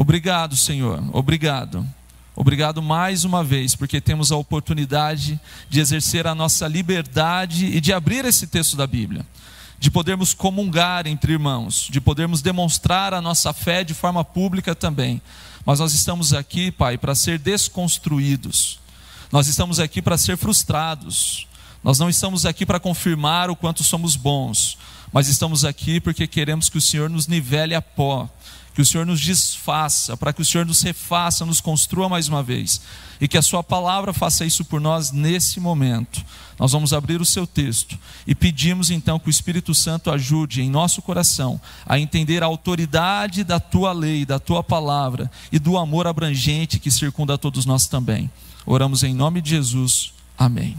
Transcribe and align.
Obrigado, 0.00 0.56
Senhor, 0.56 1.02
obrigado. 1.12 1.84
Obrigado 2.36 2.80
mais 2.80 3.24
uma 3.24 3.42
vez, 3.42 3.74
porque 3.74 4.00
temos 4.00 4.30
a 4.30 4.36
oportunidade 4.36 5.40
de 5.68 5.80
exercer 5.80 6.24
a 6.24 6.36
nossa 6.36 6.68
liberdade 6.68 7.66
e 7.66 7.80
de 7.80 7.92
abrir 7.92 8.24
esse 8.24 8.46
texto 8.46 8.76
da 8.76 8.86
Bíblia, 8.86 9.26
de 9.76 9.90
podermos 9.90 10.32
comungar 10.34 11.08
entre 11.08 11.32
irmãos, 11.32 11.88
de 11.90 12.00
podermos 12.00 12.40
demonstrar 12.40 13.12
a 13.12 13.20
nossa 13.20 13.52
fé 13.52 13.82
de 13.82 13.92
forma 13.92 14.24
pública 14.24 14.72
também. 14.72 15.20
Mas 15.66 15.80
nós 15.80 15.92
estamos 15.92 16.32
aqui, 16.32 16.70
Pai, 16.70 16.96
para 16.96 17.16
ser 17.16 17.36
desconstruídos, 17.36 18.78
nós 19.32 19.48
estamos 19.48 19.80
aqui 19.80 20.00
para 20.00 20.16
ser 20.16 20.36
frustrados, 20.36 21.48
nós 21.82 21.98
não 21.98 22.08
estamos 22.08 22.46
aqui 22.46 22.64
para 22.64 22.78
confirmar 22.78 23.50
o 23.50 23.56
quanto 23.56 23.82
somos 23.82 24.14
bons, 24.14 24.78
mas 25.12 25.26
estamos 25.26 25.64
aqui 25.64 25.98
porque 25.98 26.28
queremos 26.28 26.68
que 26.68 26.78
o 26.78 26.80
Senhor 26.80 27.10
nos 27.10 27.26
nivele 27.26 27.74
a 27.74 27.82
pó 27.82 28.30
que 28.78 28.82
o 28.82 28.86
Senhor 28.86 29.04
nos 29.04 29.20
desfaça, 29.20 30.16
para 30.16 30.32
que 30.32 30.40
o 30.40 30.44
Senhor 30.44 30.64
nos 30.64 30.82
refaça, 30.82 31.44
nos 31.44 31.60
construa 31.60 32.08
mais 32.08 32.28
uma 32.28 32.44
vez, 32.44 32.80
e 33.20 33.26
que 33.26 33.36
a 33.36 33.42
Sua 33.42 33.60
palavra 33.60 34.12
faça 34.12 34.44
isso 34.44 34.64
por 34.64 34.80
nós 34.80 35.10
nesse 35.10 35.58
momento. 35.58 36.24
Nós 36.56 36.70
vamos 36.70 36.92
abrir 36.92 37.20
o 37.20 37.24
seu 37.24 37.44
texto 37.44 37.98
e 38.24 38.36
pedimos 38.36 38.88
então 38.92 39.18
que 39.18 39.26
o 39.26 39.30
Espírito 39.30 39.74
Santo 39.74 40.12
ajude 40.12 40.62
em 40.62 40.70
nosso 40.70 41.02
coração 41.02 41.60
a 41.84 41.98
entender 41.98 42.40
a 42.40 42.46
autoridade 42.46 43.42
da 43.42 43.58
tua 43.58 43.90
lei, 43.90 44.24
da 44.24 44.38
tua 44.38 44.62
palavra 44.62 45.28
e 45.50 45.58
do 45.58 45.76
amor 45.76 46.06
abrangente 46.06 46.78
que 46.78 46.88
circunda 46.88 47.34
a 47.34 47.38
todos 47.38 47.66
nós 47.66 47.88
também. 47.88 48.30
Oramos 48.64 49.02
em 49.02 49.12
nome 49.12 49.42
de 49.42 49.50
Jesus. 49.50 50.12
Amém. 50.38 50.76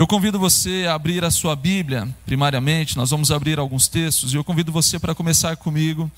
Eu 0.00 0.06
convido 0.06 0.38
você 0.38 0.86
a 0.88 0.94
abrir 0.94 1.22
a 1.26 1.30
sua 1.30 1.54
Bíblia, 1.54 2.08
primariamente, 2.24 2.96
nós 2.96 3.10
vamos 3.10 3.30
abrir 3.30 3.58
alguns 3.58 3.86
textos, 3.86 4.32
e 4.32 4.36
eu 4.36 4.42
convido 4.42 4.72
você 4.72 4.98
para 4.98 5.14
começar 5.14 5.54
comigo 5.58 6.10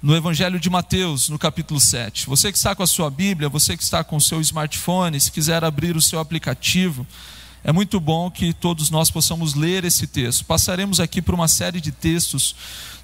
no 0.00 0.16
Evangelho 0.16 0.58
de 0.58 0.70
Mateus, 0.70 1.28
no 1.28 1.38
capítulo 1.38 1.78
7. 1.78 2.26
Você 2.26 2.50
que 2.50 2.56
está 2.56 2.74
com 2.74 2.82
a 2.82 2.86
sua 2.86 3.10
Bíblia, 3.10 3.50
você 3.50 3.76
que 3.76 3.82
está 3.82 4.02
com 4.02 4.16
o 4.16 4.20
seu 4.22 4.40
smartphone, 4.40 5.20
se 5.20 5.30
quiser 5.30 5.62
abrir 5.62 5.98
o 5.98 6.00
seu 6.00 6.18
aplicativo, 6.18 7.06
é 7.62 7.70
muito 7.70 8.00
bom 8.00 8.30
que 8.30 8.54
todos 8.54 8.88
nós 8.88 9.10
possamos 9.10 9.52
ler 9.52 9.84
esse 9.84 10.06
texto. 10.06 10.46
Passaremos 10.46 10.98
aqui 10.98 11.20
por 11.20 11.34
uma 11.34 11.46
série 11.46 11.78
de 11.78 11.92
textos 11.92 12.56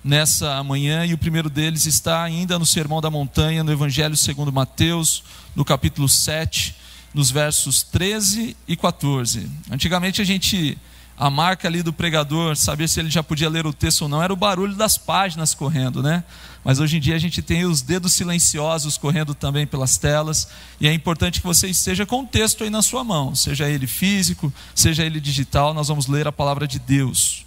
nessa 0.02 0.64
manhã, 0.64 1.04
e 1.04 1.12
o 1.12 1.18
primeiro 1.18 1.50
deles 1.50 1.84
está 1.84 2.22
ainda 2.22 2.58
no 2.58 2.64
Sermão 2.64 3.02
da 3.02 3.10
Montanha, 3.10 3.62
no 3.62 3.70
Evangelho 3.70 4.16
segundo 4.16 4.50
Mateus, 4.50 5.22
no 5.54 5.62
capítulo 5.62 6.08
7 6.08 6.74
nos 7.16 7.30
versos 7.30 7.82
13 7.82 8.54
e 8.68 8.76
14. 8.76 9.50
Antigamente 9.70 10.20
a 10.20 10.24
gente 10.24 10.76
a 11.18 11.30
marca 11.30 11.66
ali 11.66 11.82
do 11.82 11.94
pregador, 11.94 12.54
saber 12.56 12.86
se 12.90 13.00
ele 13.00 13.08
já 13.08 13.22
podia 13.22 13.48
ler 13.48 13.66
o 13.66 13.72
texto 13.72 14.02
ou 14.02 14.08
não, 14.08 14.22
era 14.22 14.30
o 14.30 14.36
barulho 14.36 14.74
das 14.74 14.98
páginas 14.98 15.54
correndo, 15.54 16.02
né? 16.02 16.22
Mas 16.62 16.78
hoje 16.78 16.98
em 16.98 17.00
dia 17.00 17.14
a 17.14 17.18
gente 17.18 17.40
tem 17.40 17.64
os 17.64 17.80
dedos 17.80 18.12
silenciosos 18.12 18.98
correndo 18.98 19.34
também 19.34 19.66
pelas 19.66 19.96
telas, 19.96 20.48
e 20.78 20.86
é 20.86 20.92
importante 20.92 21.40
que 21.40 21.46
você 21.46 21.68
esteja 21.68 22.04
com 22.04 22.20
o 22.20 22.26
texto 22.26 22.64
aí 22.64 22.68
na 22.68 22.82
sua 22.82 23.02
mão, 23.02 23.34
seja 23.34 23.66
ele 23.66 23.86
físico, 23.86 24.52
seja 24.74 25.06
ele 25.06 25.18
digital, 25.18 25.72
nós 25.72 25.88
vamos 25.88 26.06
ler 26.08 26.28
a 26.28 26.32
palavra 26.32 26.68
de 26.68 26.78
Deus. 26.78 27.45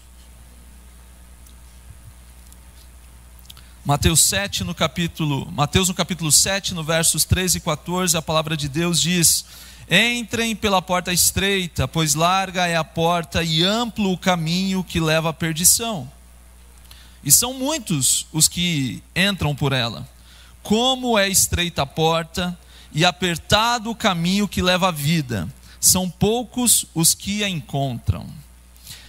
Mateus 3.89 4.19
7 4.19 4.63
no 4.63 4.75
capítulo, 4.75 5.51
Mateus 5.51 5.87
no 5.87 5.95
capítulo 5.95 6.31
7, 6.31 6.75
no 6.75 6.83
versos 6.83 7.25
13 7.25 7.57
e 7.57 7.61
14, 7.61 8.15
a 8.15 8.21
palavra 8.21 8.55
de 8.55 8.69
Deus 8.69 9.01
diz: 9.01 9.43
Entrem 9.89 10.55
pela 10.55 10.79
porta 10.79 11.11
estreita, 11.11 11.87
pois 11.87 12.13
larga 12.13 12.67
é 12.67 12.75
a 12.75 12.83
porta 12.83 13.41
e 13.41 13.63
amplo 13.63 14.11
o 14.11 14.17
caminho 14.17 14.83
que 14.83 14.99
leva 14.99 15.31
à 15.31 15.33
perdição. 15.33 16.07
E 17.23 17.31
são 17.31 17.55
muitos 17.55 18.27
os 18.31 18.47
que 18.47 19.01
entram 19.15 19.55
por 19.55 19.73
ela. 19.73 20.07
Como 20.61 21.17
é 21.17 21.27
estreita 21.27 21.81
a 21.81 21.87
porta 21.87 22.55
e 22.93 23.03
apertado 23.03 23.89
o 23.89 23.95
caminho 23.95 24.47
que 24.47 24.61
leva 24.61 24.89
à 24.89 24.91
vida, 24.91 25.51
são 25.81 26.07
poucos 26.07 26.85
os 26.93 27.15
que 27.15 27.43
a 27.43 27.49
encontram. 27.49 28.27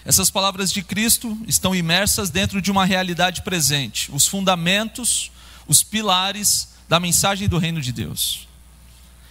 Essas 0.03 0.31
palavras 0.31 0.71
de 0.71 0.81
Cristo 0.81 1.37
estão 1.47 1.75
imersas 1.75 2.29
dentro 2.29 2.61
de 2.61 2.71
uma 2.71 2.85
realidade 2.85 3.43
presente, 3.43 4.11
os 4.11 4.25
fundamentos, 4.27 5.31
os 5.67 5.83
pilares 5.83 6.69
da 6.89 6.99
mensagem 6.99 7.47
do 7.47 7.57
reino 7.57 7.79
de 7.79 7.91
Deus. 7.91 8.47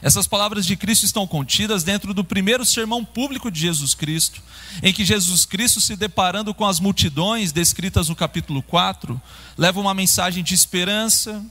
Essas 0.02 0.26
palavras 0.26 0.64
de 0.64 0.76
Cristo 0.76 1.04
estão 1.04 1.26
contidas 1.26 1.82
dentro 1.82 2.14
do 2.14 2.24
primeiro 2.24 2.64
sermão 2.64 3.04
público 3.04 3.50
de 3.50 3.60
Jesus 3.60 3.92
Cristo, 3.92 4.40
em 4.82 4.92
que 4.92 5.04
Jesus 5.04 5.44
Cristo, 5.44 5.80
se 5.80 5.94
deparando 5.94 6.54
com 6.54 6.64
as 6.64 6.80
multidões 6.80 7.52
descritas 7.52 8.08
no 8.08 8.16
capítulo 8.16 8.62
4, 8.62 9.20
leva 9.58 9.78
uma 9.78 9.92
mensagem 9.92 10.42
de 10.42 10.54
esperança, 10.54 11.44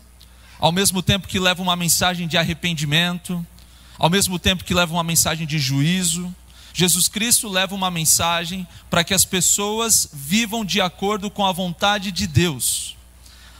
ao 0.57 0.72
mesmo 0.72 1.03
tempo 1.03 1.28
que 1.28 1.40
leva 1.40 1.62
uma 1.62 1.75
mensagem 1.75 2.28
de 2.28 2.38
arrependimento, 2.38 3.46
ao 4.00 4.09
mesmo 4.09 4.40
tempo 4.40 4.63
que 4.63 4.74
leva 4.74 4.94
uma 4.94 5.03
mensagem 5.03 5.46
de 5.46 5.59
juízo, 5.59 6.34
Jesus 6.79 7.09
Cristo 7.09 7.50
leva 7.50 7.75
uma 7.75 7.91
mensagem 7.91 8.66
para 8.90 9.03
que 9.03 9.13
as 9.13 9.25
pessoas 9.25 10.07
vivam 10.13 10.63
de 10.63 10.79
acordo 10.79 11.29
com 11.29 11.45
a 11.45 11.51
vontade 11.51 12.09
de 12.09 12.25
Deus. 12.25 12.95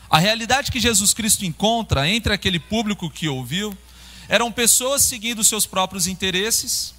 A 0.10 0.20
realidade 0.20 0.72
que 0.72 0.80
Jesus 0.80 1.14
Cristo 1.14 1.46
encontra 1.46 2.08
entre 2.08 2.32
aquele 2.32 2.62
público 2.62 3.10
que 3.10 3.28
ouviu 3.28 3.78
eram 4.30 4.50
pessoas 4.54 5.02
seguindo 5.02 5.44
seus 5.44 5.66
próprios 5.66 6.08
interesses 6.08 6.96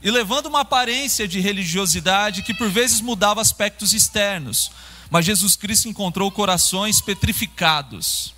e 0.00 0.12
levando 0.12 0.46
uma 0.46 0.60
aparência 0.60 1.26
de 1.26 1.40
religiosidade 1.40 2.42
que 2.42 2.54
por 2.54 2.70
vezes 2.70 3.00
mudava 3.00 3.40
aspectos 3.40 3.92
externos, 3.92 4.70
mas 5.10 5.26
Jesus 5.26 5.56
Cristo 5.56 5.88
encontrou 5.88 6.30
corações 6.30 7.00
petrificados. 7.00 8.32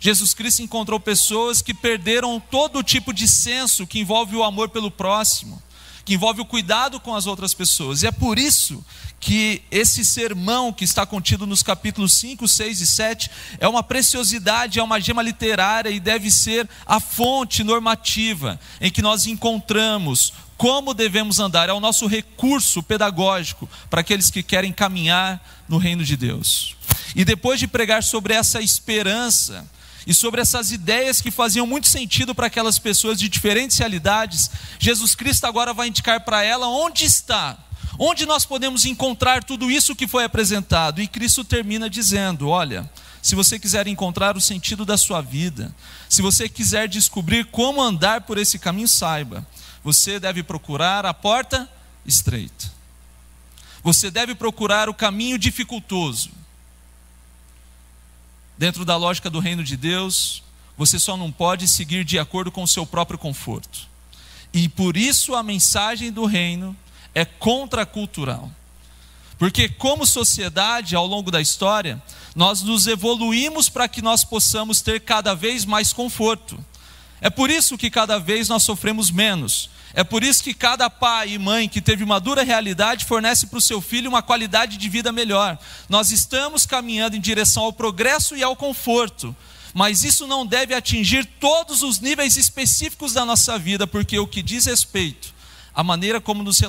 Jesus 0.00 0.34
Cristo 0.34 0.62
encontrou 0.62 0.98
pessoas 0.98 1.62
que 1.62 1.72
perderam 1.72 2.40
todo 2.40 2.82
tipo 2.82 3.12
de 3.12 3.28
senso 3.28 3.86
que 3.86 4.00
envolve 4.00 4.34
o 4.34 4.42
amor 4.42 4.68
pelo 4.70 4.90
próximo 4.90 5.62
que 6.04 6.14
envolve 6.14 6.40
o 6.40 6.46
cuidado 6.46 7.00
com 7.00 7.14
as 7.14 7.26
outras 7.26 7.54
pessoas. 7.54 8.02
E 8.02 8.06
é 8.06 8.12
por 8.12 8.38
isso 8.38 8.84
que 9.20 9.62
esse 9.70 10.04
sermão 10.04 10.72
que 10.72 10.84
está 10.84 11.06
contido 11.06 11.46
nos 11.46 11.62
capítulos 11.62 12.12
5, 12.14 12.48
6 12.48 12.80
e 12.80 12.86
7 12.86 13.30
é 13.60 13.68
uma 13.68 13.82
preciosidade, 13.82 14.80
é 14.80 14.82
uma 14.82 15.00
gema 15.00 15.22
literária 15.22 15.90
e 15.90 16.00
deve 16.00 16.30
ser 16.30 16.68
a 16.84 16.98
fonte 16.98 17.62
normativa 17.62 18.58
em 18.80 18.90
que 18.90 19.00
nós 19.00 19.26
encontramos 19.26 20.32
como 20.56 20.94
devemos 20.94 21.40
andar, 21.40 21.68
é 21.68 21.72
o 21.72 21.80
nosso 21.80 22.06
recurso 22.06 22.84
pedagógico 22.84 23.68
para 23.90 24.00
aqueles 24.00 24.30
que 24.30 24.44
querem 24.44 24.72
caminhar 24.72 25.44
no 25.68 25.76
reino 25.76 26.04
de 26.04 26.16
Deus. 26.16 26.76
E 27.16 27.24
depois 27.24 27.58
de 27.58 27.66
pregar 27.66 28.02
sobre 28.04 28.32
essa 28.32 28.60
esperança, 28.60 29.68
e 30.06 30.12
sobre 30.12 30.40
essas 30.40 30.70
ideias 30.70 31.20
que 31.20 31.30
faziam 31.30 31.66
muito 31.66 31.88
sentido 31.88 32.34
para 32.34 32.48
aquelas 32.48 32.78
pessoas 32.78 33.18
de 33.18 33.28
diferentes 33.28 33.78
realidades, 33.78 34.50
Jesus 34.78 35.14
Cristo 35.14 35.46
agora 35.46 35.72
vai 35.72 35.88
indicar 35.88 36.24
para 36.24 36.42
ela 36.42 36.66
onde 36.66 37.04
está, 37.04 37.58
onde 37.98 38.26
nós 38.26 38.44
podemos 38.44 38.84
encontrar 38.84 39.44
tudo 39.44 39.70
isso 39.70 39.94
que 39.94 40.08
foi 40.08 40.24
apresentado. 40.24 41.00
E 41.00 41.06
Cristo 41.06 41.44
termina 41.44 41.88
dizendo: 41.88 42.48
Olha, 42.48 42.90
se 43.20 43.34
você 43.34 43.58
quiser 43.58 43.86
encontrar 43.86 44.36
o 44.36 44.40
sentido 44.40 44.84
da 44.84 44.98
sua 44.98 45.20
vida, 45.20 45.74
se 46.08 46.20
você 46.20 46.48
quiser 46.48 46.88
descobrir 46.88 47.46
como 47.46 47.80
andar 47.80 48.22
por 48.22 48.38
esse 48.38 48.58
caminho, 48.58 48.88
saiba, 48.88 49.46
você 49.84 50.18
deve 50.18 50.42
procurar 50.42 51.06
a 51.06 51.14
porta 51.14 51.68
estreita. 52.04 52.72
Você 53.84 54.10
deve 54.10 54.34
procurar 54.34 54.88
o 54.88 54.94
caminho 54.94 55.38
dificultoso 55.38 56.41
dentro 58.56 58.84
da 58.84 58.96
lógica 58.96 59.30
do 59.30 59.38
reino 59.40 59.64
de 59.64 59.76
Deus, 59.76 60.42
você 60.76 60.98
só 60.98 61.16
não 61.16 61.30
pode 61.30 61.68
seguir 61.68 62.04
de 62.04 62.18
acordo 62.18 62.50
com 62.50 62.62
o 62.62 62.68
seu 62.68 62.86
próprio 62.86 63.18
conforto. 63.18 63.88
E 64.52 64.68
por 64.68 64.96
isso 64.96 65.34
a 65.34 65.42
mensagem 65.42 66.12
do 66.12 66.24
reino 66.24 66.76
é 67.14 67.24
contracultural. 67.24 68.50
Porque, 69.38 69.68
como 69.68 70.06
sociedade, 70.06 70.94
ao 70.94 71.06
longo 71.06 71.30
da 71.30 71.40
história, 71.40 72.00
nós 72.34 72.62
nos 72.62 72.86
evoluímos 72.86 73.68
para 73.68 73.88
que 73.88 74.00
nós 74.00 74.24
possamos 74.24 74.80
ter 74.80 75.00
cada 75.00 75.34
vez 75.34 75.64
mais 75.64 75.92
conforto. 75.92 76.62
É 77.20 77.28
por 77.28 77.50
isso 77.50 77.76
que 77.78 77.90
cada 77.90 78.18
vez 78.18 78.48
nós 78.48 78.62
sofremos 78.62 79.10
menos. 79.10 79.68
É 79.94 80.02
por 80.02 80.24
isso 80.24 80.42
que 80.42 80.54
cada 80.54 80.88
pai 80.88 81.32
e 81.32 81.38
mãe 81.38 81.68
que 81.68 81.80
teve 81.80 82.02
uma 82.02 82.18
dura 82.18 82.42
realidade 82.42 83.04
fornece 83.04 83.46
para 83.46 83.58
o 83.58 83.62
seu 83.62 83.80
filho 83.80 84.08
uma 84.08 84.22
qualidade 84.22 84.78
de 84.78 84.88
vida 84.88 85.12
melhor. 85.12 85.58
Nós 85.88 86.10
estamos 86.10 86.64
caminhando 86.64 87.16
em 87.16 87.20
direção 87.20 87.64
ao 87.64 87.72
progresso 87.72 88.34
e 88.34 88.42
ao 88.42 88.56
conforto, 88.56 89.36
mas 89.74 90.02
isso 90.02 90.26
não 90.26 90.46
deve 90.46 90.74
atingir 90.74 91.26
todos 91.38 91.82
os 91.82 92.00
níveis 92.00 92.36
específicos 92.36 93.12
da 93.12 93.24
nossa 93.24 93.58
vida, 93.58 93.86
porque 93.86 94.18
o 94.18 94.26
que 94.26 94.42
diz 94.42 94.66
respeito 94.66 95.34
à 95.74 95.82
maneira 95.82 96.20
como 96.20 96.42
nos 96.42 96.60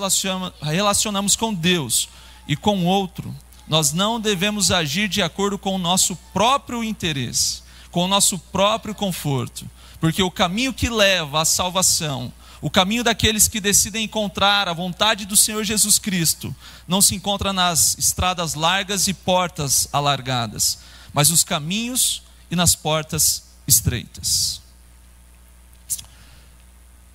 relacionamos 0.62 1.36
com 1.36 1.54
Deus 1.54 2.10
e 2.48 2.56
com 2.56 2.80
o 2.80 2.86
outro, 2.86 3.34
nós 3.68 3.94
não 3.94 4.20
devemos 4.20 4.72
agir 4.72 5.08
de 5.08 5.22
acordo 5.22 5.58
com 5.58 5.76
o 5.76 5.80
nosso 5.80 6.16
próprio 6.34 6.84
interesse, 6.84 7.64
com 7.90 8.04
o 8.04 8.08
nosso 8.08 8.38
próprio 8.38 8.94
conforto, 8.94 9.70
porque 10.00 10.22
o 10.22 10.32
caminho 10.32 10.74
que 10.74 10.90
leva 10.90 11.42
à 11.42 11.46
salvação 11.46 12.32
o 12.64 12.70
caminho 12.70 13.04
daqueles 13.04 13.50
que 13.50 13.60
decidem 13.60 14.06
encontrar 14.06 14.70
a 14.70 14.74
vontade 14.74 15.26
do 15.26 15.36
Senhor 15.36 15.66
Jesus 15.66 16.00
Cristo 16.00 16.56
não 16.88 17.02
se 17.02 17.14
encontra 17.14 17.52
nas 17.52 17.98
estradas 17.98 18.54
largas 18.54 19.10
e 19.10 19.14
portas 19.14 19.90
alargadas, 19.92 20.80
mas 21.12 21.30
os 21.30 21.44
caminhos 21.44 22.24
e 22.50 22.56
nas 22.56 22.74
portas 22.74 23.44
estreitas. 23.68 24.62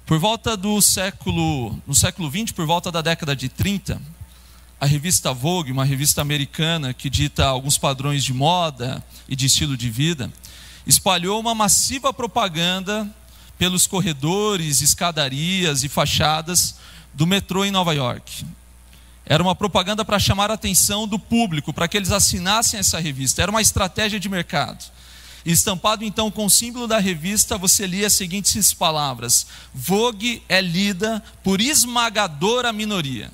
Por 0.04 0.18
volta 0.18 0.54
do 0.54 0.82
século, 0.82 1.82
no 1.86 1.94
século 1.94 2.28
20, 2.28 2.52
por 2.52 2.66
volta 2.66 2.92
da 2.92 3.00
década 3.00 3.34
de 3.34 3.48
30, 3.48 4.02
a 4.78 4.84
revista 4.84 5.32
Vogue, 5.32 5.72
uma 5.72 5.84
revista 5.84 6.20
americana 6.20 6.92
que 6.92 7.08
dita 7.08 7.46
alguns 7.46 7.78
padrões 7.78 8.22
de 8.22 8.34
moda 8.34 9.02
e 9.26 9.34
de 9.34 9.46
estilo 9.46 9.78
de 9.78 9.88
vida, 9.88 10.30
espalhou 10.86 11.40
uma 11.40 11.54
massiva 11.54 12.12
propaganda 12.12 13.10
pelos 13.58 13.86
corredores, 13.86 14.80
escadarias 14.80 15.82
e 15.82 15.88
fachadas 15.88 16.76
do 17.12 17.26
metrô 17.26 17.64
em 17.64 17.70
Nova 17.70 17.94
York. 17.94 18.46
Era 19.26 19.42
uma 19.42 19.54
propaganda 19.54 20.04
para 20.04 20.18
chamar 20.18 20.50
a 20.50 20.54
atenção 20.54 21.06
do 21.06 21.18
público, 21.18 21.72
para 21.72 21.86
que 21.86 21.96
eles 21.96 22.12
assinassem 22.12 22.80
essa 22.80 22.98
revista. 22.98 23.42
Era 23.42 23.50
uma 23.50 23.60
estratégia 23.60 24.18
de 24.18 24.28
mercado. 24.28 24.82
Estampado 25.44 26.04
então 26.04 26.30
com 26.30 26.46
o 26.46 26.50
símbolo 26.50 26.86
da 26.86 26.98
revista, 26.98 27.58
você 27.58 27.86
lia 27.86 28.06
as 28.06 28.12
seguintes 28.12 28.72
palavras: 28.72 29.46
Vogue 29.74 30.42
é 30.48 30.60
lida 30.60 31.22
por 31.42 31.60
esmagadora 31.60 32.72
minoria. 32.72 33.30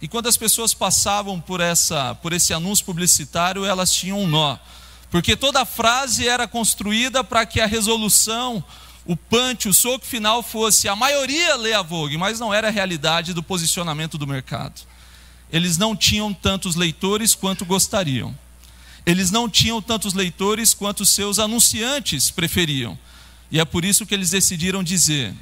E 0.00 0.08
quando 0.08 0.26
as 0.26 0.36
pessoas 0.36 0.74
passavam 0.74 1.40
por, 1.40 1.60
essa, 1.60 2.14
por 2.16 2.32
esse 2.32 2.52
anúncio 2.52 2.84
publicitário, 2.84 3.64
elas 3.64 3.92
tinham 3.92 4.20
um 4.20 4.26
nó. 4.26 4.58
Porque 5.10 5.36
toda 5.36 5.62
a 5.62 5.64
frase 5.64 6.28
era 6.28 6.48
construída 6.48 7.22
para 7.22 7.46
que 7.46 7.60
a 7.60 7.66
resolução, 7.66 8.62
o 9.06 9.16
punch, 9.16 9.68
o 9.68 9.74
soco 9.74 10.06
final 10.06 10.42
fosse 10.42 10.88
a 10.88 10.96
maioria 10.96 11.56
lê 11.56 11.74
a 11.74 11.82
Vogue, 11.82 12.16
mas 12.16 12.40
não 12.40 12.54
era 12.54 12.68
a 12.68 12.70
realidade 12.70 13.34
do 13.34 13.42
posicionamento 13.42 14.16
do 14.16 14.26
mercado. 14.26 14.80
Eles 15.52 15.76
não 15.76 15.94
tinham 15.94 16.32
tantos 16.32 16.74
leitores 16.74 17.34
quanto 17.34 17.66
gostariam. 17.66 18.36
Eles 19.04 19.30
não 19.30 19.48
tinham 19.48 19.82
tantos 19.82 20.14
leitores 20.14 20.72
quanto 20.72 21.04
seus 21.04 21.38
anunciantes 21.38 22.30
preferiam. 22.30 22.98
E 23.50 23.60
é 23.60 23.64
por 23.64 23.84
isso 23.84 24.06
que 24.06 24.14
eles 24.14 24.30
decidiram 24.30 24.82
dizer, 24.82 25.34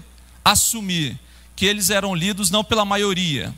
assumir 0.45 1.19
que 1.55 1.65
eles 1.65 1.89
eram 1.89 2.15
lidos 2.15 2.51
não 2.51 2.65
pela 2.65 2.85
maioria, 2.85 3.55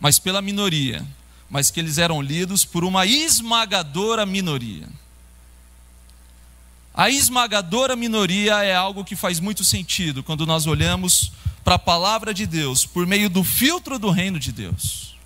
mas 0.00 0.18
pela 0.18 0.40
minoria, 0.40 1.06
mas 1.50 1.70
que 1.70 1.78
eles 1.78 1.98
eram 1.98 2.22
lidos 2.22 2.64
por 2.64 2.82
uma 2.82 3.04
esmagadora 3.04 4.24
minoria. 4.24 4.88
A 6.94 7.08
esmagadora 7.08 7.96
minoria 7.96 8.62
é 8.62 8.74
algo 8.74 9.04
que 9.04 9.16
faz 9.16 9.40
muito 9.40 9.64
sentido 9.64 10.22
quando 10.22 10.46
nós 10.46 10.66
olhamos 10.66 11.32
para 11.64 11.76
a 11.76 11.78
palavra 11.78 12.34
de 12.34 12.46
Deus 12.46 12.84
por 12.84 13.06
meio 13.06 13.30
do 13.30 13.42
filtro 13.42 13.98
do 13.98 14.10
reino 14.10 14.38
de 14.38 14.52
Deus. 14.52 15.16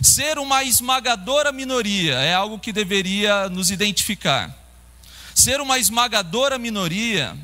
Ser 0.00 0.38
uma 0.38 0.62
esmagadora 0.64 1.52
minoria 1.52 2.14
é 2.14 2.32
algo 2.32 2.58
que 2.58 2.72
deveria 2.72 3.48
nos 3.50 3.70
identificar. 3.70 4.56
Ser 5.34 5.60
uma 5.60 5.78
esmagadora 5.78 6.56
minoria 6.56 7.36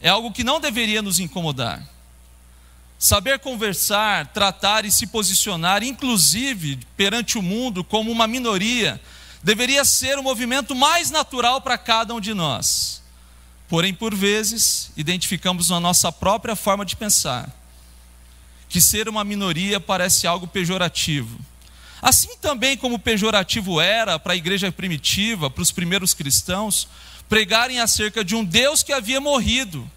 é 0.00 0.08
algo 0.08 0.30
que 0.30 0.44
não 0.44 0.60
deveria 0.60 1.02
nos 1.02 1.18
incomodar. 1.18 1.84
Saber 2.98 3.40
conversar, 3.40 4.28
tratar 4.28 4.84
e 4.84 4.92
se 4.92 5.08
posicionar, 5.08 5.82
inclusive 5.82 6.78
perante 6.96 7.38
o 7.38 7.42
mundo, 7.42 7.82
como 7.82 8.12
uma 8.12 8.28
minoria, 8.28 9.00
deveria 9.42 9.84
ser 9.84 10.18
o 10.18 10.22
movimento 10.22 10.74
mais 10.74 11.10
natural 11.10 11.60
para 11.60 11.76
cada 11.78 12.14
um 12.14 12.20
de 12.20 12.32
nós. 12.34 13.02
Porém, 13.68 13.92
por 13.94 14.14
vezes, 14.14 14.90
identificamos 14.96 15.70
na 15.70 15.80
nossa 15.80 16.12
própria 16.12 16.54
forma 16.54 16.84
de 16.84 16.96
pensar 16.96 17.50
que 18.68 18.80
ser 18.80 19.08
uma 19.08 19.24
minoria 19.24 19.78
parece 19.78 20.26
algo 20.26 20.46
pejorativo. 20.46 21.38
Assim 22.00 22.36
também 22.38 22.76
como 22.76 22.98
pejorativo 22.98 23.80
era 23.80 24.18
para 24.18 24.32
a 24.32 24.36
igreja 24.36 24.72
primitiva, 24.72 25.50
para 25.50 25.62
os 25.62 25.70
primeiros 25.70 26.14
cristãos, 26.14 26.88
pregarem 27.28 27.80
acerca 27.80 28.24
de 28.24 28.34
um 28.34 28.44
Deus 28.44 28.82
que 28.82 28.92
havia 28.92 29.20
morrido 29.20 29.88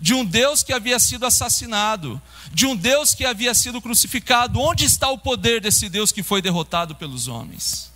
de 0.00 0.14
um 0.14 0.24
Deus 0.24 0.62
que 0.62 0.72
havia 0.72 0.98
sido 0.98 1.26
assassinado, 1.26 2.20
de 2.52 2.66
um 2.66 2.74
Deus 2.74 3.14
que 3.14 3.24
havia 3.24 3.54
sido 3.54 3.82
crucificado. 3.82 4.58
Onde 4.58 4.84
está 4.84 5.10
o 5.10 5.18
poder 5.18 5.60
desse 5.60 5.88
Deus 5.88 6.10
que 6.10 6.22
foi 6.22 6.40
derrotado 6.40 6.94
pelos 6.94 7.28
homens? 7.28 7.89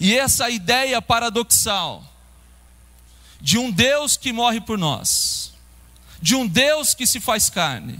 E 0.00 0.16
essa 0.16 0.48
ideia 0.48 1.02
paradoxal 1.02 2.04
de 3.40 3.58
um 3.58 3.70
Deus 3.70 4.16
que 4.16 4.32
morre 4.32 4.60
por 4.60 4.78
nós, 4.78 5.52
de 6.20 6.34
um 6.34 6.46
Deus 6.46 6.94
que 6.94 7.06
se 7.06 7.20
faz 7.20 7.48
carne, 7.48 7.98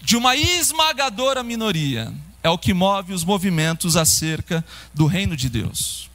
de 0.00 0.16
uma 0.16 0.36
esmagadora 0.36 1.42
minoria, 1.42 2.12
é 2.42 2.48
o 2.48 2.58
que 2.58 2.72
move 2.72 3.12
os 3.12 3.24
movimentos 3.24 3.96
acerca 3.96 4.64
do 4.94 5.06
reino 5.06 5.36
de 5.36 5.48
Deus. 5.48 6.08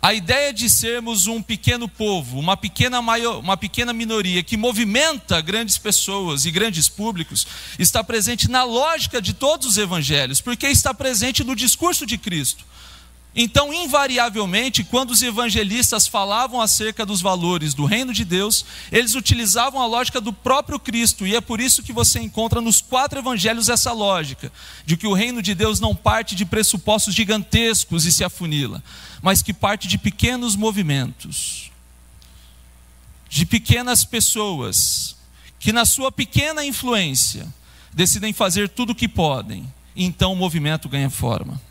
A 0.00 0.14
ideia 0.14 0.52
de 0.52 0.70
sermos 0.70 1.26
um 1.26 1.42
pequeno 1.42 1.88
povo, 1.88 2.38
uma 2.38 2.56
pequena, 2.56 3.02
maior, 3.02 3.40
uma 3.40 3.56
pequena 3.56 3.92
minoria 3.92 4.44
que 4.44 4.56
movimenta 4.56 5.40
grandes 5.40 5.76
pessoas 5.76 6.46
e 6.46 6.52
grandes 6.52 6.88
públicos, 6.88 7.44
está 7.80 8.04
presente 8.04 8.48
na 8.48 8.62
lógica 8.62 9.20
de 9.20 9.34
todos 9.34 9.66
os 9.66 9.76
evangelhos, 9.76 10.40
porque 10.40 10.68
está 10.68 10.94
presente 10.94 11.42
no 11.42 11.56
discurso 11.56 12.06
de 12.06 12.16
Cristo. 12.16 12.64
Então, 13.34 13.72
invariavelmente, 13.72 14.82
quando 14.82 15.10
os 15.10 15.22
evangelistas 15.22 16.08
falavam 16.08 16.60
acerca 16.60 17.06
dos 17.06 17.20
valores 17.20 17.74
do 17.74 17.84
reino 17.84 18.12
de 18.12 18.24
Deus, 18.24 18.64
eles 18.90 19.14
utilizavam 19.14 19.80
a 19.80 19.86
lógica 19.86 20.20
do 20.20 20.32
próprio 20.32 20.78
Cristo, 20.78 21.26
e 21.26 21.36
é 21.36 21.40
por 21.40 21.60
isso 21.60 21.82
que 21.82 21.92
você 21.92 22.18
encontra 22.18 22.60
nos 22.60 22.80
quatro 22.80 23.18
evangelhos 23.18 23.68
essa 23.68 23.92
lógica, 23.92 24.50
de 24.84 24.96
que 24.96 25.06
o 25.06 25.12
reino 25.12 25.42
de 25.42 25.54
Deus 25.54 25.78
não 25.78 25.94
parte 25.94 26.34
de 26.34 26.44
pressupostos 26.44 27.14
gigantescos 27.14 28.06
e 28.06 28.12
se 28.12 28.24
afunila, 28.24 28.82
mas 29.22 29.42
que 29.42 29.52
parte 29.52 29.86
de 29.86 29.98
pequenos 29.98 30.56
movimentos, 30.56 31.70
de 33.28 33.44
pequenas 33.44 34.04
pessoas, 34.04 35.16
que 35.60 35.72
na 35.72 35.84
sua 35.84 36.10
pequena 36.10 36.64
influência 36.64 37.46
decidem 37.92 38.32
fazer 38.32 38.68
tudo 38.68 38.90
o 38.90 38.94
que 38.94 39.06
podem, 39.06 39.70
e 39.94 40.04
então 40.04 40.32
o 40.32 40.36
movimento 40.36 40.88
ganha 40.88 41.10
forma. 41.10 41.67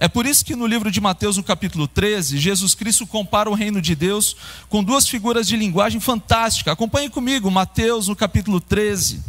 É 0.00 0.06
por 0.06 0.26
isso 0.26 0.44
que 0.44 0.54
no 0.54 0.66
livro 0.66 0.92
de 0.92 1.00
Mateus, 1.00 1.36
no 1.36 1.42
capítulo 1.42 1.88
13, 1.88 2.38
Jesus 2.38 2.72
Cristo 2.72 3.04
compara 3.04 3.50
o 3.50 3.54
reino 3.54 3.82
de 3.82 3.96
Deus 3.96 4.36
com 4.68 4.84
duas 4.84 5.08
figuras 5.08 5.48
de 5.48 5.56
linguagem 5.56 6.00
fantástica. 6.00 6.70
Acompanhe 6.70 7.10
comigo, 7.10 7.50
Mateus, 7.50 8.06
no 8.06 8.14
capítulo 8.14 8.60
13. 8.60 9.20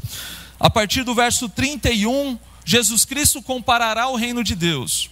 A 0.60 0.70
partir 0.70 1.04
do 1.04 1.16
verso 1.16 1.50
31, 1.50 2.38
Jesus 2.64 3.04
Cristo 3.04 3.42
comparará 3.42 4.10
o 4.10 4.16
reino 4.16 4.44
de 4.44 4.54
Deus. 4.54 5.10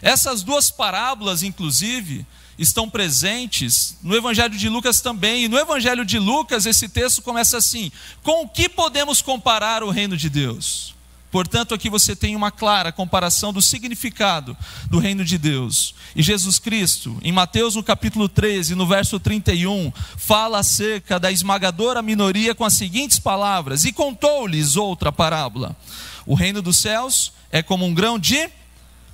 Essas 0.00 0.42
duas 0.42 0.70
parábolas, 0.70 1.42
inclusive, 1.42 2.26
estão 2.58 2.88
presentes 2.88 3.98
no 4.02 4.16
Evangelho 4.16 4.56
de 4.56 4.70
Lucas 4.70 5.02
também. 5.02 5.44
E 5.44 5.48
no 5.48 5.58
Evangelho 5.58 6.04
de 6.04 6.18
Lucas, 6.18 6.64
esse 6.64 6.88
texto 6.88 7.20
começa 7.20 7.58
assim: 7.58 7.92
Com 8.22 8.44
o 8.44 8.48
que 8.48 8.70
podemos 8.70 9.20
comparar 9.20 9.82
o 9.82 9.90
reino 9.90 10.16
de 10.16 10.30
Deus? 10.30 10.93
Portanto, 11.34 11.74
aqui 11.74 11.90
você 11.90 12.14
tem 12.14 12.36
uma 12.36 12.52
clara 12.52 12.92
comparação 12.92 13.52
do 13.52 13.60
significado 13.60 14.56
do 14.88 15.00
reino 15.00 15.24
de 15.24 15.36
Deus. 15.36 15.92
E 16.14 16.22
Jesus 16.22 16.60
Cristo, 16.60 17.18
em 17.24 17.32
Mateus 17.32 17.74
no 17.74 17.82
capítulo 17.82 18.28
13, 18.28 18.76
no 18.76 18.86
verso 18.86 19.18
31, 19.18 19.92
fala 20.16 20.60
acerca 20.60 21.18
da 21.18 21.32
esmagadora 21.32 22.00
minoria 22.02 22.54
com 22.54 22.64
as 22.64 22.74
seguintes 22.74 23.18
palavras: 23.18 23.84
E 23.84 23.92
contou-lhes 23.92 24.76
outra 24.76 25.10
parábola. 25.10 25.76
O 26.24 26.36
reino 26.36 26.62
dos 26.62 26.76
céus 26.76 27.32
é 27.50 27.64
como 27.64 27.84
um 27.84 27.92
grão 27.92 28.16
de 28.16 28.48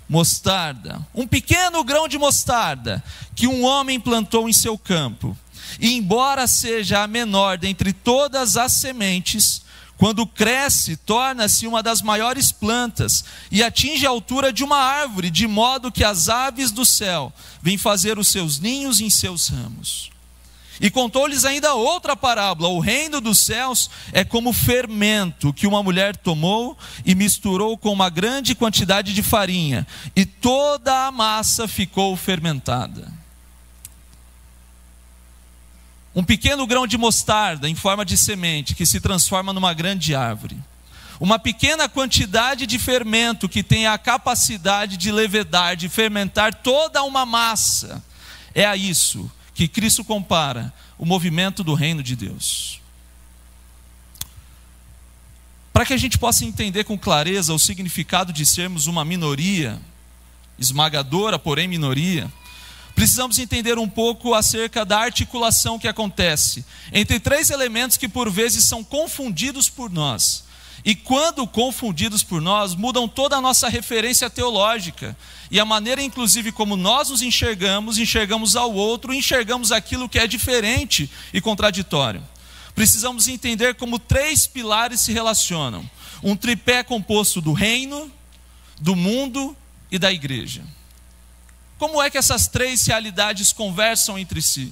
mostarda, 0.06 1.00
um 1.14 1.26
pequeno 1.26 1.82
grão 1.82 2.06
de 2.06 2.18
mostarda 2.18 3.02
que 3.34 3.46
um 3.46 3.64
homem 3.64 3.98
plantou 3.98 4.46
em 4.46 4.52
seu 4.52 4.76
campo. 4.76 5.34
E 5.80 5.94
embora 5.94 6.46
seja 6.46 7.02
a 7.02 7.06
menor 7.06 7.56
dentre 7.56 7.94
todas 7.94 8.58
as 8.58 8.72
sementes, 8.72 9.62
quando 10.00 10.26
cresce, 10.26 10.96
torna-se 10.96 11.66
uma 11.66 11.82
das 11.82 12.00
maiores 12.00 12.50
plantas 12.50 13.22
e 13.50 13.62
atinge 13.62 14.06
a 14.06 14.08
altura 14.08 14.50
de 14.50 14.64
uma 14.64 14.78
árvore, 14.78 15.28
de 15.28 15.46
modo 15.46 15.92
que 15.92 16.02
as 16.02 16.30
aves 16.30 16.70
do 16.70 16.86
céu 16.86 17.30
vêm 17.60 17.76
fazer 17.76 18.18
os 18.18 18.28
seus 18.28 18.58
ninhos 18.58 19.02
em 19.02 19.10
seus 19.10 19.48
ramos. 19.48 20.10
E 20.80 20.88
contou-lhes 20.88 21.44
ainda 21.44 21.74
outra 21.74 22.16
parábola: 22.16 22.70
o 22.70 22.80
reino 22.80 23.20
dos 23.20 23.40
céus 23.40 23.90
é 24.10 24.24
como 24.24 24.54
fermento 24.54 25.52
que 25.52 25.66
uma 25.66 25.82
mulher 25.82 26.16
tomou 26.16 26.78
e 27.04 27.14
misturou 27.14 27.76
com 27.76 27.92
uma 27.92 28.08
grande 28.08 28.54
quantidade 28.54 29.12
de 29.12 29.22
farinha, 29.22 29.86
e 30.16 30.24
toda 30.24 31.08
a 31.08 31.12
massa 31.12 31.68
ficou 31.68 32.16
fermentada 32.16 33.19
um 36.14 36.24
pequeno 36.24 36.66
grão 36.66 36.86
de 36.86 36.98
mostarda 36.98 37.68
em 37.68 37.74
forma 37.74 38.04
de 38.04 38.16
semente 38.16 38.74
que 38.74 38.84
se 38.84 39.00
transforma 39.00 39.52
numa 39.52 39.72
grande 39.72 40.14
árvore. 40.14 40.56
Uma 41.20 41.38
pequena 41.38 41.88
quantidade 41.88 42.66
de 42.66 42.78
fermento 42.78 43.48
que 43.48 43.62
tem 43.62 43.86
a 43.86 43.98
capacidade 43.98 44.96
de 44.96 45.12
levedar, 45.12 45.76
de 45.76 45.88
fermentar 45.88 46.54
toda 46.54 47.02
uma 47.02 47.26
massa. 47.26 48.02
É 48.54 48.64
a 48.64 48.74
isso 48.74 49.30
que 49.54 49.68
Cristo 49.68 50.02
compara 50.02 50.72
o 50.98 51.04
movimento 51.04 51.62
do 51.62 51.74
reino 51.74 52.02
de 52.02 52.16
Deus. 52.16 52.80
Para 55.72 55.86
que 55.86 55.92
a 55.92 55.96
gente 55.98 56.18
possa 56.18 56.44
entender 56.44 56.84
com 56.84 56.98
clareza 56.98 57.54
o 57.54 57.58
significado 57.58 58.32
de 58.32 58.44
sermos 58.44 58.86
uma 58.86 59.04
minoria, 59.04 59.80
esmagadora, 60.58 61.38
porém 61.38 61.68
minoria, 61.68 62.30
precisamos 63.00 63.38
entender 63.38 63.78
um 63.78 63.88
pouco 63.88 64.34
acerca 64.34 64.84
da 64.84 64.98
articulação 64.98 65.78
que 65.78 65.88
acontece 65.88 66.62
entre 66.92 67.18
três 67.18 67.48
elementos 67.48 67.96
que 67.96 68.06
por 68.06 68.30
vezes 68.30 68.64
são 68.64 68.84
confundidos 68.84 69.70
por 69.70 69.90
nós. 69.90 70.44
E 70.84 70.94
quando 70.94 71.46
confundidos 71.46 72.22
por 72.22 72.42
nós, 72.42 72.74
mudam 72.74 73.08
toda 73.08 73.38
a 73.38 73.40
nossa 73.40 73.70
referência 73.70 74.28
teológica 74.28 75.16
e 75.50 75.58
a 75.58 75.64
maneira, 75.64 76.02
inclusive, 76.02 76.52
como 76.52 76.76
nós 76.76 77.08
nos 77.08 77.22
enxergamos, 77.22 77.96
enxergamos 77.96 78.54
ao 78.54 78.70
outro, 78.70 79.14
enxergamos 79.14 79.72
aquilo 79.72 80.06
que 80.06 80.18
é 80.18 80.26
diferente 80.26 81.10
e 81.32 81.40
contraditório. 81.40 82.22
Precisamos 82.74 83.28
entender 83.28 83.76
como 83.76 83.98
três 83.98 84.46
pilares 84.46 85.00
se 85.00 85.10
relacionam: 85.10 85.88
um 86.22 86.36
tripé 86.36 86.82
composto 86.82 87.40
do 87.40 87.54
reino, 87.54 88.12
do 88.78 88.94
mundo 88.94 89.56
e 89.90 89.98
da 89.98 90.12
igreja. 90.12 90.62
Como 91.80 92.02
é 92.02 92.10
que 92.10 92.18
essas 92.18 92.46
três 92.46 92.86
realidades 92.86 93.54
conversam 93.54 94.18
entre 94.18 94.42
si? 94.42 94.70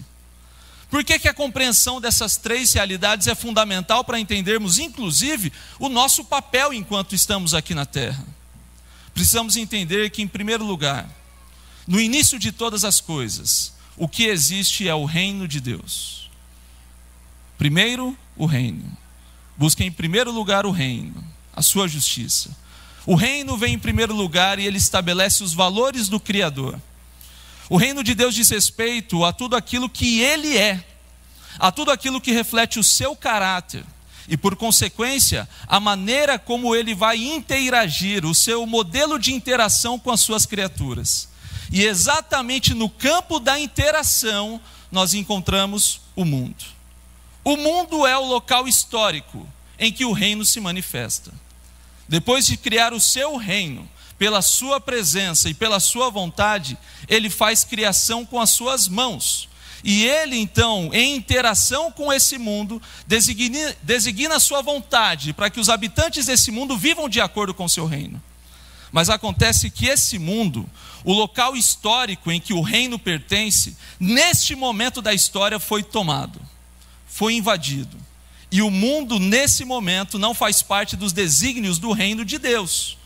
Por 0.91 1.03
que, 1.03 1.19
que 1.19 1.27
a 1.27 1.33
compreensão 1.33 2.03
dessas 2.03 2.37
três 2.37 2.75
realidades 2.75 3.27
é 3.27 3.35
fundamental 3.35 4.05
para 4.05 4.21
entendermos, 4.21 4.79
inclusive, 4.79 5.51
o 5.79 5.89
nosso 5.89 6.23
papel 6.23 6.71
enquanto 6.75 7.15
estamos 7.15 7.55
aqui 7.55 7.75
na 7.75 7.87
Terra? 7.87 8.23
Precisamos 9.15 9.57
entender 9.57 10.11
que, 10.11 10.21
em 10.21 10.29
primeiro 10.29 10.63
lugar, 10.67 11.09
no 11.87 11.99
início 11.99 12.39
de 12.39 12.53
todas 12.53 12.85
as 12.85 13.01
coisas, 13.01 13.73
o 13.97 14.07
que 14.07 14.25
existe 14.25 14.87
é 14.87 14.95
o 14.95 15.07
reino 15.07 15.49
de 15.49 15.63
Deus. 15.63 16.29
Primeiro, 17.57 18.15
o 18.37 18.45
reino. 18.45 18.85
Busquem 19.57 19.87
em 19.87 19.93
primeiro 19.93 20.31
lugar 20.31 20.67
o 20.67 20.71
reino, 20.71 21.25
a 21.57 21.63
sua 21.63 21.89
justiça. 21.89 22.55
O 23.07 23.15
reino 23.15 23.57
vem 23.57 23.73
em 23.73 23.79
primeiro 23.79 24.15
lugar 24.15 24.59
e 24.59 24.67
ele 24.67 24.77
estabelece 24.77 25.43
os 25.43 25.55
valores 25.55 26.11
do 26.11 26.21
Criador. 26.21 26.79
O 27.71 27.77
reino 27.77 28.03
de 28.03 28.15
Deus 28.15 28.35
diz 28.35 28.49
respeito 28.49 29.25
a 29.25 29.33
tudo 29.33 29.55
aquilo 29.55 29.89
que 29.89 30.21
Ele 30.21 30.57
é, 30.57 30.83
a 31.59 31.71
tudo 31.71 31.91
aquilo 31.91 32.21
que 32.21 32.33
reflete 32.33 32.79
o 32.79 32.85
seu 32.85 33.15
caráter 33.15 33.85
e, 34.29 34.37
por 34.37 34.57
consequência, 34.57 35.49
a 35.67 35.81
maneira 35.81 36.39
como 36.39 36.75
Ele 36.75 36.95
vai 36.95 37.17
interagir, 37.17 38.25
o 38.25 38.35
seu 38.35 38.67
modelo 38.67 39.19
de 39.19 39.33
interação 39.33 39.99
com 39.99 40.11
as 40.11 40.21
suas 40.21 40.47
criaturas. 40.47 41.29
E 41.71 41.85
exatamente 41.85 42.73
no 42.73 42.89
campo 42.89 43.39
da 43.39 43.59
interação 43.59 44.61
nós 44.91 45.13
encontramos 45.13 46.01
o 46.17 46.25
mundo. 46.25 46.65
O 47.45 47.57
mundo 47.57 48.07
é 48.07 48.17
o 48.17 48.25
local 48.25 48.67
histórico 48.69 49.47
em 49.79 49.93
que 49.93 50.05
o 50.05 50.13
reino 50.13 50.45
se 50.45 50.61
manifesta. 50.61 51.33
Depois 52.09 52.47
de 52.47 52.57
criar 52.57 52.93
o 52.93 53.01
seu 53.01 53.37
reino, 53.37 53.89
pela 54.19 54.43
sua 54.43 54.81
presença 54.81 55.49
e 55.49 55.55
pela 55.55 55.79
sua 55.79 56.11
vontade, 56.11 56.77
ele 57.07 57.31
faz 57.31 57.63
criação 57.63 58.27
com 58.27 58.41
as 58.41 58.51
suas 58.51 58.89
mãos. 58.89 59.49
E 59.85 60.05
ele, 60.05 60.37
então, 60.37 60.91
em 60.93 61.15
interação 61.15 61.93
com 61.93 62.13
esse 62.13 62.37
mundo, 62.37 62.83
designa, 63.07 63.77
designa 63.81 64.37
a 64.37 64.41
sua 64.41 64.61
vontade 64.61 65.33
para 65.33 65.49
que 65.49 65.61
os 65.61 65.69
habitantes 65.69 66.27
desse 66.27 66.51
mundo 66.51 66.77
vivam 66.77 67.09
de 67.09 67.21
acordo 67.21 67.55
com 67.55 67.65
o 67.65 67.69
seu 67.69 67.87
reino. 67.87 68.21
Mas 68.91 69.09
acontece 69.09 69.71
que 69.71 69.87
esse 69.87 70.19
mundo, 70.19 70.69
o 71.05 71.13
local 71.13 71.55
histórico 71.55 72.33
em 72.33 72.41
que 72.41 72.53
o 72.53 72.61
reino 72.61 72.99
pertence, 72.99 73.77
neste 74.01 74.57
momento 74.57 75.01
da 75.01 75.15
história 75.15 75.61
foi 75.61 75.83
tomado, 75.83 76.41
foi 77.07 77.35
invadido. 77.35 77.97
E 78.51 78.63
o 78.63 78.71
mundo, 78.71 79.21
nesse 79.21 79.65
momento, 79.65 80.19
não 80.19 80.35
faz 80.35 80.61
parte 80.63 80.97
dos 80.97 81.13
desígnios 81.13 81.79
do 81.79 81.93
reino 81.93 82.25
de 82.25 82.39
Deus 82.39 82.98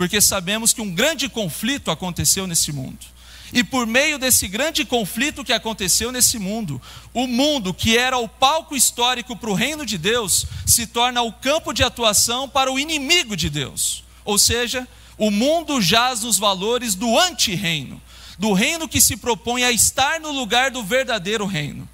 porque 0.00 0.18
sabemos 0.18 0.72
que 0.72 0.80
um 0.80 0.94
grande 0.94 1.28
conflito 1.28 1.90
aconteceu 1.90 2.46
nesse 2.46 2.72
mundo. 2.72 3.04
E 3.52 3.62
por 3.62 3.86
meio 3.86 4.18
desse 4.18 4.48
grande 4.48 4.82
conflito 4.82 5.44
que 5.44 5.52
aconteceu 5.52 6.10
nesse 6.10 6.38
mundo, 6.38 6.80
o 7.12 7.26
mundo 7.26 7.74
que 7.74 7.98
era 7.98 8.16
o 8.16 8.26
palco 8.26 8.74
histórico 8.74 9.36
para 9.36 9.50
o 9.50 9.54
reino 9.54 9.84
de 9.84 9.98
Deus, 9.98 10.46
se 10.64 10.86
torna 10.86 11.20
o 11.20 11.30
campo 11.30 11.74
de 11.74 11.82
atuação 11.82 12.48
para 12.48 12.72
o 12.72 12.78
inimigo 12.78 13.36
de 13.36 13.50
Deus. 13.50 14.02
Ou 14.24 14.38
seja, 14.38 14.88
o 15.18 15.30
mundo 15.30 15.82
jaz 15.82 16.22
nos 16.22 16.38
valores 16.38 16.94
do 16.94 17.18
anti-reino, 17.18 18.00
do 18.38 18.54
reino 18.54 18.88
que 18.88 19.02
se 19.02 19.18
propõe 19.18 19.64
a 19.64 19.70
estar 19.70 20.18
no 20.18 20.32
lugar 20.32 20.70
do 20.70 20.82
verdadeiro 20.82 21.44
reino. 21.44 21.86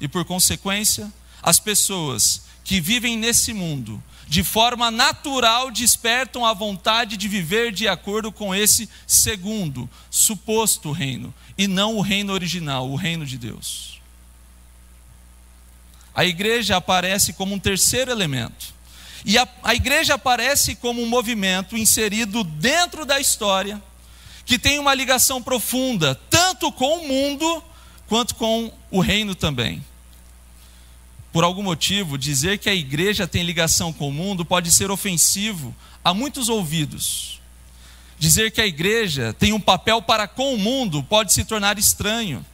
E 0.00 0.08
por 0.08 0.24
consequência, 0.24 1.12
as 1.42 1.60
pessoas 1.60 2.44
que 2.64 2.80
vivem 2.80 3.18
nesse 3.18 3.52
mundo 3.52 4.02
de 4.32 4.42
forma 4.42 4.90
natural 4.90 5.70
despertam 5.70 6.46
a 6.46 6.54
vontade 6.54 7.18
de 7.18 7.28
viver 7.28 7.70
de 7.70 7.86
acordo 7.86 8.32
com 8.32 8.54
esse 8.54 8.88
segundo, 9.06 9.86
suposto 10.10 10.90
reino, 10.90 11.34
e 11.58 11.68
não 11.68 11.96
o 11.96 12.00
reino 12.00 12.32
original, 12.32 12.90
o 12.90 12.96
reino 12.96 13.26
de 13.26 13.36
Deus. 13.36 14.00
A 16.14 16.24
igreja 16.24 16.78
aparece 16.78 17.34
como 17.34 17.54
um 17.54 17.58
terceiro 17.58 18.10
elemento. 18.10 18.72
E 19.22 19.36
a, 19.36 19.46
a 19.62 19.74
igreja 19.74 20.14
aparece 20.14 20.76
como 20.76 21.02
um 21.02 21.06
movimento 21.06 21.76
inserido 21.76 22.42
dentro 22.42 23.04
da 23.04 23.20
história, 23.20 23.82
que 24.46 24.58
tem 24.58 24.78
uma 24.78 24.94
ligação 24.94 25.42
profunda, 25.42 26.18
tanto 26.30 26.72
com 26.72 27.00
o 27.00 27.06
mundo, 27.06 27.62
quanto 28.06 28.34
com 28.36 28.72
o 28.90 28.98
reino 28.98 29.34
também 29.34 29.84
por 31.32 31.44
algum 31.44 31.62
motivo, 31.62 32.18
dizer 32.18 32.58
que 32.58 32.68
a 32.68 32.74
igreja 32.74 33.26
tem 33.26 33.42
ligação 33.42 33.92
com 33.92 34.08
o 34.08 34.12
mundo 34.12 34.44
pode 34.44 34.70
ser 34.70 34.90
ofensivo 34.90 35.74
a 36.04 36.12
muitos 36.12 36.50
ouvidos. 36.50 37.40
Dizer 38.18 38.50
que 38.52 38.60
a 38.60 38.66
igreja 38.66 39.32
tem 39.32 39.52
um 39.52 39.60
papel 39.60 40.02
para 40.02 40.28
com 40.28 40.54
o 40.54 40.58
mundo 40.58 41.02
pode 41.02 41.32
se 41.32 41.44
tornar 41.44 41.78
estranho. 41.78 42.44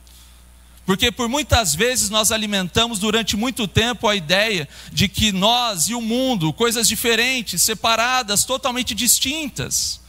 Porque 0.86 1.12
por 1.12 1.28
muitas 1.28 1.74
vezes 1.74 2.08
nós 2.08 2.32
alimentamos 2.32 2.98
durante 2.98 3.36
muito 3.36 3.68
tempo 3.68 4.08
a 4.08 4.16
ideia 4.16 4.66
de 4.90 5.08
que 5.08 5.32
nós 5.32 5.88
e 5.88 5.94
o 5.94 6.00
mundo, 6.00 6.52
coisas 6.52 6.88
diferentes, 6.88 7.60
separadas, 7.60 8.44
totalmente 8.44 8.94
distintas. 8.94 10.00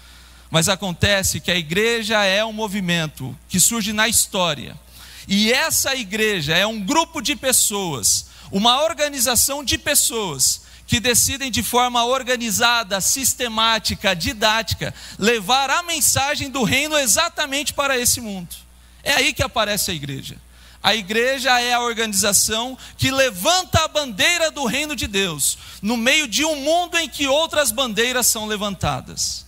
Mas 0.49 0.69
acontece 0.69 1.39
que 1.41 1.51
a 1.51 1.57
igreja 1.57 2.23
é 2.23 2.45
um 2.45 2.53
movimento 2.53 3.37
que 3.49 3.59
surge 3.59 3.91
na 3.91 4.07
história. 4.07 4.79
E 5.27 5.51
essa 5.51 5.95
igreja 5.95 6.55
é 6.55 6.65
um 6.65 6.79
grupo 6.79 7.19
de 7.19 7.35
pessoas 7.35 8.28
uma 8.51 8.81
organização 8.83 9.63
de 9.63 9.77
pessoas 9.77 10.61
que 10.87 10.99
decidem 10.99 11.51
de 11.51 11.61
forma 11.61 12.03
organizada, 12.03 12.99
sistemática, 12.99 14.15
didática, 14.15 14.93
levar 15.19 15.69
a 15.69 15.83
mensagem 15.83 16.49
do 16.49 16.63
reino 16.63 16.97
exatamente 16.97 17.73
para 17.73 17.97
esse 17.97 18.19
mundo. 18.19 18.55
É 19.03 19.13
aí 19.13 19.31
que 19.31 19.43
aparece 19.43 19.91
a 19.91 19.93
igreja. 19.93 20.37
A 20.81 20.95
igreja 20.95 21.59
é 21.59 21.73
a 21.73 21.81
organização 21.81 22.77
que 22.97 23.11
levanta 23.11 23.83
a 23.83 23.87
bandeira 23.87 24.49
do 24.49 24.65
reino 24.65 24.95
de 24.95 25.07
Deus, 25.07 25.57
no 25.81 25.97
meio 25.97 26.27
de 26.27 26.45
um 26.45 26.55
mundo 26.55 26.97
em 26.97 27.07
que 27.07 27.27
outras 27.27 27.71
bandeiras 27.71 28.27
são 28.27 28.45
levantadas. 28.45 29.45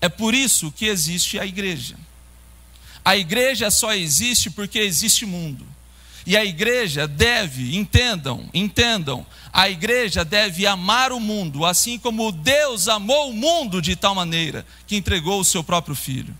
É 0.00 0.08
por 0.08 0.34
isso 0.34 0.72
que 0.72 0.86
existe 0.86 1.38
a 1.38 1.46
igreja. 1.46 1.96
A 3.04 3.16
igreja 3.16 3.70
só 3.70 3.94
existe 3.94 4.50
porque 4.50 4.80
existe 4.80 5.24
mundo. 5.24 5.66
E 6.26 6.36
a 6.36 6.44
igreja 6.44 7.06
deve, 7.06 7.76
entendam, 7.76 8.50
entendam, 8.52 9.24
a 9.52 9.70
igreja 9.70 10.24
deve 10.24 10.66
amar 10.66 11.12
o 11.12 11.20
mundo, 11.20 11.64
assim 11.64 11.98
como 11.98 12.32
Deus 12.32 12.88
amou 12.88 13.30
o 13.30 13.32
mundo 13.32 13.80
de 13.80 13.94
tal 13.94 14.12
maneira 14.12 14.66
que 14.88 14.96
entregou 14.96 15.38
o 15.38 15.44
seu 15.44 15.62
próprio 15.62 15.94
filho. 15.94 16.36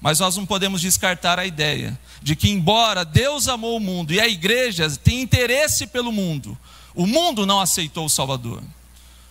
Mas 0.00 0.18
nós 0.18 0.36
não 0.36 0.44
podemos 0.44 0.80
descartar 0.80 1.38
a 1.38 1.46
ideia 1.46 1.98
de 2.20 2.34
que, 2.34 2.50
embora 2.50 3.04
Deus 3.04 3.46
amou 3.46 3.76
o 3.76 3.80
mundo 3.80 4.12
e 4.12 4.20
a 4.20 4.28
igreja 4.28 4.90
tem 4.90 5.22
interesse 5.22 5.86
pelo 5.86 6.10
mundo, 6.10 6.58
o 6.92 7.06
mundo 7.06 7.46
não 7.46 7.60
aceitou 7.60 8.04
o 8.04 8.10
Salvador. 8.10 8.62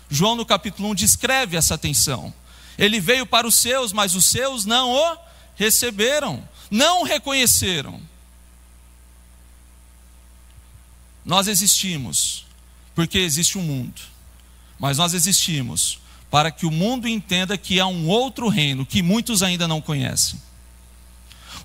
João, 0.10 0.36
no 0.36 0.46
capítulo 0.46 0.90
1, 0.90 0.96
descreve 0.96 1.58
essa 1.58 1.78
tensão. 1.78 2.34
Ele 2.78 3.02
veio 3.02 3.26
para 3.26 3.46
os 3.46 3.56
seus, 3.56 3.92
mas 3.92 4.16
os 4.16 4.26
seus 4.26 4.66
não 4.66 4.92
o 4.92 5.18
receberam, 5.56 6.42
não 6.72 7.02
o 7.02 7.06
reconheceram. 7.06 8.00
Nós 11.26 11.48
existimos 11.48 12.46
porque 12.94 13.18
existe 13.18 13.58
um 13.58 13.64
mundo, 13.64 14.02
mas 14.80 14.98
nós 14.98 15.14
existimos 15.14 16.00
para 16.30 16.52
que 16.52 16.66
o 16.66 16.72
mundo 16.72 17.08
entenda 17.08 17.58
que 17.58 17.80
há 17.80 17.88
um 17.88 18.08
outro 18.08 18.48
reino 18.48 18.86
que 18.86 19.02
muitos 19.02 19.42
ainda 19.42 19.68
não 19.68 19.82
conhecem. 19.82 20.40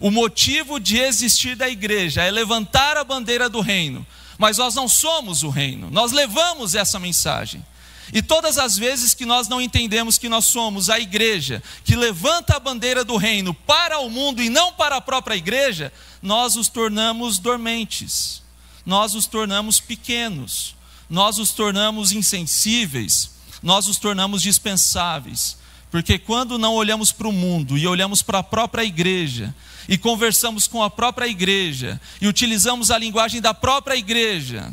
O 0.01 0.11
motivo 0.11 0.81
de 0.81 0.99
existir 0.99 1.55
da 1.55 1.69
igreja 1.69 2.23
é 2.23 2.31
levantar 2.31 2.97
a 2.97 3.05
bandeira 3.05 3.51
do 3.51 3.61
reino, 3.61 4.07
mas 4.39 4.57
nós 4.57 4.75
não 4.75 4.89
somos 4.89 5.43
o 5.43 5.51
reino, 5.51 5.91
nós 5.91 6.11
levamos 6.11 6.75
essa 6.75 6.99
mensagem. 6.99 7.65
E 8.13 8.23
todas 8.23 8.59
as 8.59 8.77
vezes 8.77 9.15
que 9.15 9.27
nós 9.27 9.47
não 9.47 9.61
entendemos 9.61 10.19
que 10.19 10.29
nós 10.29 10.47
somos 10.47 10.91
a 10.91 10.99
igreja 10.99 11.63
que 11.85 11.95
levanta 11.95 12.57
a 12.57 12.61
bandeira 12.61 13.05
do 13.05 13.17
reino 13.17 13.55
para 13.55 14.01
o 14.01 14.11
mundo 14.11 14.43
e 14.43 14.49
não 14.49 14.73
para 14.73 14.97
a 14.97 15.01
própria 15.01 15.37
igreja, 15.37 15.93
nós 16.23 16.57
os 16.57 16.69
tornamos 16.69 17.39
dormentes 17.39 18.43
nós 18.85 19.15
os 19.15 19.27
tornamos 19.27 19.81
pequenos, 19.81 20.75
nós 21.09 21.39
os 21.39 21.53
tornamos 21.53 22.13
insensíveis, 22.13 23.31
nós 23.63 23.89
os 23.89 23.99
tornamos 23.99 24.43
dispensáveis. 24.43 25.59
Porque 25.91 26.19
quando 26.19 26.57
não 26.57 26.75
olhamos 26.75 27.11
para 27.11 27.27
o 27.27 27.33
mundo 27.33 27.77
e 27.77 27.87
olhamos 27.87 28.23
para 28.23 28.39
a 28.39 28.43
própria 28.43 28.85
igreja, 28.85 29.55
e 29.89 29.99
conversamos 29.99 30.69
com 30.69 30.83
a 30.83 30.89
própria 30.89 31.27
igreja, 31.27 32.01
e 32.21 32.29
utilizamos 32.29 32.93
a 32.93 32.99
linguagem 32.99 33.41
da 33.41 33.53
própria 33.53 33.97
igreja, 33.97 34.73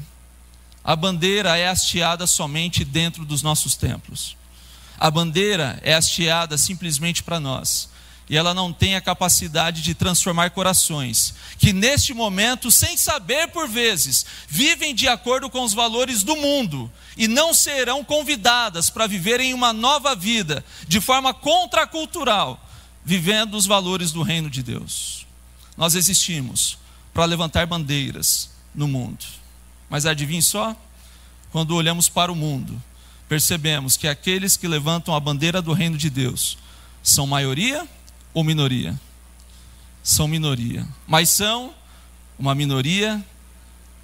a 0.83 0.95
bandeira 0.95 1.57
é 1.57 1.67
hasteada 1.67 2.27
somente 2.27 2.85
dentro 2.85 3.25
dos 3.25 3.41
nossos 3.41 3.75
templos. 3.75 4.37
A 4.99 5.09
bandeira 5.09 5.79
é 5.81 5.93
hasteada 5.95 6.57
simplesmente 6.57 7.23
para 7.23 7.39
nós 7.39 7.89
e 8.29 8.35
ela 8.35 8.53
não 8.53 8.73
tem 8.73 8.95
a 8.95 9.01
capacidade 9.01 9.81
de 9.81 9.95
transformar 9.95 10.49
corações, 10.49 11.33
que 11.57 11.71
neste 11.71 12.13
momento, 12.13 12.69
sem 12.69 12.97
saber 12.97 13.47
por 13.49 13.69
vezes, 13.69 14.25
vivem 14.49 14.93
de 14.93 15.07
acordo 15.07 15.49
com 15.49 15.63
os 15.63 15.73
valores 15.73 16.23
do 16.23 16.35
mundo 16.35 16.91
e 17.15 17.27
não 17.27 17.53
serão 17.53 18.03
convidadas 18.03 18.89
para 18.89 19.07
viverem 19.07 19.53
uma 19.53 19.71
nova 19.71 20.13
vida 20.13 20.63
de 20.87 20.99
forma 20.99 21.33
contracultural, 21.33 22.61
vivendo 23.03 23.55
os 23.55 23.65
valores 23.65 24.11
do 24.11 24.23
reino 24.23 24.49
de 24.49 24.61
Deus. 24.61 25.25
Nós 25.77 25.95
existimos 25.95 26.77
para 27.13 27.23
levantar 27.23 27.65
bandeiras 27.65 28.49
no 28.75 28.89
mundo, 28.89 29.23
mas 29.89 30.05
adivinhe 30.05 30.41
só? 30.41 30.75
Quando 31.49 31.75
olhamos 31.75 32.09
para 32.09 32.29
o 32.29 32.35
mundo, 32.35 32.81
percebemos 33.29 33.95
que 33.95 34.07
aqueles 34.07 34.57
que 34.57 34.67
levantam 34.67 35.15
a 35.15 35.19
bandeira 35.19 35.61
do 35.61 35.71
reino 35.71 35.97
de 35.97 36.09
Deus 36.09 36.57
são 37.01 37.25
maioria 37.25 37.87
ou 38.33 38.43
minoria? 38.43 38.99
São 40.03 40.27
minoria, 40.27 40.87
mas 41.05 41.29
são 41.29 41.73
uma 42.37 42.55
minoria 42.55 43.23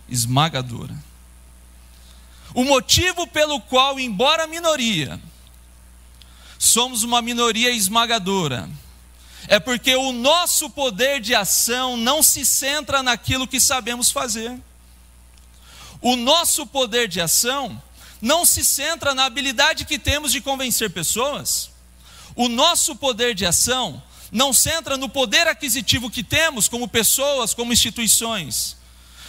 esmagadora. 0.09 0.95
O 2.53 2.63
motivo 2.63 3.25
pelo 3.27 3.59
qual, 3.61 3.99
embora 3.99 4.45
minoria, 4.47 5.19
somos 6.59 7.03
uma 7.03 7.21
minoria 7.21 7.71
esmagadora, 7.71 8.69
é 9.47 9.59
porque 9.59 9.95
o 9.95 10.11
nosso 10.11 10.69
poder 10.69 11.19
de 11.19 11.35
ação 11.35 11.97
não 11.97 12.23
se 12.23 12.45
centra 12.45 13.03
naquilo 13.03 13.47
que 13.47 13.59
sabemos 13.59 14.11
fazer. 14.11 14.57
O 16.01 16.15
nosso 16.15 16.65
poder 16.65 17.07
de 17.07 17.19
ação 17.19 17.81
não 18.21 18.45
se 18.45 18.63
centra 18.63 19.13
na 19.13 19.25
habilidade 19.25 19.85
que 19.85 19.99
temos 19.99 20.31
de 20.31 20.39
convencer 20.39 20.89
pessoas. 20.89 21.69
O 22.35 22.47
nosso 22.47 22.95
poder 22.95 23.35
de 23.35 23.45
ação 23.45 24.01
não 24.33 24.51
centra 24.51 24.97
no 24.97 25.07
poder 25.07 25.47
aquisitivo 25.47 26.09
que 26.09 26.23
temos 26.23 26.67
como 26.67 26.87
pessoas, 26.87 27.53
como 27.53 27.71
instituições, 27.71 28.75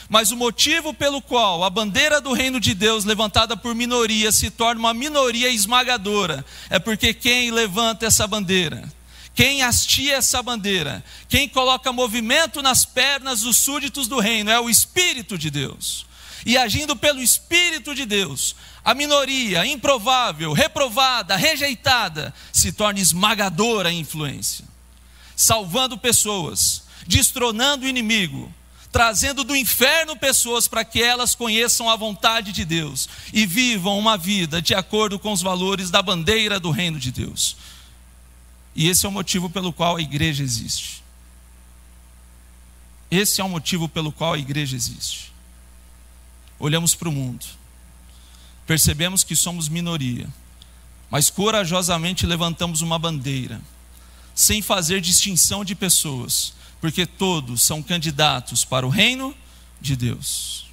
mas 0.08 0.30
o 0.30 0.36
motivo 0.36 0.94
pelo 0.94 1.20
qual 1.20 1.62
a 1.62 1.68
bandeira 1.68 2.22
do 2.22 2.32
reino 2.32 2.58
de 2.58 2.74
Deus, 2.74 3.04
levantada 3.04 3.54
por 3.54 3.74
minoria, 3.74 4.32
se 4.32 4.50
torna 4.50 4.80
uma 4.80 4.94
minoria 4.94 5.50
esmagadora, 5.50 6.44
é 6.70 6.78
porque 6.78 7.12
quem 7.12 7.50
levanta 7.50 8.06
essa 8.06 8.26
bandeira, 8.26 8.90
quem 9.34 9.62
hastia 9.62 10.16
essa 10.16 10.42
bandeira, 10.42 11.04
quem 11.28 11.48
coloca 11.50 11.92
movimento 11.92 12.62
nas 12.62 12.86
pernas 12.86 13.42
dos 13.42 13.58
súditos 13.58 14.08
do 14.08 14.20
reino, 14.20 14.50
é 14.50 14.58
o 14.58 14.70
Espírito 14.70 15.36
de 15.36 15.50
Deus. 15.50 16.06
E 16.46 16.56
agindo 16.56 16.94
pelo 16.94 17.22
Espírito 17.22 17.94
de 17.94 18.06
Deus, 18.06 18.54
a 18.84 18.94
minoria 18.94 19.66
improvável, 19.66 20.52
reprovada, 20.52 21.36
rejeitada, 21.36 22.32
se 22.52 22.72
torna 22.72 23.00
esmagadora 23.00 23.90
em 23.90 24.00
influência 24.00 24.73
salvando 25.36 25.98
pessoas, 25.98 26.84
destronando 27.06 27.84
o 27.84 27.88
inimigo, 27.88 28.52
trazendo 28.92 29.42
do 29.42 29.56
inferno 29.56 30.16
pessoas 30.16 30.68
para 30.68 30.84
que 30.84 31.02
elas 31.02 31.34
conheçam 31.34 31.90
a 31.90 31.96
vontade 31.96 32.52
de 32.52 32.64
Deus 32.64 33.08
e 33.32 33.44
vivam 33.44 33.98
uma 33.98 34.16
vida 34.16 34.62
de 34.62 34.74
acordo 34.74 35.18
com 35.18 35.32
os 35.32 35.42
valores 35.42 35.90
da 35.90 36.00
bandeira 36.00 36.60
do 36.60 36.70
reino 36.70 36.98
de 36.98 37.10
Deus. 37.10 37.56
E 38.74 38.88
esse 38.88 39.04
é 39.04 39.08
o 39.08 39.12
motivo 39.12 39.50
pelo 39.50 39.72
qual 39.72 39.96
a 39.96 40.00
igreja 40.00 40.42
existe. 40.42 41.02
Esse 43.10 43.40
é 43.40 43.44
o 43.44 43.48
motivo 43.48 43.88
pelo 43.88 44.12
qual 44.12 44.34
a 44.34 44.38
igreja 44.38 44.76
existe. 44.76 45.32
Olhamos 46.58 46.94
para 46.94 47.08
o 47.08 47.12
mundo, 47.12 47.44
percebemos 48.66 49.24
que 49.24 49.34
somos 49.34 49.68
minoria, 49.68 50.28
mas 51.10 51.30
corajosamente 51.30 52.26
levantamos 52.26 52.80
uma 52.80 52.98
bandeira 52.98 53.60
sem 54.34 54.60
fazer 54.60 55.00
distinção 55.00 55.64
de 55.64 55.74
pessoas, 55.74 56.54
porque 56.80 57.06
todos 57.06 57.62
são 57.62 57.82
candidatos 57.82 58.64
para 58.64 58.86
o 58.86 58.90
reino 58.90 59.34
de 59.80 59.94
Deus. 59.94 60.66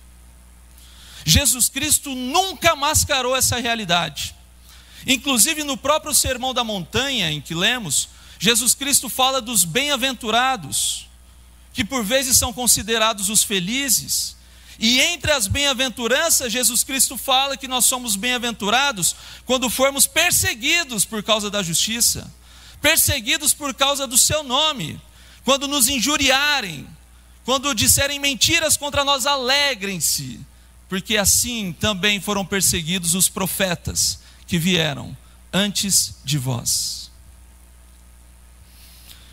Jesus 1.24 1.70
Cristo 1.70 2.16
nunca 2.16 2.76
mascarou 2.76 3.36
essa 3.36 3.60
realidade. 3.60 4.36
Inclusive 5.06 5.64
no 5.64 5.78
próprio 5.78 6.14
Sermão 6.14 6.54
da 6.54 6.64
Montanha, 6.64 7.32
em 7.32 7.40
que 7.40 7.54
lemos, 7.54 8.10
Jesus 8.40 8.74
Cristo 8.74 9.08
fala 9.08 9.40
dos 9.40 9.64
bem-aventurados, 9.64 11.08
que 11.74 11.86
por 11.86 12.04
vezes 12.04 12.38
são 12.38 12.52
considerados 12.52 13.30
os 13.30 13.44
felizes. 13.44 14.36
E 14.80 15.00
entre 15.00 15.32
as 15.32 15.46
bem-aventuranças, 15.46 16.52
Jesus 16.52 16.84
Cristo 16.84 17.18
fala 17.18 17.56
que 17.56 17.68
nós 17.68 17.86
somos 17.86 18.16
bem-aventurados 18.16 19.16
quando 19.46 19.70
formos 19.70 20.08
perseguidos 20.08 21.06
por 21.06 21.22
causa 21.22 21.52
da 21.52 21.62
justiça 21.62 22.32
perseguidos 22.82 23.54
por 23.54 23.74
causa 23.74 24.08
do 24.08 24.18
seu 24.18 24.44
nome, 24.44 25.00
quando 25.46 25.68
nos 25.68 25.88
injuriarem, 25.88 26.88
quando 27.46 27.74
disserem 27.74 28.20
mentiras 28.20 28.76
contra 28.76 29.06
nós, 29.06 29.26
alegrem-se, 29.26 30.40
porque 30.90 31.18
assim 31.18 31.72
também 31.80 32.20
foram 32.20 32.46
perseguidos 32.46 33.14
os 33.14 33.30
profetas 33.30 34.20
que 34.48 34.58
vieram 34.58 35.16
antes 35.54 36.16
de 36.26 36.38
vós. 36.38 37.12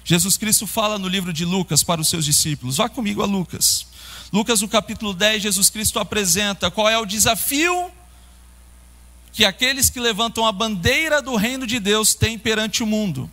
Jesus 0.04 0.36
Cristo 0.36 0.66
fala 0.66 0.98
no 0.98 1.08
livro 1.08 1.32
de 1.32 1.44
Lucas 1.44 1.82
para 1.82 2.00
os 2.00 2.08
seus 2.08 2.24
discípulos, 2.24 2.76
vá 2.76 2.88
comigo 2.88 3.22
a 3.22 3.26
Lucas. 3.26 3.86
Lucas, 4.32 4.60
no 4.60 4.68
capítulo 4.68 5.14
10, 5.14 5.42
Jesus 5.42 5.70
Cristo 5.70 5.98
apresenta 5.98 6.70
qual 6.70 6.88
é 6.88 6.98
o 6.98 7.06
desafio 7.06 7.90
que 9.32 9.44
aqueles 9.44 9.88
que 9.90 10.00
levantam 10.00 10.46
a 10.46 10.52
bandeira 10.52 11.22
do 11.22 11.36
reino 11.36 11.66
de 11.66 11.78
Deus 11.78 12.14
têm 12.14 12.38
perante 12.38 12.82
o 12.82 12.86
mundo 12.86 13.30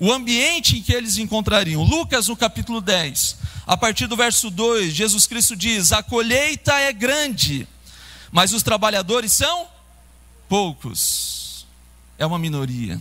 o 0.00 0.12
ambiente 0.12 0.78
em 0.78 0.82
que 0.82 0.92
eles 0.92 1.16
encontrariam. 1.16 1.82
Lucas, 1.82 2.28
no 2.28 2.36
capítulo 2.36 2.80
10, 2.80 3.36
a 3.66 3.76
partir 3.76 4.06
do 4.06 4.16
verso 4.16 4.50
2, 4.50 4.94
Jesus 4.94 5.26
Cristo 5.26 5.56
diz: 5.56 5.92
A 5.92 6.02
colheita 6.02 6.74
é 6.78 6.92
grande, 6.92 7.66
mas 8.30 8.52
os 8.52 8.62
trabalhadores 8.62 9.32
são 9.32 9.66
poucos. 10.48 11.66
É 12.16 12.26
uma 12.26 12.38
minoria. 12.38 13.00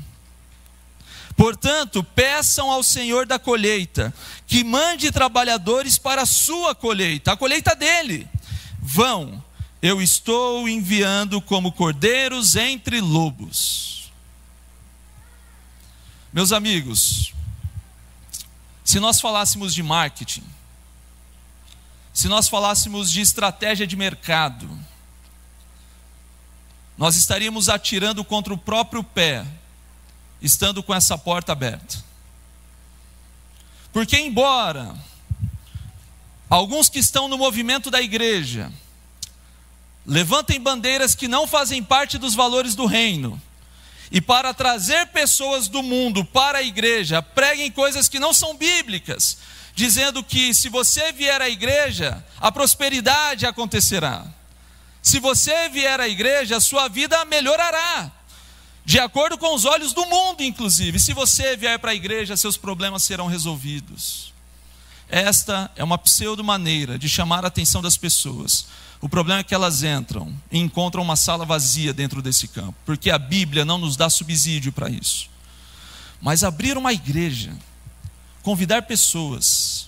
Portanto, 1.35 2.03
peçam 2.03 2.71
ao 2.71 2.81
Senhor 2.81 3.27
da 3.27 3.37
colheita 3.37 4.11
que 4.47 4.63
mande 4.63 5.11
trabalhadores 5.11 5.97
para 5.97 6.23
a 6.23 6.25
sua 6.25 6.73
colheita, 6.73 7.31
a 7.31 7.37
colheita 7.37 7.75
dele. 7.75 8.27
Vão, 8.81 9.43
eu 9.81 10.01
estou 10.01 10.67
enviando 10.67 11.39
como 11.39 11.71
cordeiros 11.71 12.55
entre 12.55 12.99
lobos. 12.99 13.96
Meus 16.31 16.51
amigos, 16.51 17.33
se 18.83 18.99
nós 18.99 19.19
falássemos 19.19 19.73
de 19.73 19.81
marketing, 19.81 20.43
se 22.13 22.27
nós 22.27 22.49
falássemos 22.49 23.11
de 23.11 23.21
estratégia 23.21 23.87
de 23.87 23.95
mercado, 23.95 24.67
nós 26.97 27.15
estaríamos 27.15 27.69
atirando 27.69 28.23
contra 28.23 28.53
o 28.53 28.57
próprio 28.57 29.03
pé, 29.03 29.45
estando 30.41 30.81
com 30.81 30.93
essa 30.93 31.17
porta 31.17 31.51
aberta. 31.51 32.03
Porque, 33.93 34.17
embora 34.17 34.95
alguns 36.49 36.89
que 36.89 36.99
estão 36.99 37.27
no 37.27 37.37
movimento 37.37 37.89
da 37.89 38.01
igreja 38.01 38.71
levantem 40.05 40.59
bandeiras 40.59 41.13
que 41.13 41.27
não 41.27 41.45
fazem 41.45 41.83
parte 41.83 42.17
dos 42.17 42.33
valores 42.33 42.75
do 42.75 42.85
reino, 42.85 43.41
e 44.11 44.21
para 44.21 44.53
trazer 44.53 45.07
pessoas 45.07 45.67
do 45.67 45.83
mundo 45.83 46.23
para 46.23 46.59
a 46.59 46.63
igreja, 46.63 47.21
preguem 47.21 47.71
coisas 47.71 48.07
que 48.07 48.19
não 48.19 48.33
são 48.33 48.55
bíblicas, 48.55 49.37
dizendo 49.75 50.23
que 50.23 50.53
se 50.53 50.69
você 50.69 51.11
vier 51.11 51.41
à 51.41 51.49
igreja, 51.49 52.23
a 52.39 52.51
prosperidade 52.51 53.45
acontecerá. 53.45 54.25
Se 55.01 55.19
você 55.19 55.69
vier 55.69 55.99
à 55.99 56.07
igreja, 56.07 56.57
a 56.57 56.61
sua 56.61 56.87
vida 56.87 57.23
melhorará. 57.25 58.11
De 58.83 58.99
acordo 58.99 59.37
com 59.37 59.53
os 59.53 59.65
olhos 59.65 59.93
do 59.93 60.05
mundo, 60.05 60.41
inclusive. 60.41 60.99
Se 60.99 61.13
você 61.13 61.57
vier 61.57 61.77
para 61.77 61.91
a 61.91 61.95
igreja, 61.95 62.37
seus 62.37 62.55
problemas 62.55 63.03
serão 63.03 63.27
resolvidos. 63.27 64.33
Esta 65.09 65.69
é 65.75 65.83
uma 65.83 65.97
pseudo 65.97 66.43
maneira 66.43 66.97
de 66.97 67.07
chamar 67.07 67.43
a 67.43 67.47
atenção 67.47 67.81
das 67.81 67.97
pessoas 67.97 68.67
o 68.99 69.07
problema 69.07 69.41
é 69.41 69.43
que 69.43 69.53
elas 69.53 69.83
entram 69.83 70.33
e 70.51 70.57
encontram 70.57 71.03
uma 71.03 71.15
sala 71.15 71.45
vazia 71.45 71.93
dentro 71.93 72.21
desse 72.21 72.47
campo, 72.47 72.75
porque 72.85 73.11
a 73.11 73.19
Bíblia 73.19 73.63
não 73.63 73.77
nos 73.77 73.95
dá 73.95 74.09
subsídio 74.09 74.71
para 74.71 74.89
isso. 74.89 75.29
Mas 76.19 76.43
abrir 76.43 76.77
uma 76.77 76.91
igreja, 76.91 77.55
convidar 78.41 78.83
pessoas 78.83 79.87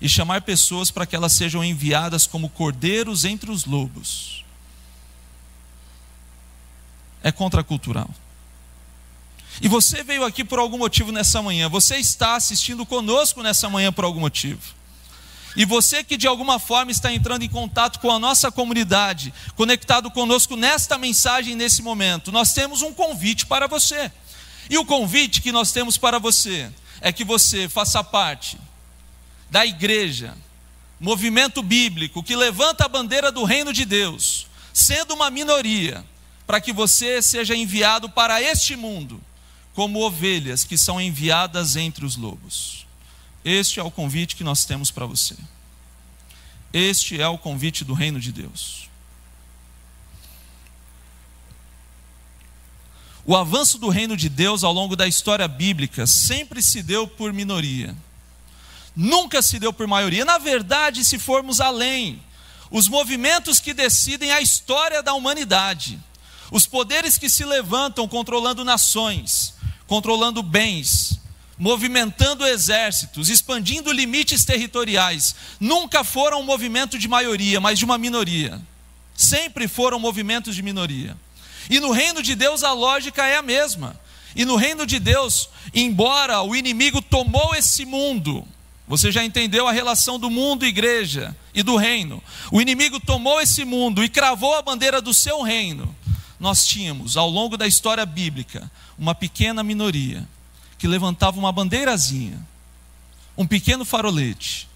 e 0.00 0.08
chamar 0.08 0.42
pessoas 0.42 0.90
para 0.90 1.06
que 1.06 1.16
elas 1.16 1.32
sejam 1.32 1.64
enviadas 1.64 2.26
como 2.26 2.48
cordeiros 2.48 3.24
entre 3.24 3.50
os 3.50 3.64
lobos, 3.64 4.44
é 7.22 7.32
contracultural. 7.32 8.08
E 9.60 9.68
você 9.68 10.04
veio 10.04 10.24
aqui 10.24 10.44
por 10.44 10.58
algum 10.58 10.78
motivo 10.78 11.10
nessa 11.10 11.42
manhã, 11.42 11.68
você 11.68 11.96
está 11.96 12.36
assistindo 12.36 12.86
conosco 12.86 13.42
nessa 13.42 13.68
manhã 13.68 13.92
por 13.92 14.04
algum 14.04 14.20
motivo. 14.20 14.62
E 15.56 15.64
você 15.64 16.04
que 16.04 16.18
de 16.18 16.26
alguma 16.26 16.58
forma 16.58 16.92
está 16.92 17.10
entrando 17.10 17.42
em 17.42 17.48
contato 17.48 17.98
com 17.98 18.10
a 18.10 18.18
nossa 18.18 18.52
comunidade, 18.52 19.32
conectado 19.56 20.10
conosco 20.10 20.54
nesta 20.54 20.98
mensagem 20.98 21.56
nesse 21.56 21.80
momento, 21.80 22.30
nós 22.30 22.52
temos 22.52 22.82
um 22.82 22.92
convite 22.92 23.46
para 23.46 23.66
você. 23.66 24.12
E 24.68 24.76
o 24.76 24.84
convite 24.84 25.40
que 25.40 25.50
nós 25.50 25.72
temos 25.72 25.96
para 25.96 26.18
você 26.18 26.70
é 27.00 27.10
que 27.10 27.24
você 27.24 27.68
faça 27.68 28.04
parte 28.04 28.58
da 29.50 29.64
igreja, 29.64 30.36
movimento 31.00 31.62
bíblico 31.62 32.22
que 32.22 32.36
levanta 32.36 32.84
a 32.84 32.88
bandeira 32.88 33.32
do 33.32 33.44
reino 33.44 33.72
de 33.72 33.86
Deus, 33.86 34.46
sendo 34.74 35.14
uma 35.14 35.30
minoria, 35.30 36.04
para 36.46 36.60
que 36.60 36.72
você 36.72 37.22
seja 37.22 37.56
enviado 37.56 38.10
para 38.10 38.42
este 38.42 38.76
mundo 38.76 39.22
como 39.74 40.00
ovelhas 40.00 40.64
que 40.64 40.76
são 40.76 41.00
enviadas 41.00 41.76
entre 41.76 42.04
os 42.04 42.16
lobos. 42.16 42.85
Este 43.46 43.78
é 43.78 43.82
o 43.84 43.92
convite 43.92 44.34
que 44.34 44.42
nós 44.42 44.64
temos 44.64 44.90
para 44.90 45.06
você. 45.06 45.36
Este 46.72 47.20
é 47.20 47.28
o 47.28 47.38
convite 47.38 47.84
do 47.84 47.94
reino 47.94 48.18
de 48.18 48.32
Deus. 48.32 48.90
O 53.24 53.36
avanço 53.36 53.78
do 53.78 53.88
reino 53.88 54.16
de 54.16 54.28
Deus 54.28 54.64
ao 54.64 54.72
longo 54.72 54.96
da 54.96 55.06
história 55.06 55.46
bíblica 55.46 56.08
sempre 56.08 56.60
se 56.60 56.82
deu 56.82 57.06
por 57.06 57.32
minoria. 57.32 57.96
Nunca 58.96 59.40
se 59.40 59.60
deu 59.60 59.72
por 59.72 59.86
maioria. 59.86 60.24
Na 60.24 60.38
verdade, 60.38 61.04
se 61.04 61.16
formos 61.16 61.60
além, 61.60 62.20
os 62.68 62.88
movimentos 62.88 63.60
que 63.60 63.72
decidem 63.72 64.32
a 64.32 64.40
história 64.40 65.04
da 65.04 65.14
humanidade, 65.14 66.00
os 66.50 66.66
poderes 66.66 67.16
que 67.16 67.30
se 67.30 67.44
levantam 67.44 68.08
controlando 68.08 68.64
nações, 68.64 69.54
controlando 69.86 70.42
bens, 70.42 71.20
movimentando 71.58 72.46
exércitos, 72.46 73.28
expandindo 73.28 73.90
limites 73.90 74.44
territoriais, 74.44 75.34
nunca 75.58 76.04
foram 76.04 76.40
um 76.40 76.44
movimento 76.44 76.98
de 76.98 77.08
maioria, 77.08 77.60
mas 77.60 77.78
de 77.78 77.84
uma 77.84 77.96
minoria. 77.96 78.60
Sempre 79.14 79.66
foram 79.66 79.98
movimentos 79.98 80.54
de 80.54 80.62
minoria. 80.62 81.16
E 81.70 81.80
no 81.80 81.90
reino 81.90 82.22
de 82.22 82.34
Deus 82.34 82.62
a 82.62 82.72
lógica 82.72 83.26
é 83.26 83.36
a 83.36 83.42
mesma. 83.42 83.98
E 84.34 84.44
no 84.44 84.56
reino 84.56 84.86
de 84.86 84.98
Deus, 84.98 85.48
embora 85.74 86.42
o 86.42 86.54
inimigo 86.54 87.00
tomou 87.00 87.54
esse 87.54 87.86
mundo, 87.86 88.46
você 88.86 89.10
já 89.10 89.24
entendeu 89.24 89.66
a 89.66 89.72
relação 89.72 90.18
do 90.18 90.28
mundo, 90.28 90.66
igreja 90.66 91.34
e 91.54 91.62
do 91.62 91.76
reino. 91.76 92.22
O 92.52 92.60
inimigo 92.60 93.00
tomou 93.00 93.40
esse 93.40 93.64
mundo 93.64 94.04
e 94.04 94.10
cravou 94.10 94.54
a 94.54 94.62
bandeira 94.62 95.00
do 95.00 95.14
seu 95.14 95.40
reino. 95.40 95.96
Nós 96.38 96.66
tínhamos, 96.66 97.16
ao 97.16 97.30
longo 97.30 97.56
da 97.56 97.66
história 97.66 98.04
bíblica, 98.04 98.70
uma 98.98 99.14
pequena 99.14 99.64
minoria 99.64 100.28
que 100.78 100.86
levantava 100.86 101.38
uma 101.38 101.52
bandeirazinha, 101.52 102.38
um 103.36 103.46
pequeno 103.46 103.84
farolete, 103.84 104.68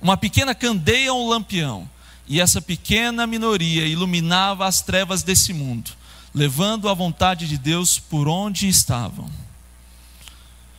uma 0.00 0.16
pequena 0.16 0.54
candeia 0.54 1.12
ou 1.12 1.26
um 1.26 1.28
lampião, 1.28 1.88
e 2.26 2.40
essa 2.40 2.60
pequena 2.60 3.26
minoria 3.26 3.86
iluminava 3.86 4.66
as 4.66 4.82
trevas 4.82 5.22
desse 5.22 5.52
mundo, 5.52 5.90
levando 6.34 6.88
a 6.88 6.94
vontade 6.94 7.48
de 7.48 7.56
Deus 7.56 7.98
por 7.98 8.28
onde 8.28 8.68
estavam. 8.68 9.30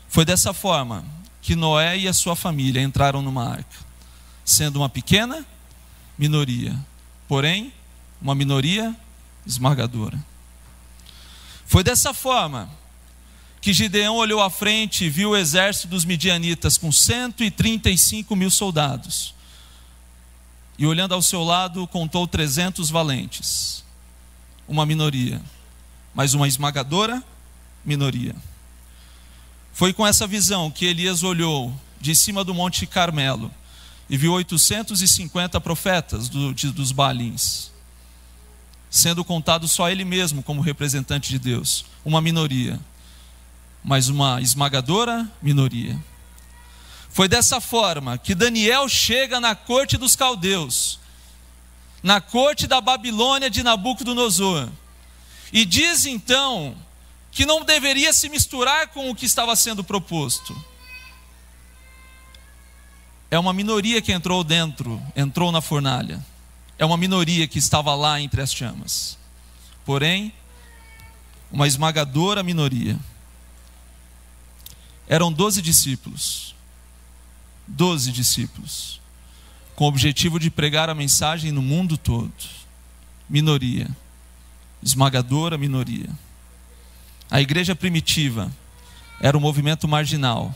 Foi 0.08 0.24
dessa 0.24 0.54
forma 0.54 1.04
que 1.42 1.56
Noé 1.56 1.98
e 1.98 2.08
a 2.08 2.14
sua 2.14 2.36
família 2.36 2.82
entraram 2.82 3.22
numa 3.22 3.50
arca, 3.50 3.78
sendo 4.46 4.78
uma 4.78 4.90
pequena 4.90 5.46
minoria, 6.18 6.78
porém, 7.28 7.74
uma 8.22 8.36
minoria 8.36 8.96
esmagadora. 9.46 10.24
Foi 11.66 11.84
dessa 11.84 12.14
forma 12.14 12.70
que 13.62 13.74
Gideão 13.74 14.16
olhou 14.16 14.42
à 14.42 14.50
frente 14.50 15.06
e 15.06 15.10
viu 15.10 15.32
o 15.32 15.38
exército 15.38 15.88
dos 15.88 16.06
midianitas 16.06 16.78
com 16.78 16.92
135 16.92 18.36
mil 18.36 18.50
soldados. 18.50 19.34
E 20.78 20.86
olhando 20.86 21.14
ao 21.14 21.22
seu 21.22 21.44
lado, 21.44 21.86
contou 21.88 22.26
300 22.26 22.90
valentes. 22.90 23.84
Uma 24.68 24.86
minoria, 24.86 25.42
mas 26.14 26.34
uma 26.34 26.48
esmagadora 26.48 27.22
minoria. 27.84 28.36
Foi 29.74 29.92
com 29.94 30.06
essa 30.06 30.26
visão 30.26 30.72
que 30.72 30.86
Elias 30.86 31.24
olhou 31.24 31.74
de 32.00 32.16
cima 32.16 32.44
do 32.44 32.54
Monte 32.54 32.86
Carmelo 32.86 33.52
e 34.10 34.16
viu 34.16 34.34
850 34.34 35.60
profetas 35.60 36.30
do, 36.30 36.54
de, 36.54 36.72
dos 36.72 36.92
Balins 36.92 37.70
sendo 38.90 39.24
contado 39.24 39.68
só 39.68 39.90
ele 39.90 40.04
mesmo 40.04 40.42
como 40.42 40.62
representante 40.62 41.30
de 41.30 41.38
Deus, 41.38 41.86
uma 42.04 42.22
minoria, 42.22 42.80
mas 43.84 44.10
uma 44.10 44.42
esmagadora 44.42 45.30
minoria. 45.42 46.00
Foi 47.10 47.28
dessa 47.28 47.60
forma 47.60 48.18
que 48.18 48.36
Daniel 48.36 48.88
chega 48.88 49.40
na 49.40 49.56
corte 49.56 49.98
dos 49.98 50.16
caldeus, 50.16 51.00
na 52.02 52.22
corte 52.22 52.68
da 52.68 52.80
Babilônia 52.80 53.50
de 53.50 53.64
Nabucodonosor, 53.64 54.70
e 55.52 55.66
diz 55.66 56.06
então 56.06 56.76
que 57.32 57.46
não 57.46 57.64
deveria 57.64 58.14
se 58.14 58.30
misturar 58.30 58.88
com 58.88 59.10
o 59.10 59.16
que 59.16 59.26
estava 59.26 59.56
sendo 59.56 59.84
proposto. 59.84 60.56
É 63.32 63.38
uma 63.38 63.54
minoria 63.54 64.02
que 64.02 64.12
entrou 64.12 64.44
dentro, 64.44 65.02
entrou 65.16 65.52
na 65.52 65.62
fornalha 65.62 66.24
é 66.80 66.86
uma 66.86 66.96
minoria 66.96 67.46
que 67.46 67.60
estava 67.60 67.94
lá 67.94 68.22
entre 68.22 68.42
as 68.42 68.54
chamas. 68.54 69.18
Porém, 69.86 70.34
uma 71.52 71.68
esmagadora 71.68 72.42
minoria. 72.42 72.98
Eram 75.10 75.34
doze 75.34 75.62
discípulos. 75.62 76.56
Doze 77.68 78.12
discípulos. 78.12 79.02
Com 79.76 79.84
o 79.86 79.88
objetivo 79.90 80.40
de 80.40 80.50
pregar 80.50 80.90
a 80.90 80.96
mensagem 80.96 81.52
no 81.52 81.62
mundo 81.62 81.98
todo. 81.98 82.32
Minoria. 83.30 83.90
Esmagadora 84.82 85.58
minoria. 85.58 86.10
A 87.30 87.42
igreja 87.42 87.76
primitiva 87.76 88.50
era 89.20 89.38
um 89.38 89.42
movimento 89.42 89.86
marginal, 89.86 90.56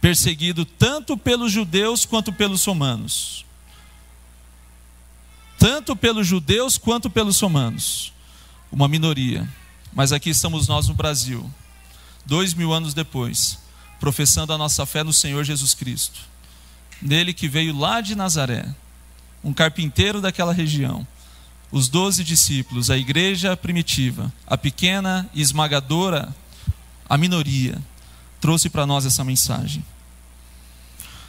perseguido 0.00 0.64
tanto 0.64 1.16
pelos 1.16 1.50
judeus 1.50 2.04
quanto 2.06 2.32
pelos 2.32 2.64
romanos 2.64 3.44
tanto 5.64 5.96
pelos 5.96 6.26
judeus 6.26 6.76
quanto 6.76 7.08
pelos 7.08 7.40
romanos. 7.40 8.12
Uma 8.70 8.86
minoria. 8.86 9.48
Mas 9.94 10.12
aqui 10.12 10.28
estamos 10.28 10.68
nós 10.68 10.88
no 10.88 10.94
Brasil, 10.94 11.50
dois 12.26 12.54
mil 12.54 12.72
anos 12.72 12.94
depois, 12.94 13.58
professando 14.00 14.52
a 14.52 14.58
nossa 14.58 14.84
fé 14.86 15.02
no 15.02 15.12
Senhor 15.12 15.44
Jesus 15.44 15.74
Cristo. 15.74 16.20
Nele 17.00 17.34
que 17.34 17.48
veio 17.48 17.76
lá 17.76 18.00
de 18.00 18.14
Nazaré, 18.14 18.66
um 19.42 19.52
carpinteiro 19.52 20.20
daquela 20.20 20.52
região, 20.52 21.06
os 21.70 21.88
doze 21.88 22.22
discípulos, 22.22 22.88
a 22.88 22.96
igreja 22.96 23.56
primitiva, 23.56 24.32
a 24.46 24.56
pequena 24.56 25.28
e 25.34 25.42
esmagadora, 25.42 26.34
a 27.08 27.18
minoria, 27.18 27.80
trouxe 28.40 28.70
para 28.70 28.86
nós 28.86 29.04
essa 29.04 29.24
mensagem. 29.24 29.84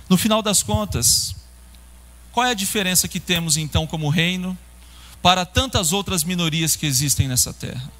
No 0.07 0.17
final 0.17 0.41
das 0.41 0.61
contas, 0.61 1.35
qual 2.31 2.45
é 2.45 2.51
a 2.51 2.55
diferença 2.55 3.07
que 3.07 3.19
temos 3.19 3.57
então 3.57 3.87
como 3.87 4.09
reino 4.09 4.57
para 5.21 5.45
tantas 5.45 5.91
outras 5.93 6.23
minorias 6.23 6.75
que 6.75 6.85
existem 6.85 7.27
nessa 7.27 7.53
terra? 7.53 7.91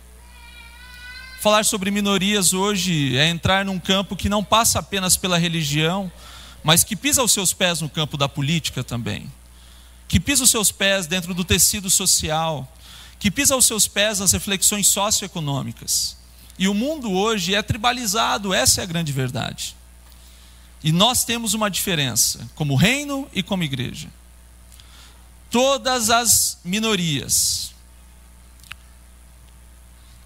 Falar 1.45 1.63
sobre 1.63 1.91
minorias 1.91 2.53
hoje 2.53 3.15
é 3.19 3.29
entrar 3.29 3.63
num 3.63 3.79
campo 3.79 4.15
que 4.15 4.27
não 4.27 4.43
passa 4.43 4.79
apenas 4.79 5.15
pela 5.15 5.37
religião, 5.37 6.11
mas 6.63 6.83
que 6.83 6.95
pisa 6.95 7.21
os 7.21 7.31
seus 7.31 7.53
pés 7.53 7.81
no 7.81 7.87
campo 7.87 8.17
da 8.17 8.27
política 8.27 8.83
também, 8.83 9.31
que 10.07 10.19
pisa 10.19 10.43
os 10.43 10.49
seus 10.49 10.71
pés 10.71 11.05
dentro 11.05 11.35
do 11.35 11.45
tecido 11.45 11.87
social, 11.87 12.67
que 13.19 13.29
pisa 13.29 13.55
os 13.55 13.67
seus 13.67 13.87
pés 13.87 14.17
nas 14.17 14.31
reflexões 14.31 14.87
socioeconômicas. 14.87 16.17
E 16.57 16.67
o 16.67 16.73
mundo 16.73 17.11
hoje 17.11 17.53
é 17.53 17.61
tribalizado, 17.61 18.51
essa 18.51 18.81
é 18.81 18.83
a 18.83 18.87
grande 18.87 19.11
verdade. 19.11 19.75
E 20.83 20.91
nós 20.91 21.25
temos 21.25 21.53
uma 21.53 21.69
diferença, 21.69 22.49
como 22.55 22.73
reino 22.73 23.29
e 23.31 23.43
como 23.43 23.61
igreja 23.61 24.09
todas 25.51 26.09
as 26.09 26.57
minorias, 26.65 27.74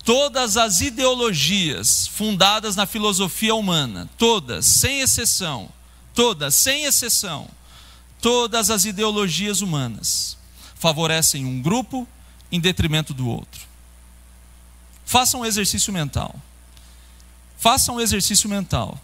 todas 0.10 0.58
as 0.58 0.82
ideologias 0.82 2.08
fundadas 2.08 2.76
na 2.76 2.88
filosofia 2.88 3.54
humana, 3.54 4.10
todas, 4.18 4.66
sem 4.66 5.02
exceção, 5.02 5.70
todas, 6.16 6.56
sem 6.56 6.86
exceção, 6.86 7.48
todas 8.20 8.72
as 8.72 8.86
ideologias 8.86 9.62
humanas 9.62 10.36
favorecem 10.74 11.46
um 11.46 11.62
grupo 11.62 12.08
em 12.52 12.60
detrimento 12.60 13.14
do 13.14 13.28
outro. 13.28 13.62
Façam 15.06 15.42
um 15.42 15.46
exercício 15.46 15.94
mental. 15.94 16.34
Façam 17.60 17.98
um 17.98 18.02
exercício 18.02 18.50
mental 18.50 19.00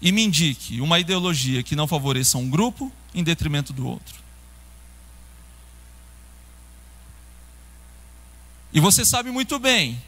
e 0.00 0.12
me 0.12 0.22
indique 0.22 0.80
uma 0.80 1.00
ideologia 1.00 1.60
que 1.60 1.74
não 1.74 1.88
favoreça 1.88 2.38
um 2.38 2.48
grupo 2.48 2.92
em 3.12 3.24
detrimento 3.24 3.72
do 3.72 3.84
outro. 3.84 4.14
E 8.72 8.78
você 8.78 9.04
sabe 9.04 9.32
muito 9.32 9.58
bem 9.58 10.00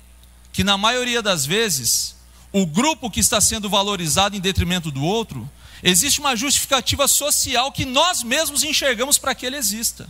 que, 0.59 0.64
na 0.64 0.77
maioria 0.77 1.23
das 1.23 1.47
vezes, 1.47 2.16
o 2.53 2.66
grupo 2.66 3.09
que 3.09 3.21
está 3.21 3.40
sendo 3.40 3.71
valorizado 3.71 4.35
em 4.35 4.40
detrimento 4.40 4.90
do 4.90 5.05
outro, 5.05 5.49
existe 5.85 6.18
uma 6.18 6.35
justificativa 6.35 7.07
social 7.07 7.71
que 7.71 7.85
nós 7.85 8.25
mesmos 8.25 8.64
enxergamos 8.64 9.18
para 9.18 9.37
que 9.37 9.47
ele 9.47 9.57
exista. 9.57 10.09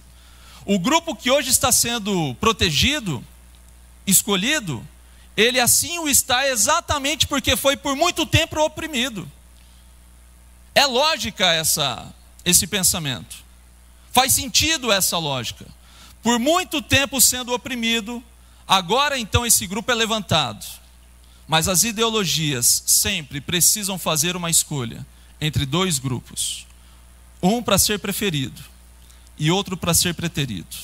O 0.64 0.78
grupo 0.78 1.14
que 1.14 1.30
hoje 1.30 1.50
está 1.50 1.70
sendo 1.70 2.34
protegido, 2.36 3.22
escolhido, 4.06 4.82
ele 5.36 5.60
assim 5.60 5.98
o 5.98 6.08
está 6.08 6.48
exatamente 6.48 7.26
porque 7.26 7.54
foi 7.54 7.76
por 7.76 7.94
muito 7.94 8.24
tempo 8.24 8.58
oprimido. 8.58 9.30
É 10.74 10.86
lógica 10.86 11.52
essa, 11.52 12.10
esse 12.42 12.66
pensamento. 12.66 13.36
Faz 14.12 14.32
sentido 14.32 14.90
essa 14.90 15.18
lógica. 15.18 15.66
Por 16.22 16.38
muito 16.38 16.80
tempo 16.80 17.20
sendo 17.20 17.52
oprimido, 17.52 18.24
agora 18.68 19.18
então 19.18 19.46
esse 19.46 19.66
grupo 19.66 19.90
é 19.90 19.94
levantado. 19.94 20.64
Mas 21.48 21.66
as 21.66 21.82
ideologias 21.82 22.82
sempre 22.86 23.40
precisam 23.40 23.98
fazer 23.98 24.36
uma 24.36 24.50
escolha 24.50 25.04
entre 25.40 25.64
dois 25.64 25.98
grupos: 25.98 26.66
um 27.42 27.62
para 27.62 27.78
ser 27.78 27.98
preferido 27.98 28.60
e 29.38 29.50
outro 29.50 29.76
para 29.76 29.94
ser 29.94 30.14
preterido. 30.14 30.76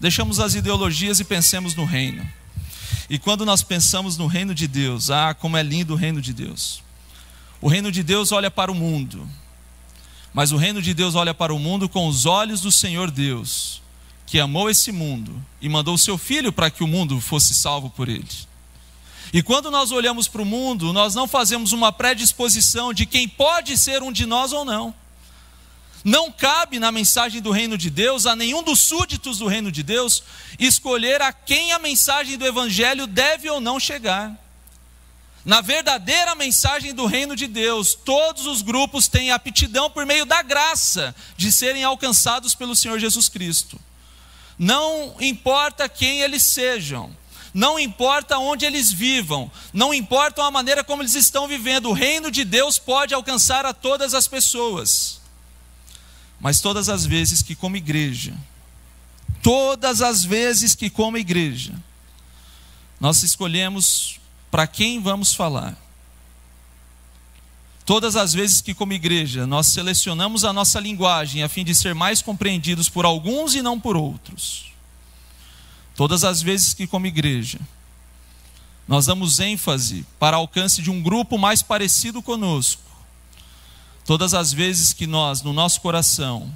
Deixamos 0.00 0.40
as 0.40 0.54
ideologias 0.54 1.20
e 1.20 1.24
pensemos 1.24 1.74
no 1.74 1.84
reino. 1.84 2.26
E 3.10 3.18
quando 3.18 3.44
nós 3.44 3.62
pensamos 3.62 4.16
no 4.16 4.26
reino 4.26 4.54
de 4.54 4.66
Deus, 4.66 5.10
ah, 5.10 5.34
como 5.34 5.58
é 5.58 5.62
lindo 5.62 5.92
o 5.92 5.96
reino 5.96 6.22
de 6.22 6.32
Deus. 6.32 6.82
O 7.60 7.68
reino 7.68 7.92
de 7.92 8.02
Deus 8.02 8.32
olha 8.32 8.50
para 8.50 8.72
o 8.72 8.74
mundo, 8.74 9.28
mas 10.32 10.52
o 10.52 10.56
reino 10.56 10.80
de 10.80 10.94
Deus 10.94 11.14
olha 11.14 11.34
para 11.34 11.52
o 11.52 11.58
mundo 11.58 11.88
com 11.88 12.08
os 12.08 12.24
olhos 12.24 12.62
do 12.62 12.72
Senhor 12.72 13.10
Deus, 13.10 13.82
que 14.30 14.38
amou 14.38 14.70
esse 14.70 14.92
mundo 14.92 15.44
e 15.60 15.68
mandou 15.68 15.98
seu 15.98 16.16
filho 16.16 16.52
para 16.52 16.70
que 16.70 16.84
o 16.84 16.86
mundo 16.86 17.20
fosse 17.20 17.52
salvo 17.52 17.90
por 17.90 18.08
ele. 18.08 18.28
E 19.32 19.42
quando 19.42 19.72
nós 19.72 19.90
olhamos 19.90 20.28
para 20.28 20.40
o 20.40 20.46
mundo, 20.46 20.92
nós 20.92 21.16
não 21.16 21.26
fazemos 21.26 21.72
uma 21.72 21.90
predisposição 21.90 22.94
de 22.94 23.06
quem 23.06 23.26
pode 23.26 23.76
ser 23.76 24.04
um 24.04 24.12
de 24.12 24.26
nós 24.26 24.52
ou 24.52 24.64
não. 24.64 24.94
Não 26.04 26.30
cabe 26.30 26.78
na 26.78 26.92
mensagem 26.92 27.42
do 27.42 27.50
reino 27.50 27.76
de 27.76 27.90
Deus 27.90 28.24
a 28.24 28.36
nenhum 28.36 28.62
dos 28.62 28.78
súditos 28.78 29.38
do 29.38 29.48
reino 29.48 29.70
de 29.72 29.82
Deus 29.82 30.22
escolher 30.60 31.20
a 31.20 31.32
quem 31.32 31.72
a 31.72 31.80
mensagem 31.80 32.38
do 32.38 32.46
evangelho 32.46 33.08
deve 33.08 33.50
ou 33.50 33.60
não 33.60 33.80
chegar. 33.80 34.32
Na 35.44 35.60
verdadeira 35.60 36.36
mensagem 36.36 36.94
do 36.94 37.04
reino 37.04 37.34
de 37.34 37.48
Deus, 37.48 37.94
todos 37.94 38.46
os 38.46 38.62
grupos 38.62 39.08
têm 39.08 39.32
aptidão 39.32 39.90
por 39.90 40.06
meio 40.06 40.24
da 40.24 40.40
graça 40.40 41.16
de 41.36 41.50
serem 41.50 41.82
alcançados 41.82 42.54
pelo 42.54 42.76
Senhor 42.76 43.00
Jesus 43.00 43.28
Cristo. 43.28 43.89
Não 44.60 45.16
importa 45.18 45.88
quem 45.88 46.20
eles 46.20 46.42
sejam, 46.42 47.16
não 47.54 47.78
importa 47.78 48.36
onde 48.36 48.66
eles 48.66 48.92
vivam, 48.92 49.50
não 49.72 49.94
importa 49.94 50.44
a 50.44 50.50
maneira 50.50 50.84
como 50.84 51.00
eles 51.00 51.14
estão 51.14 51.48
vivendo, 51.48 51.88
o 51.88 51.94
reino 51.94 52.30
de 52.30 52.44
Deus 52.44 52.78
pode 52.78 53.14
alcançar 53.14 53.64
a 53.64 53.72
todas 53.72 54.12
as 54.12 54.28
pessoas. 54.28 55.18
Mas 56.38 56.60
todas 56.60 56.90
as 56.90 57.06
vezes 57.06 57.40
que, 57.40 57.54
como 57.54 57.74
igreja, 57.74 58.34
todas 59.42 60.02
as 60.02 60.22
vezes 60.22 60.74
que, 60.74 60.90
como 60.90 61.16
igreja, 61.16 61.72
nós 63.00 63.22
escolhemos 63.22 64.20
para 64.50 64.66
quem 64.66 65.00
vamos 65.00 65.32
falar, 65.32 65.74
todas 67.90 68.14
as 68.14 68.32
vezes 68.32 68.60
que, 68.60 68.72
como 68.72 68.92
igreja, 68.92 69.48
nós 69.48 69.66
selecionamos 69.66 70.44
a 70.44 70.52
nossa 70.52 70.78
linguagem 70.78 71.42
a 71.42 71.48
fim 71.48 71.64
de 71.64 71.74
ser 71.74 71.92
mais 71.92 72.22
compreendidos 72.22 72.88
por 72.88 73.04
alguns 73.04 73.56
e 73.56 73.62
não 73.62 73.80
por 73.80 73.96
outros, 73.96 74.70
Todas 75.96 76.22
as 76.22 76.40
vezes 76.40 76.72
que, 76.72 76.86
como 76.86 77.08
igreja, 77.08 77.58
nós 78.86 79.06
damos 79.06 79.40
ênfase 79.40 80.06
para 80.20 80.36
alcance 80.36 80.80
de 80.80 80.88
um 80.88 81.02
grupo 81.02 81.36
mais 81.36 81.64
parecido 81.64 82.22
conosco, 82.22 82.80
todas 84.06 84.34
as 84.34 84.52
vezes 84.52 84.92
que 84.92 85.08
nós, 85.08 85.42
no 85.42 85.52
nosso 85.52 85.80
coração, 85.80 86.48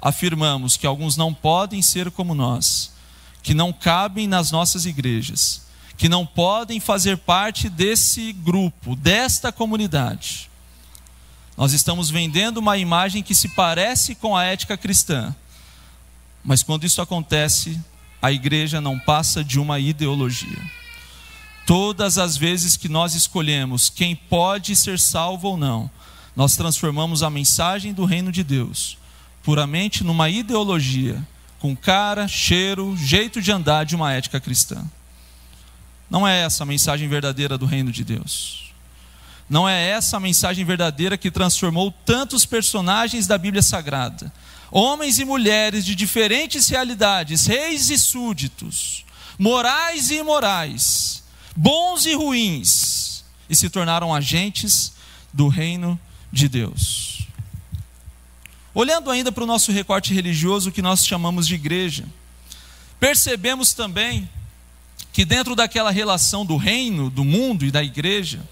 afirmamos 0.00 0.76
que 0.76 0.86
alguns 0.86 1.16
não 1.16 1.34
podem 1.34 1.82
ser 1.82 2.12
como 2.12 2.32
nós, 2.32 2.92
que 3.42 3.54
não 3.54 3.72
cabem 3.72 4.28
nas 4.28 4.52
nossas 4.52 4.86
igrejas, 4.86 5.62
que 5.96 6.08
não 6.08 6.24
podem 6.24 6.78
fazer 6.78 7.18
parte 7.18 7.68
desse 7.68 8.32
grupo, 8.32 8.94
desta 8.94 9.50
comunidade. 9.50 10.48
Nós 11.56 11.72
estamos 11.72 12.10
vendendo 12.10 12.58
uma 12.58 12.76
imagem 12.76 13.22
que 13.22 13.34
se 13.34 13.48
parece 13.48 14.14
com 14.14 14.36
a 14.36 14.44
ética 14.44 14.76
cristã, 14.76 15.34
mas 16.44 16.62
quando 16.62 16.84
isso 16.84 17.00
acontece, 17.00 17.80
a 18.20 18.30
igreja 18.30 18.80
não 18.80 18.98
passa 18.98 19.42
de 19.42 19.58
uma 19.58 19.78
ideologia. 19.78 20.62
Todas 21.66 22.18
as 22.18 22.36
vezes 22.36 22.76
que 22.76 22.88
nós 22.88 23.14
escolhemos 23.14 23.88
quem 23.88 24.14
pode 24.14 24.76
ser 24.76 24.98
salvo 24.98 25.48
ou 25.48 25.56
não, 25.56 25.90
nós 26.36 26.54
transformamos 26.54 27.22
a 27.22 27.30
mensagem 27.30 27.92
do 27.92 28.04
reino 28.04 28.30
de 28.30 28.44
Deus 28.44 28.98
puramente 29.46 30.02
numa 30.02 30.28
ideologia, 30.28 31.24
com 31.60 31.76
cara, 31.76 32.26
cheiro, 32.26 32.96
jeito 32.96 33.40
de 33.40 33.52
andar 33.52 33.84
de 33.84 33.94
uma 33.94 34.12
ética 34.12 34.40
cristã. 34.40 34.84
Não 36.10 36.26
é 36.26 36.40
essa 36.40 36.64
a 36.64 36.66
mensagem 36.66 37.08
verdadeira 37.08 37.56
do 37.56 37.64
reino 37.64 37.92
de 37.92 38.02
Deus. 38.02 38.65
Não 39.48 39.68
é 39.68 39.90
essa 39.90 40.16
a 40.16 40.20
mensagem 40.20 40.64
verdadeira 40.64 41.16
que 41.16 41.30
transformou 41.30 41.92
tantos 42.04 42.44
personagens 42.44 43.26
da 43.26 43.38
Bíblia 43.38 43.62
Sagrada 43.62 44.32
homens 44.70 45.18
e 45.18 45.24
mulheres 45.24 45.84
de 45.84 45.94
diferentes 45.94 46.68
realidades, 46.68 47.46
reis 47.46 47.90
e 47.90 47.98
súditos, 47.98 49.04
morais 49.38 50.10
e 50.10 50.16
imorais, 50.16 51.22
bons 51.54 52.06
e 52.06 52.14
ruins, 52.14 53.24
e 53.48 53.54
se 53.54 53.70
tornaram 53.70 54.14
agentes 54.14 54.92
do 55.32 55.48
reino 55.48 55.98
de 56.32 56.48
Deus. 56.48 57.26
Olhando 58.74 59.10
ainda 59.10 59.32
para 59.32 59.44
o 59.44 59.46
nosso 59.46 59.72
recorte 59.72 60.12
religioso 60.12 60.72
que 60.72 60.82
nós 60.82 61.06
chamamos 61.06 61.46
de 61.46 61.54
igreja, 61.54 62.04
percebemos 63.00 63.72
também 63.72 64.28
que 65.12 65.24
dentro 65.24 65.54
daquela 65.54 65.90
relação 65.90 66.44
do 66.44 66.56
reino, 66.56 67.08
do 67.08 67.24
mundo 67.24 67.64
e 67.64 67.70
da 67.70 67.82
igreja, 67.82 68.46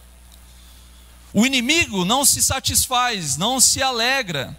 o 1.35 1.45
inimigo 1.45 2.05
não 2.05 2.25
se 2.25 2.41
satisfaz, 2.43 3.37
não 3.37 3.61
se 3.61 3.83
alegra 3.83 4.57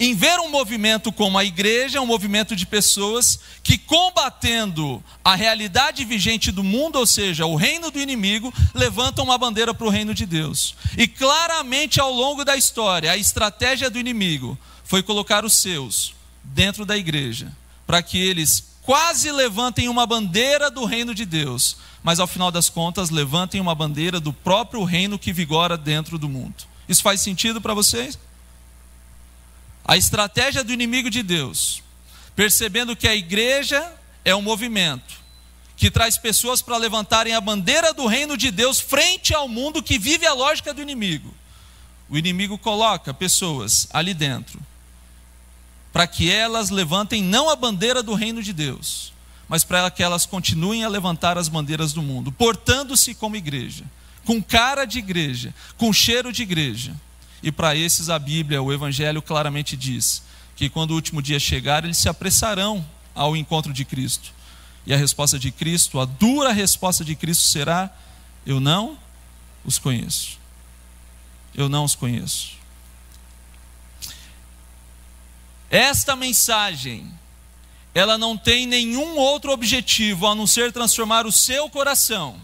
em 0.00 0.14
ver 0.14 0.40
um 0.40 0.48
movimento 0.48 1.12
como 1.12 1.38
a 1.38 1.44
igreja, 1.44 2.00
um 2.00 2.06
movimento 2.06 2.56
de 2.56 2.66
pessoas 2.66 3.38
que, 3.62 3.78
combatendo 3.78 5.04
a 5.22 5.34
realidade 5.34 6.04
vigente 6.04 6.50
do 6.50 6.64
mundo, 6.64 6.98
ou 6.98 7.06
seja, 7.06 7.46
o 7.46 7.54
reino 7.54 7.90
do 7.90 8.00
inimigo, 8.00 8.52
levantam 8.74 9.24
uma 9.24 9.38
bandeira 9.38 9.72
para 9.72 9.86
o 9.86 9.90
reino 9.90 10.14
de 10.14 10.26
Deus. 10.26 10.74
E 10.96 11.06
claramente 11.06 12.00
ao 12.00 12.12
longo 12.12 12.44
da 12.44 12.56
história, 12.56 13.12
a 13.12 13.16
estratégia 13.16 13.88
do 13.88 13.98
inimigo 13.98 14.58
foi 14.82 15.02
colocar 15.02 15.44
os 15.44 15.54
seus 15.54 16.14
dentro 16.42 16.84
da 16.84 16.96
igreja, 16.96 17.52
para 17.86 18.02
que 18.02 18.18
eles 18.18 18.73
quase 18.84 19.32
levantem 19.32 19.88
uma 19.88 20.06
bandeira 20.06 20.70
do 20.70 20.84
reino 20.84 21.14
de 21.14 21.24
Deus, 21.24 21.76
mas 22.02 22.20
ao 22.20 22.26
final 22.26 22.50
das 22.50 22.68
contas 22.68 23.10
levantem 23.10 23.60
uma 23.60 23.74
bandeira 23.74 24.20
do 24.20 24.32
próprio 24.32 24.84
reino 24.84 25.18
que 25.18 25.32
vigora 25.32 25.76
dentro 25.76 26.18
do 26.18 26.28
mundo. 26.28 26.64
Isso 26.88 27.02
faz 27.02 27.20
sentido 27.20 27.60
para 27.60 27.74
vocês? 27.74 28.18
a 29.84 29.96
estratégia 29.96 30.64
do 30.64 30.72
inimigo 30.72 31.10
de 31.10 31.22
Deus, 31.22 31.82
percebendo 32.34 32.96
que 32.96 33.06
a 33.06 33.14
igreja 33.14 33.92
é 34.24 34.34
um 34.34 34.40
movimento 34.40 35.22
que 35.76 35.90
traz 35.90 36.16
pessoas 36.16 36.62
para 36.62 36.78
levantarem 36.78 37.34
a 37.34 37.40
bandeira 37.40 37.92
do 37.92 38.06
reino 38.06 38.36
de 38.36 38.50
Deus 38.50 38.80
frente 38.80 39.34
ao 39.34 39.46
mundo 39.46 39.82
que 39.82 39.98
vive 39.98 40.24
a 40.24 40.32
lógica 40.32 40.72
do 40.72 40.80
inimigo. 40.80 41.34
O 42.08 42.16
inimigo 42.16 42.56
coloca 42.56 43.12
pessoas 43.12 43.88
ali 43.92 44.14
dentro 44.14 44.58
para 45.94 46.08
que 46.08 46.28
elas 46.28 46.70
levantem 46.70 47.22
não 47.22 47.48
a 47.48 47.54
bandeira 47.54 48.02
do 48.02 48.14
reino 48.14 48.42
de 48.42 48.52
Deus, 48.52 49.12
mas 49.48 49.62
para 49.62 49.88
que 49.92 50.02
elas 50.02 50.26
continuem 50.26 50.82
a 50.82 50.88
levantar 50.88 51.38
as 51.38 51.46
bandeiras 51.46 51.92
do 51.92 52.02
mundo, 52.02 52.32
portando-se 52.32 53.14
como 53.14 53.36
igreja, 53.36 53.84
com 54.24 54.42
cara 54.42 54.84
de 54.86 54.98
igreja, 54.98 55.54
com 55.78 55.92
cheiro 55.92 56.32
de 56.32 56.42
igreja. 56.42 56.92
E 57.44 57.52
para 57.52 57.76
esses 57.76 58.10
a 58.10 58.18
Bíblia, 58.18 58.60
o 58.60 58.72
Evangelho 58.72 59.22
claramente 59.22 59.76
diz 59.76 60.24
que 60.56 60.68
quando 60.68 60.90
o 60.90 60.94
último 60.94 61.22
dia 61.22 61.38
chegar, 61.38 61.84
eles 61.84 61.98
se 61.98 62.08
apressarão 62.08 62.84
ao 63.14 63.36
encontro 63.36 63.72
de 63.72 63.84
Cristo. 63.84 64.32
E 64.84 64.92
a 64.92 64.96
resposta 64.96 65.38
de 65.38 65.52
Cristo, 65.52 66.00
a 66.00 66.04
dura 66.06 66.50
resposta 66.50 67.04
de 67.04 67.14
Cristo 67.14 67.44
será: 67.44 67.88
Eu 68.44 68.58
não 68.58 68.98
os 69.64 69.78
conheço. 69.78 70.38
Eu 71.54 71.68
não 71.68 71.84
os 71.84 71.94
conheço. 71.94 72.53
Esta 75.74 76.14
mensagem, 76.14 77.12
ela 77.92 78.16
não 78.16 78.36
tem 78.36 78.66
nenhum 78.66 79.16
outro 79.16 79.50
objetivo 79.50 80.26
a 80.26 80.34
não 80.34 80.46
ser 80.46 80.72
transformar 80.72 81.26
o 81.26 81.32
seu 81.32 81.68
coração 81.68 82.40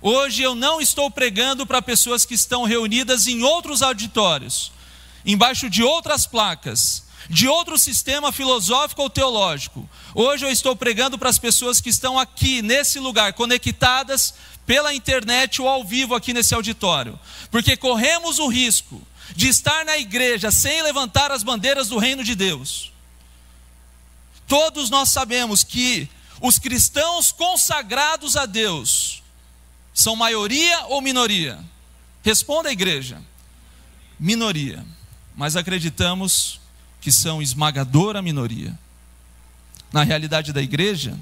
Hoje 0.00 0.42
eu 0.42 0.54
não 0.54 0.80
estou 0.80 1.10
pregando 1.10 1.66
para 1.66 1.82
pessoas 1.82 2.24
que 2.24 2.34
estão 2.34 2.62
reunidas 2.62 3.26
em 3.26 3.42
outros 3.42 3.82
auditórios, 3.82 4.70
embaixo 5.26 5.68
de 5.68 5.82
outras 5.82 6.24
placas, 6.24 7.02
de 7.28 7.48
outro 7.48 7.76
sistema 7.76 8.30
filosófico 8.30 9.02
ou 9.02 9.10
teológico. 9.10 9.88
Hoje 10.14 10.46
eu 10.46 10.52
estou 10.52 10.76
pregando 10.76 11.18
para 11.18 11.28
as 11.28 11.38
pessoas 11.38 11.80
que 11.80 11.90
estão 11.90 12.16
aqui, 12.16 12.62
nesse 12.62 13.00
lugar, 13.00 13.32
conectadas 13.32 14.34
pela 14.64 14.94
internet 14.94 15.60
ou 15.60 15.68
ao 15.68 15.82
vivo 15.82 16.14
aqui 16.14 16.32
nesse 16.32 16.54
auditório, 16.54 17.18
porque 17.50 17.76
corremos 17.76 18.38
o 18.38 18.46
risco 18.46 19.02
de 19.34 19.48
estar 19.48 19.84
na 19.84 19.96
igreja 19.98 20.50
sem 20.50 20.82
levantar 20.82 21.30
as 21.30 21.42
bandeiras 21.42 21.88
do 21.88 21.98
reino 21.98 22.24
de 22.24 22.34
Deus. 22.34 22.92
Todos 24.46 24.88
nós 24.88 25.10
sabemos 25.10 25.62
que 25.62 26.08
os 26.40 26.58
cristãos 26.58 27.30
consagrados 27.32 28.36
a 28.36 28.46
Deus 28.46 29.22
são 29.92 30.16
maioria 30.16 30.86
ou 30.86 31.00
minoria? 31.00 31.58
Responda 32.22 32.68
a 32.68 32.72
igreja. 32.72 33.20
Minoria. 34.18 34.84
Mas 35.36 35.56
acreditamos 35.56 36.60
que 37.00 37.12
são 37.12 37.42
esmagadora 37.42 38.22
minoria. 38.22 38.76
Na 39.92 40.02
realidade 40.02 40.52
da 40.52 40.62
igreja, 40.62 41.18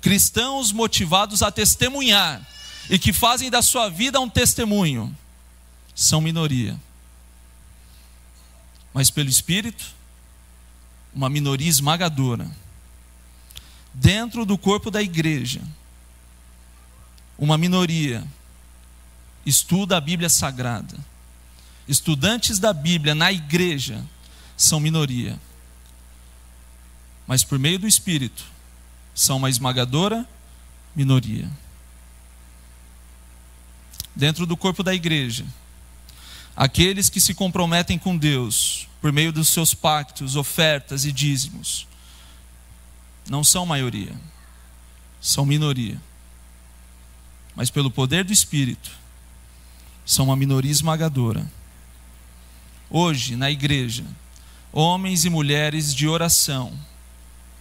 cristãos 0.00 0.72
motivados 0.72 1.42
a 1.42 1.50
testemunhar 1.50 2.46
e 2.90 2.98
que 2.98 3.12
fazem 3.12 3.50
da 3.50 3.62
sua 3.62 3.88
vida 3.88 4.20
um 4.20 4.28
testemunho 4.28 5.16
são 5.94 6.20
minoria. 6.20 6.78
Mas 8.94 9.10
pelo 9.10 9.28
Espírito, 9.28 9.84
uma 11.12 11.28
minoria 11.28 11.68
esmagadora. 11.68 12.48
Dentro 13.92 14.46
do 14.46 14.56
corpo 14.56 14.88
da 14.88 15.02
igreja, 15.02 15.60
uma 17.36 17.58
minoria 17.58 18.24
estuda 19.44 19.96
a 19.96 20.00
Bíblia 20.00 20.28
Sagrada. 20.28 20.96
Estudantes 21.88 22.60
da 22.60 22.72
Bíblia 22.72 23.16
na 23.16 23.32
igreja 23.32 24.02
são 24.56 24.78
minoria. 24.78 25.38
Mas 27.26 27.42
por 27.42 27.58
meio 27.58 27.80
do 27.80 27.88
Espírito, 27.88 28.44
são 29.12 29.38
uma 29.38 29.50
esmagadora 29.50 30.26
minoria. 30.94 31.50
Dentro 34.14 34.46
do 34.46 34.56
corpo 34.56 34.84
da 34.84 34.94
igreja, 34.94 35.44
aqueles 36.56 37.08
que 37.08 37.20
se 37.20 37.34
comprometem 37.34 37.98
com 37.98 38.16
Deus 38.16 38.88
por 39.00 39.12
meio 39.12 39.32
dos 39.32 39.48
seus 39.48 39.74
pactos, 39.74 40.36
ofertas 40.36 41.04
e 41.04 41.12
dízimos, 41.12 41.86
não 43.28 43.42
são 43.42 43.66
maioria, 43.66 44.12
são 45.20 45.44
minoria. 45.44 46.00
Mas 47.54 47.70
pelo 47.70 47.90
poder 47.90 48.24
do 48.24 48.32
Espírito, 48.32 48.90
são 50.04 50.26
uma 50.26 50.36
minoria 50.36 50.70
esmagadora. 50.70 51.50
Hoje, 52.90 53.36
na 53.36 53.50
igreja, 53.50 54.04
homens 54.72 55.24
e 55.24 55.30
mulheres 55.30 55.94
de 55.94 56.06
oração 56.06 56.72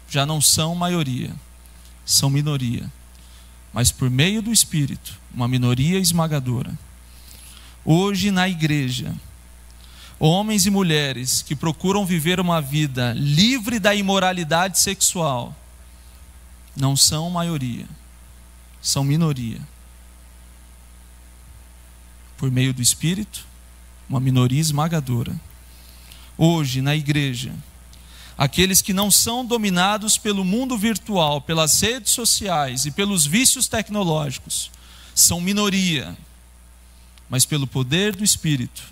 já 0.10 0.26
não 0.26 0.42
são 0.42 0.76
maioria, 0.76 1.34
são 2.06 2.30
minoria. 2.30 2.92
Mas 3.72 3.92
por 3.92 4.10
meio 4.10 4.42
do 4.42 4.52
Espírito, 4.52 5.20
uma 5.34 5.48
minoria 5.48 5.98
esmagadora. 5.98 6.78
Hoje 7.86 8.32
na 8.32 8.48
igreja, 8.48 9.14
homens 10.18 10.66
e 10.66 10.70
mulheres 10.70 11.42
que 11.42 11.56
procuram 11.56 12.06
viver 12.06 12.40
uma 12.40 12.62
vida 12.62 13.14
livre 13.14 13.78
da 13.78 13.94
imoralidade 13.94 14.80
sexual 14.80 15.54
não 16.76 16.96
são 16.96 17.30
maioria, 17.30 17.86
são 18.82 19.04
minoria. 19.04 19.60
Por 22.38 22.50
meio 22.50 22.74
do 22.74 22.82
Espírito, 22.82 23.46
uma 24.10 24.20
minoria 24.20 24.60
esmagadora. 24.60 25.40
Hoje 26.38 26.82
na 26.82 26.96
igreja, 26.96 27.54
aqueles 28.38 28.82
que 28.82 28.94
não 28.94 29.12
são 29.12 29.46
dominados 29.46 30.18
pelo 30.18 30.44
mundo 30.44 30.78
virtual, 30.78 31.42
pelas 31.42 31.80
redes 31.82 32.12
sociais 32.12 32.86
e 32.86 32.92
pelos 32.92 33.26
vícios 33.26 33.68
tecnológicos, 33.68 34.72
são 35.14 35.40
minoria, 35.40 36.18
mas 37.34 37.46
pelo 37.46 37.66
poder 37.66 38.16
do 38.16 38.24
Espírito, 38.24 38.84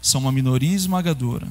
são 0.00 0.22
uma 0.22 0.32
minoria 0.32 0.74
esmagadora. 0.74 1.46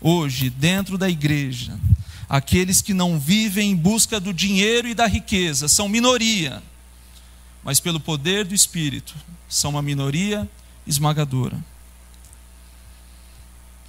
Hoje, 0.00 0.48
dentro 0.48 0.96
da 0.96 1.10
igreja, 1.10 1.78
aqueles 2.26 2.80
que 2.80 2.94
não 2.94 3.20
vivem 3.20 3.72
em 3.72 3.76
busca 3.76 4.18
do 4.18 4.32
dinheiro 4.32 4.88
e 4.88 4.94
da 4.94 5.06
riqueza 5.06 5.68
são 5.68 5.90
minoria, 5.90 6.62
mas 7.62 7.80
pelo 7.80 8.00
poder 8.00 8.46
do 8.46 8.54
Espírito, 8.54 9.14
são 9.46 9.72
uma 9.72 9.82
minoria 9.82 10.48
esmagadora 10.86 11.62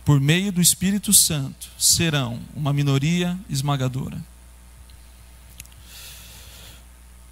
por 0.04 0.20
meio 0.20 0.52
do 0.52 0.62
Espírito 0.62 1.14
Santo, 1.14 1.70
serão 1.80 2.42
uma 2.54 2.74
minoria 2.74 3.40
esmagadora. 3.50 4.22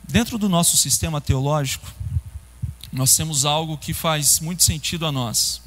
Dentro 0.07 0.37
do 0.37 0.47
nosso 0.47 0.77
sistema 0.77 1.19
teológico, 1.19 1.93
nós 2.93 3.15
temos 3.15 3.43
algo 3.43 3.75
que 3.75 3.91
faz 3.91 4.39
muito 4.39 4.63
sentido 4.63 5.07
a 5.07 5.11
nós. 5.11 5.61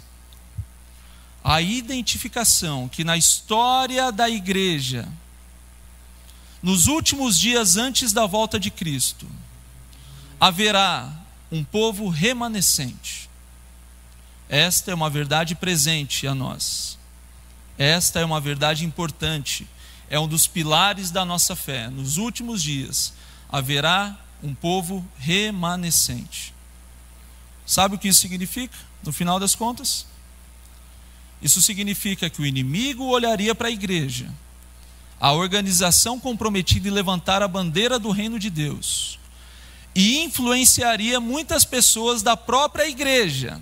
A 1.42 1.60
identificação 1.60 2.88
que 2.88 3.02
na 3.02 3.16
história 3.16 4.12
da 4.12 4.30
igreja, 4.30 5.08
nos 6.62 6.86
últimos 6.86 7.36
dias 7.36 7.76
antes 7.76 8.12
da 8.12 8.26
volta 8.26 8.60
de 8.60 8.70
Cristo, 8.70 9.26
haverá 10.38 11.12
um 11.50 11.64
povo 11.64 12.08
remanescente. 12.08 13.28
Esta 14.48 14.92
é 14.92 14.94
uma 14.94 15.10
verdade 15.10 15.56
presente 15.56 16.28
a 16.28 16.34
nós. 16.34 16.96
Esta 17.76 18.20
é 18.20 18.24
uma 18.24 18.40
verdade 18.40 18.84
importante, 18.84 19.66
é 20.08 20.18
um 20.18 20.28
dos 20.28 20.46
pilares 20.46 21.10
da 21.10 21.24
nossa 21.24 21.56
fé. 21.56 21.90
Nos 21.90 22.18
últimos 22.18 22.62
dias 22.62 23.12
haverá 23.50 24.16
um 24.42 24.54
povo 24.54 25.06
remanescente. 25.18 26.55
Sabe 27.66 27.96
o 27.96 27.98
que 27.98 28.08
isso 28.08 28.20
significa, 28.20 28.74
no 29.02 29.12
final 29.12 29.40
das 29.40 29.54
contas? 29.54 30.06
Isso 31.42 31.60
significa 31.60 32.30
que 32.30 32.40
o 32.40 32.46
inimigo 32.46 33.04
olharia 33.04 33.54
para 33.54 33.68
a 33.68 33.70
igreja, 33.70 34.32
a 35.20 35.32
organização 35.32 36.18
comprometida 36.18 36.88
em 36.88 36.92
levantar 36.92 37.42
a 37.42 37.48
bandeira 37.48 37.98
do 37.98 38.10
reino 38.10 38.38
de 38.38 38.48
Deus, 38.48 39.18
e 39.94 40.18
influenciaria 40.18 41.18
muitas 41.18 41.64
pessoas 41.64 42.22
da 42.22 42.36
própria 42.36 42.88
igreja 42.88 43.60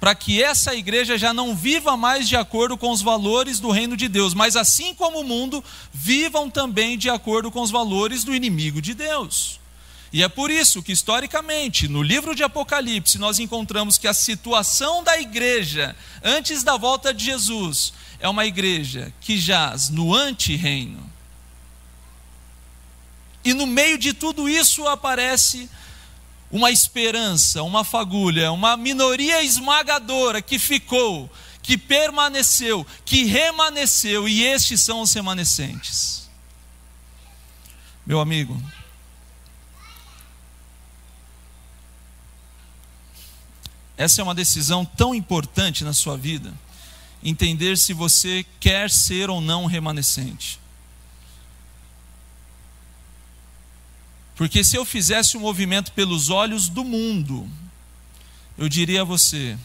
para 0.00 0.14
que 0.14 0.42
essa 0.42 0.74
igreja 0.74 1.18
já 1.18 1.32
não 1.34 1.56
viva 1.56 1.96
mais 1.96 2.28
de 2.28 2.36
acordo 2.36 2.76
com 2.76 2.90
os 2.90 3.02
valores 3.02 3.58
do 3.58 3.70
reino 3.70 3.96
de 3.96 4.08
Deus, 4.08 4.32
mas 4.32 4.54
assim 4.54 4.94
como 4.94 5.20
o 5.20 5.24
mundo, 5.24 5.62
vivam 5.92 6.48
também 6.48 6.96
de 6.96 7.10
acordo 7.10 7.50
com 7.50 7.60
os 7.60 7.70
valores 7.70 8.22
do 8.22 8.34
inimigo 8.34 8.80
de 8.80 8.94
Deus. 8.94 9.57
E 10.12 10.22
é 10.22 10.28
por 10.28 10.50
isso 10.50 10.82
que, 10.82 10.92
historicamente, 10.92 11.86
no 11.86 12.02
livro 12.02 12.34
de 12.34 12.42
Apocalipse, 12.42 13.18
nós 13.18 13.38
encontramos 13.38 13.98
que 13.98 14.08
a 14.08 14.14
situação 14.14 15.04
da 15.04 15.20
igreja 15.20 15.94
antes 16.22 16.62
da 16.62 16.76
volta 16.76 17.12
de 17.12 17.24
Jesus 17.24 17.92
é 18.18 18.28
uma 18.28 18.46
igreja 18.46 19.12
que 19.20 19.38
jaz 19.38 19.90
no 19.90 20.14
anti-reino. 20.14 21.08
E 23.44 23.52
no 23.52 23.66
meio 23.66 23.98
de 23.98 24.12
tudo 24.12 24.48
isso 24.48 24.86
aparece 24.88 25.68
uma 26.50 26.70
esperança, 26.70 27.62
uma 27.62 27.84
fagulha, 27.84 28.50
uma 28.50 28.76
minoria 28.76 29.42
esmagadora 29.42 30.40
que 30.40 30.58
ficou, 30.58 31.30
que 31.62 31.76
permaneceu, 31.76 32.86
que 33.04 33.24
remanesceu, 33.24 34.26
e 34.26 34.42
estes 34.42 34.80
são 34.80 35.02
os 35.02 35.12
remanescentes. 35.12 36.28
Meu 38.06 38.20
amigo, 38.20 38.60
essa 43.98 44.20
é 44.20 44.24
uma 44.24 44.34
decisão 44.34 44.84
tão 44.84 45.12
importante 45.12 45.82
na 45.82 45.92
sua 45.92 46.16
vida, 46.16 46.54
entender 47.22 47.76
se 47.76 47.92
você 47.92 48.46
quer 48.60 48.92
ser 48.92 49.28
ou 49.28 49.40
não 49.40 49.66
remanescente. 49.66 50.60
Porque 54.36 54.62
se 54.62 54.76
eu 54.76 54.84
fizesse 54.84 55.36
um 55.36 55.40
movimento 55.40 55.90
pelos 55.90 56.30
olhos 56.30 56.68
do 56.68 56.84
mundo, 56.84 57.50
eu 58.56 58.68
diria 58.68 59.00
a 59.00 59.04
você: 59.04 59.58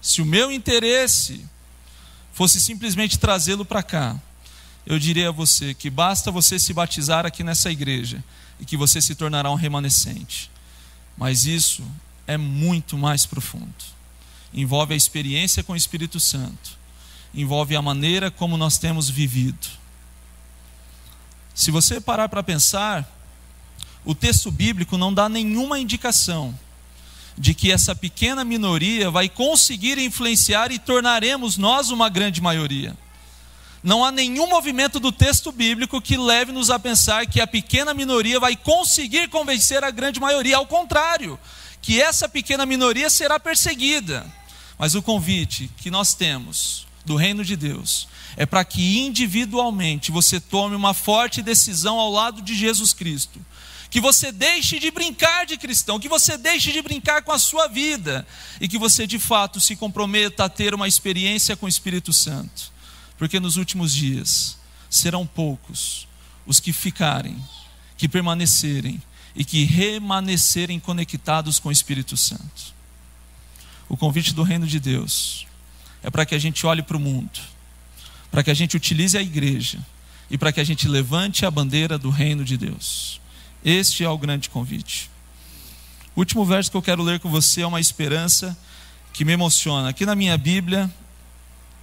se 0.00 0.20
o 0.20 0.26
meu 0.26 0.50
interesse 0.50 1.46
fosse 2.32 2.60
simplesmente 2.60 3.16
trazê-lo 3.16 3.64
para 3.64 3.80
cá, 3.80 4.20
eu 4.84 4.98
diria 4.98 5.28
a 5.28 5.32
você 5.32 5.72
que 5.72 5.88
basta 5.88 6.32
você 6.32 6.58
se 6.58 6.72
batizar 6.72 7.24
aqui 7.24 7.44
nessa 7.44 7.70
igreja 7.70 8.24
e 8.58 8.64
que 8.64 8.76
você 8.76 9.00
se 9.00 9.14
tornará 9.14 9.52
um 9.52 9.54
remanescente. 9.54 10.50
Mas 11.16 11.44
isso 11.44 11.84
é 12.32 12.38
muito 12.38 12.96
mais 12.96 13.26
profundo. 13.26 13.72
Envolve 14.52 14.94
a 14.94 14.96
experiência 14.96 15.62
com 15.62 15.72
o 15.72 15.76
Espírito 15.76 16.20
Santo, 16.20 16.78
envolve 17.34 17.74
a 17.74 17.82
maneira 17.82 18.30
como 18.30 18.56
nós 18.56 18.78
temos 18.78 19.08
vivido. 19.08 19.66
Se 21.54 21.70
você 21.70 22.00
parar 22.00 22.28
para 22.28 22.42
pensar, 22.42 23.08
o 24.04 24.14
texto 24.14 24.50
bíblico 24.50 24.98
não 24.98 25.12
dá 25.12 25.28
nenhuma 25.28 25.78
indicação 25.78 26.58
de 27.36 27.54
que 27.54 27.72
essa 27.72 27.94
pequena 27.94 28.44
minoria 28.44 29.10
vai 29.10 29.28
conseguir 29.28 29.98
influenciar 29.98 30.70
e 30.70 30.78
tornaremos 30.78 31.56
nós 31.56 31.90
uma 31.90 32.08
grande 32.08 32.40
maioria. 32.40 32.96
Não 33.82 34.04
há 34.04 34.12
nenhum 34.12 34.48
movimento 34.48 35.00
do 35.00 35.10
texto 35.10 35.50
bíblico 35.50 36.00
que 36.00 36.16
leve-nos 36.16 36.70
a 36.70 36.78
pensar 36.78 37.26
que 37.26 37.40
a 37.40 37.46
pequena 37.46 37.92
minoria 37.92 38.38
vai 38.38 38.54
conseguir 38.54 39.28
convencer 39.28 39.82
a 39.82 39.90
grande 39.90 40.20
maioria. 40.20 40.56
Ao 40.56 40.66
contrário, 40.66 41.38
que 41.82 42.00
essa 42.00 42.28
pequena 42.28 42.64
minoria 42.64 43.10
será 43.10 43.38
perseguida. 43.38 44.24
Mas 44.78 44.94
o 44.94 45.02
convite 45.02 45.70
que 45.76 45.90
nós 45.90 46.14
temos 46.14 46.86
do 47.04 47.16
reino 47.16 47.44
de 47.44 47.56
Deus 47.56 48.08
é 48.36 48.46
para 48.46 48.64
que 48.64 49.00
individualmente 49.00 50.10
você 50.10 50.40
tome 50.40 50.74
uma 50.74 50.94
forte 50.94 51.42
decisão 51.42 51.98
ao 51.98 52.10
lado 52.10 52.40
de 52.40 52.54
Jesus 52.54 52.94
Cristo. 52.94 53.44
Que 53.90 54.00
você 54.00 54.32
deixe 54.32 54.78
de 54.78 54.90
brincar 54.90 55.44
de 55.44 55.58
cristão, 55.58 56.00
que 56.00 56.08
você 56.08 56.38
deixe 56.38 56.72
de 56.72 56.80
brincar 56.80 57.20
com 57.22 57.32
a 57.32 57.38
sua 57.38 57.66
vida 57.66 58.26
e 58.58 58.66
que 58.66 58.78
você 58.78 59.06
de 59.06 59.18
fato 59.18 59.60
se 59.60 59.76
comprometa 59.76 60.44
a 60.44 60.48
ter 60.48 60.72
uma 60.72 60.88
experiência 60.88 61.54
com 61.54 61.66
o 61.66 61.68
Espírito 61.68 62.10
Santo 62.10 62.72
porque 63.22 63.38
nos 63.38 63.56
últimos 63.56 63.92
dias 63.92 64.58
serão 64.90 65.24
poucos 65.24 66.08
os 66.44 66.58
que 66.58 66.72
ficarem, 66.72 67.40
que 67.96 68.08
permanecerem 68.08 69.00
e 69.34 69.44
que 69.44 69.64
remanecerem 69.64 70.78
conectados 70.78 71.58
com 71.58 71.68
o 71.68 71.72
Espírito 71.72 72.16
Santo. 72.16 72.74
O 73.88 73.96
convite 73.96 74.32
do 74.34 74.42
reino 74.42 74.66
de 74.66 74.78
Deus 74.78 75.46
é 76.02 76.10
para 76.10 76.26
que 76.26 76.34
a 76.34 76.38
gente 76.38 76.66
olhe 76.66 76.82
para 76.82 76.96
o 76.96 77.00
mundo, 77.00 77.38
para 78.30 78.42
que 78.42 78.50
a 78.50 78.54
gente 78.54 78.76
utilize 78.76 79.16
a 79.16 79.22
igreja 79.22 79.78
e 80.30 80.38
para 80.38 80.52
que 80.52 80.60
a 80.60 80.64
gente 80.64 80.88
levante 80.88 81.44
a 81.44 81.50
bandeira 81.50 81.98
do 81.98 82.10
reino 82.10 82.44
de 82.44 82.56
Deus. 82.56 83.20
Este 83.64 84.04
é 84.04 84.08
o 84.08 84.18
grande 84.18 84.48
convite. 84.48 85.10
O 86.16 86.20
último 86.20 86.44
verso 86.44 86.70
que 86.70 86.76
eu 86.76 86.82
quero 86.82 87.02
ler 87.02 87.20
com 87.20 87.30
você 87.30 87.62
é 87.62 87.66
uma 87.66 87.80
esperança 87.80 88.56
que 89.12 89.24
me 89.24 89.32
emociona. 89.32 89.90
Aqui 89.90 90.04
na 90.04 90.14
minha 90.14 90.36
Bíblia, 90.36 90.90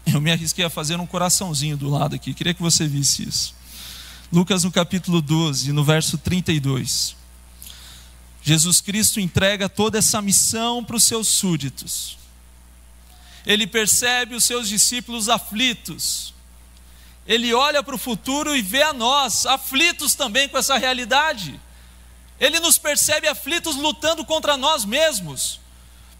eu 0.06 0.20
me 0.20 0.32
arrisquei 0.32 0.66
a 0.66 0.70
fazer 0.70 1.00
um 1.00 1.06
coraçãozinho 1.06 1.78
do 1.78 1.90
lado 1.90 2.16
aqui, 2.16 2.34
queria 2.34 2.54
que 2.54 2.62
você 2.62 2.88
visse 2.88 3.28
isso. 3.28 3.56
Lucas 4.32 4.64
no 4.64 4.72
capítulo 4.72 5.22
12, 5.22 5.72
no 5.72 5.84
verso 5.84 6.18
32. 6.18 7.19
Jesus 8.50 8.82
Cristo 8.82 9.20
entrega 9.20 9.70
toda 9.70 10.00
essa 10.00 10.20
missão 10.24 10.84
para 10.84 10.96
os 10.96 11.04
seus 11.04 11.28
súditos. 11.28 12.18
Ele 13.46 13.68
percebe 13.68 14.34
os 14.34 14.44
seus 14.44 14.68
discípulos 14.68 15.30
aflitos. 15.30 16.34
Ele 17.28 17.54
olha 17.54 17.84
para 17.84 17.94
o 17.94 17.98
futuro 18.00 18.56
e 18.56 18.62
vê 18.64 18.82
a 18.82 18.92
nós, 18.92 19.46
aflitos 19.46 20.16
também 20.16 20.50
com 20.50 20.58
essa 20.58 20.80
realidade. 20.80 21.62
Ele 22.40 22.60
nos 22.60 22.80
percebe 22.80 23.28
aflitos 23.28 23.76
lutando 23.76 24.26
contra 24.26 24.58
nós 24.58 24.84
mesmos 24.84 25.60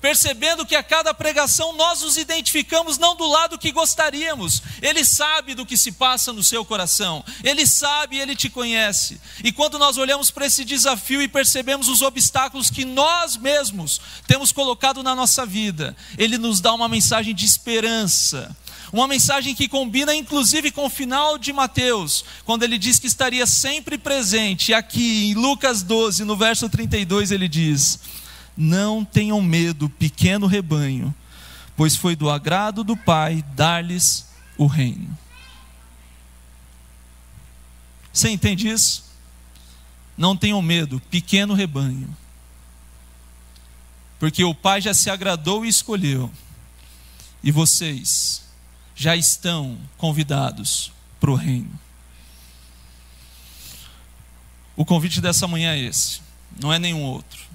percebendo 0.02 0.66
que 0.66 0.76
a 0.76 0.84
cada 0.84 1.14
pregação 1.14 1.74
nós 1.74 2.02
nos 2.02 2.18
identificamos 2.18 2.98
não 2.98 3.16
do 3.16 3.28
lado 3.28 3.58
que 3.58 3.72
gostaríamos. 3.72 4.62
Ele 4.82 5.04
sabe 5.04 5.54
do 5.54 5.66
que 5.66 5.78
se 5.78 5.92
passa 5.92 6.32
no 6.32 6.44
seu 6.44 6.64
coração, 6.64 7.24
ele 7.44 7.66
sabe, 7.68 8.18
ele 8.18 8.36
te 8.36 8.50
conhece. 8.50 9.20
E 9.44 9.52
quando 9.52 9.78
nós 9.78 9.98
olhamos 9.98 10.32
para 10.32 10.46
esse 10.46 10.64
desafio 10.64 11.22
e 11.22 11.28
percebemos 11.28 11.88
os 11.88 12.02
obstáculos 12.02 12.70
que 12.70 12.86
nós 12.86 13.38
mesmos 13.38 14.00
temos 14.28 14.52
colocado 14.52 15.04
na 15.04 15.16
nossa 15.16 15.46
vida, 15.46 15.96
ele 16.18 16.38
nos 16.38 16.62
dá 16.62 16.74
uma 16.74 16.88
mensagem 16.88 17.34
de 17.34 17.46
esperança. 17.46 18.56
Uma 18.92 19.08
mensagem 19.08 19.54
que 19.54 19.68
combina 19.68 20.16
inclusive 20.16 20.72
com 20.72 20.86
o 20.86 20.90
final 20.90 21.38
de 21.38 21.54
Mateus, 21.54 22.26
quando 22.44 22.64
ele 22.64 22.78
diz 22.78 22.98
que 22.98 23.06
estaria 23.06 23.46
sempre 23.46 24.00
presente. 24.00 24.74
Aqui 24.74 25.30
em 25.30 25.34
Lucas 25.36 25.84
12, 25.84 26.24
no 26.24 26.36
verso 26.36 26.68
32, 26.68 27.32
ele 27.32 27.48
diz: 27.48 28.00
não 28.62 29.06
tenham 29.06 29.42
medo, 29.42 29.90
pequeno 29.90 30.46
rebanho, 30.46 31.16
pois 31.78 31.96
foi 31.96 32.14
do 32.14 32.30
agrado 32.30 32.84
do 32.84 32.98
Pai 32.98 33.42
dar-lhes 33.56 34.28
o 34.58 34.66
reino. 34.66 35.18
Você 38.12 38.28
entende 38.28 38.68
isso? 38.68 39.06
Não 40.18 40.36
tenham 40.36 40.62
medo, 40.62 41.02
pequeno 41.10 41.54
rebanho, 41.54 42.14
porque 44.20 44.44
o 44.44 44.54
Pai 44.54 44.82
já 44.82 44.94
se 44.94 45.10
agradou 45.10 45.66
e 45.66 45.70
escolheu, 45.70 46.30
e 47.42 47.54
vocês 47.54 48.44
já 48.94 49.16
estão 49.16 49.80
convidados 49.98 50.92
para 51.18 51.32
o 51.32 51.36
reino. 51.36 51.80
O 54.76 54.84
convite 54.84 55.22
dessa 55.22 55.48
manhã 55.48 55.72
é 55.72 55.80
esse, 55.80 56.20
não 56.60 56.74
é 56.74 56.78
nenhum 56.78 57.04
outro. 57.04 57.48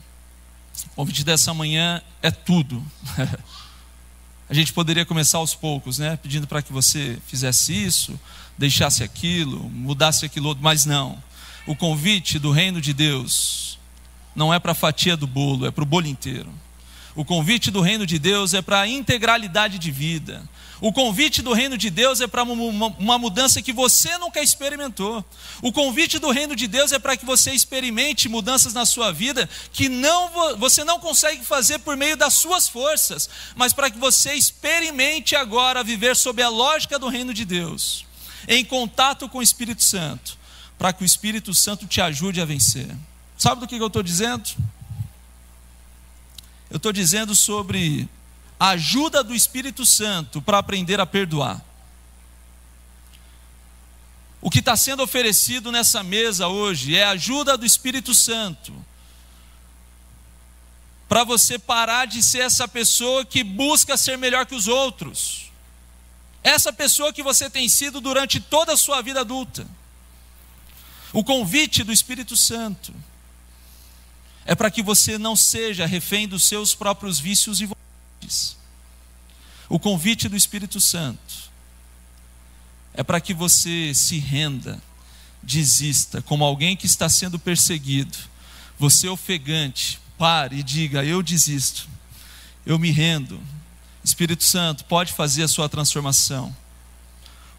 O 0.92 0.96
convite 0.96 1.24
dessa 1.24 1.52
manhã 1.54 2.02
é 2.22 2.30
tudo. 2.30 2.84
a 4.48 4.54
gente 4.54 4.72
poderia 4.72 5.06
começar 5.06 5.38
aos 5.38 5.54
poucos, 5.54 5.98
né? 5.98 6.16
Pedindo 6.16 6.46
para 6.46 6.62
que 6.62 6.72
você 6.72 7.18
fizesse 7.26 7.72
isso, 7.72 8.18
deixasse 8.58 9.02
aquilo, 9.02 9.68
mudasse 9.70 10.24
aquilo 10.24 10.48
outro, 10.48 10.62
mas 10.62 10.84
não. 10.84 11.22
O 11.66 11.74
convite 11.74 12.38
do 12.38 12.50
reino 12.50 12.80
de 12.80 12.92
Deus 12.92 13.78
não 14.34 14.52
é 14.52 14.58
para 14.58 14.72
a 14.72 14.74
fatia 14.74 15.16
do 15.16 15.26
bolo, 15.26 15.66
é 15.66 15.70
para 15.70 15.82
o 15.82 15.86
bolo 15.86 16.06
inteiro. 16.06 16.52
O 17.14 17.24
convite 17.24 17.70
do 17.70 17.80
reino 17.80 18.04
de 18.04 18.18
Deus 18.18 18.54
é 18.54 18.60
para 18.60 18.80
a 18.80 18.88
integralidade 18.88 19.78
de 19.78 19.90
vida. 19.90 20.42
O 20.80 20.92
convite 20.92 21.40
do 21.40 21.52
reino 21.52 21.78
de 21.78 21.88
Deus 21.88 22.20
é 22.20 22.26
para 22.26 22.42
uma 22.42 23.18
mudança 23.18 23.62
que 23.62 23.72
você 23.72 24.18
nunca 24.18 24.42
experimentou. 24.42 25.24
O 25.62 25.72
convite 25.72 26.18
do 26.18 26.30
reino 26.30 26.56
de 26.56 26.66
Deus 26.66 26.92
é 26.92 26.98
para 26.98 27.16
que 27.16 27.24
você 27.24 27.52
experimente 27.52 28.28
mudanças 28.28 28.74
na 28.74 28.84
sua 28.84 29.12
vida 29.12 29.48
que 29.72 29.88
não, 29.88 30.56
você 30.58 30.82
não 30.84 30.98
consegue 30.98 31.44
fazer 31.44 31.78
por 31.78 31.96
meio 31.96 32.16
das 32.16 32.34
suas 32.34 32.68
forças, 32.68 33.30
mas 33.54 33.72
para 33.72 33.90
que 33.90 33.98
você 33.98 34.34
experimente 34.34 35.36
agora 35.36 35.84
viver 35.84 36.16
sob 36.16 36.42
a 36.42 36.48
lógica 36.48 36.98
do 36.98 37.08
reino 37.08 37.32
de 37.32 37.44
Deus, 37.44 38.04
em 38.48 38.64
contato 38.64 39.28
com 39.28 39.38
o 39.38 39.42
Espírito 39.42 39.82
Santo, 39.82 40.36
para 40.76 40.92
que 40.92 41.02
o 41.02 41.06
Espírito 41.06 41.54
Santo 41.54 41.86
te 41.86 42.00
ajude 42.00 42.40
a 42.40 42.44
vencer. 42.44 42.88
Sabe 43.38 43.60
do 43.60 43.66
que 43.66 43.76
eu 43.76 43.86
estou 43.86 44.02
dizendo? 44.02 44.50
Eu 46.70 46.78
estou 46.78 46.92
dizendo 46.92 47.34
sobre 47.36 48.08
a 48.64 48.70
ajuda 48.70 49.22
do 49.22 49.34
Espírito 49.34 49.84
Santo 49.84 50.40
para 50.40 50.56
aprender 50.56 50.98
a 50.98 51.04
perdoar. 51.04 51.62
O 54.40 54.48
que 54.48 54.60
está 54.60 54.74
sendo 54.74 55.02
oferecido 55.02 55.70
nessa 55.70 56.02
mesa 56.02 56.48
hoje 56.48 56.96
é 56.96 57.04
a 57.04 57.10
ajuda 57.10 57.58
do 57.58 57.66
Espírito 57.66 58.14
Santo 58.14 58.74
para 61.06 61.24
você 61.24 61.58
parar 61.58 62.06
de 62.06 62.22
ser 62.22 62.38
essa 62.38 62.66
pessoa 62.66 63.22
que 63.22 63.44
busca 63.44 63.98
ser 63.98 64.16
melhor 64.16 64.46
que 64.46 64.54
os 64.54 64.66
outros. 64.66 65.50
Essa 66.42 66.72
pessoa 66.72 67.12
que 67.12 67.22
você 67.22 67.50
tem 67.50 67.68
sido 67.68 68.00
durante 68.00 68.40
toda 68.40 68.72
a 68.72 68.78
sua 68.78 69.02
vida 69.02 69.20
adulta. 69.20 69.66
O 71.12 71.22
convite 71.22 71.84
do 71.84 71.92
Espírito 71.92 72.34
Santo 72.34 72.94
é 74.46 74.54
para 74.54 74.70
que 74.70 74.82
você 74.82 75.18
não 75.18 75.36
seja 75.36 75.84
refém 75.84 76.26
dos 76.26 76.44
seus 76.44 76.74
próprios 76.74 77.18
vícios 77.18 77.60
e 77.60 77.68
O 79.68 79.78
convite 79.78 80.28
do 80.28 80.37
Espírito 80.37 80.80
Santo 80.80 81.51
é 82.93 83.03
para 83.03 83.20
que 83.20 83.35
você 83.35 83.93
se 83.95 84.18
renda, 84.18 84.80
desista, 85.43 86.22
como 86.22 86.45
alguém 86.45 86.76
que 86.76 86.87
está 86.87 87.09
sendo 87.09 87.39
perseguido. 87.39 88.16
Você 88.78 89.09
ofegante, 89.09 90.01
pare 90.16 90.59
e 90.59 90.62
diga: 90.62 91.05
Eu 91.05 91.22
desisto, 91.22 91.89
eu 92.64 92.78
me 92.78 92.91
rendo. 92.91 93.41
Espírito 94.03 94.45
Santo 94.45 94.85
pode 94.85 95.12
fazer 95.12 95.43
a 95.43 95.49
sua 95.49 95.68
transformação. 95.68 96.55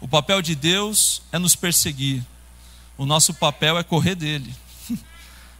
O 0.00 0.06
papel 0.06 0.40
de 0.40 0.54
Deus 0.54 1.22
é 1.32 1.38
nos 1.38 1.56
perseguir, 1.56 2.24
o 2.96 3.04
nosso 3.04 3.34
papel 3.34 3.78
é 3.78 3.82
correr 3.82 4.14
dele. 4.14 4.54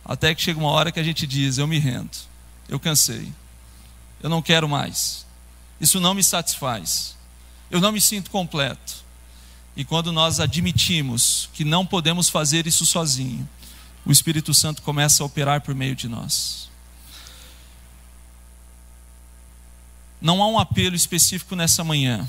Até 0.05 0.35
que 0.35 0.43
chega 0.43 0.61
uma 0.61 0.71
hora 0.71 0.93
que 0.93 1.01
a 1.01 1.03
gente 1.03 1.27
diz: 1.27 1.59
Eu 1.59 1.67
me 1.67 1.79
rendo, 1.79 2.17
eu 2.69 2.79
cansei, 2.79 3.33
eu 4.21 4.29
não 4.29 4.43
quero 4.43 4.69
mais, 4.69 5.27
isso 5.81 6.01
não 6.01 6.15
me 6.15 6.23
satisfaz, 6.23 7.17
eu 7.71 7.81
não 7.81 7.93
me 7.93 8.01
sinto 8.01 8.31
completo. 8.31 9.05
E 9.77 9.85
quando 9.85 10.11
nós 10.11 10.41
admitimos 10.41 11.51
que 11.53 11.63
não 11.63 11.85
podemos 11.85 12.31
fazer 12.31 12.67
isso 12.67 12.87
sozinho, 12.87 13.47
o 14.07 14.13
Espírito 14.13 14.55
Santo 14.55 14.81
começa 14.81 15.23
a 15.23 15.27
operar 15.27 15.61
por 15.61 15.75
meio 15.75 15.95
de 15.95 16.09
nós. 16.09 16.71
Não 20.21 20.43
há 20.43 20.49
um 20.49 20.59
apelo 20.59 20.97
específico 20.97 21.55
nessa 21.55 21.85
manhã, 21.85 22.27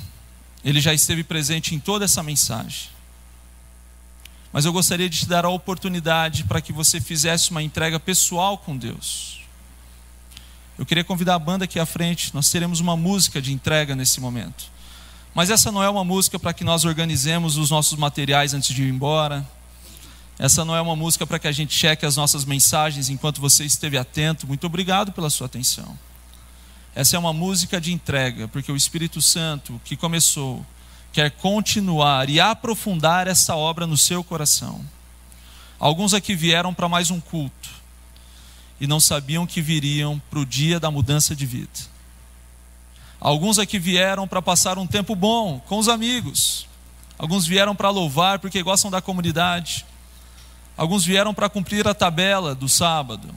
ele 0.64 0.82
já 0.82 0.94
esteve 0.94 1.24
presente 1.24 1.74
em 1.74 1.80
toda 1.80 2.04
essa 2.04 2.22
mensagem. 2.22 2.90
Mas 4.52 4.66
eu 4.66 4.74
gostaria 4.74 5.10
de 5.10 5.20
te 5.20 5.26
dar 5.26 5.46
a 5.46 5.50
oportunidade 5.50 6.44
para 6.44 6.60
que 6.62 6.74
você 6.74 7.00
fizesse 7.00 7.52
uma 7.52 7.64
entrega 7.64 8.00
pessoal 8.00 8.58
com 8.58 8.76
Deus. 8.76 9.40
Eu 10.78 10.86
queria 10.86 11.04
convidar 11.04 11.34
a 11.34 11.40
banda 11.40 11.66
aqui 11.66 11.80
à 11.80 11.86
frente, 11.88 12.34
nós 12.36 12.52
teremos 12.52 12.80
uma 12.80 12.96
música 12.96 13.42
de 13.42 13.52
entrega 13.52 13.96
nesse 13.96 14.20
momento. 14.22 14.66
Mas 15.34 15.50
essa 15.50 15.72
não 15.72 15.82
é 15.82 15.90
uma 15.90 16.04
música 16.04 16.38
para 16.38 16.54
que 16.54 16.64
nós 16.64 16.86
organizemos 16.86 17.58
os 17.58 17.72
nossos 17.72 17.98
materiais 17.98 18.54
antes 18.54 18.76
de 18.76 18.84
ir 18.84 18.90
embora. 18.90 19.48
Essa 20.38 20.64
não 20.64 20.76
é 20.76 20.82
uma 20.82 20.96
música 20.96 21.26
para 21.26 21.40
que 21.40 21.48
a 21.48 21.52
gente 21.52 21.74
cheque 21.74 22.06
as 22.06 22.16
nossas 22.16 22.46
mensagens 22.46 23.10
enquanto 23.10 23.42
você 23.42 23.66
esteve 23.66 23.98
atento. 23.98 24.46
Muito 24.46 24.68
obrigado 24.68 25.12
pela 25.12 25.32
sua 25.32 25.48
atenção. 25.48 25.98
Essa 26.94 27.16
é 27.16 27.20
uma 27.20 27.34
música 27.34 27.82
de 27.82 27.92
entrega, 27.92 28.48
porque 28.48 28.72
o 28.72 28.76
Espírito 28.76 29.20
Santo 29.20 29.82
que 29.84 29.96
começou 29.96 30.64
quer 31.12 31.32
continuar 31.32 32.30
e 32.30 32.40
aprofundar 32.40 33.28
essa 33.28 33.56
obra 33.56 33.88
no 33.88 33.98
seu 33.98 34.24
coração. 34.24 34.80
Alguns 35.80 36.14
aqui 36.14 36.36
vieram 36.36 36.72
para 36.72 36.88
mais 36.88 37.10
um 37.10 37.20
culto 37.20 37.67
e 38.80 38.88
não 38.88 39.00
sabiam 39.00 39.48
que 39.48 39.62
viriam 39.62 40.22
para 40.30 40.40
o 40.40 40.46
dia 40.46 40.80
da 40.80 40.92
mudança 40.92 41.36
de 41.36 41.46
vida. 41.46 41.98
Alguns 43.20 43.58
aqui 43.58 43.80
vieram 43.80 44.28
para 44.28 44.42
passar 44.42 44.78
um 44.78 44.86
tempo 44.86 45.16
bom 45.16 45.60
com 45.60 45.80
os 45.80 45.90
amigos. 45.90 46.68
Alguns 47.18 47.48
vieram 47.48 47.76
para 47.76 47.90
louvar 47.90 48.40
porque 48.40 48.62
gostam 48.62 48.92
da 48.92 49.02
comunidade. 49.02 49.86
Alguns 50.78 51.04
vieram 51.04 51.34
para 51.34 51.50
cumprir 51.50 51.88
a 51.88 51.94
tabela 51.96 52.54
do 52.54 52.70
sábado. 52.70 53.34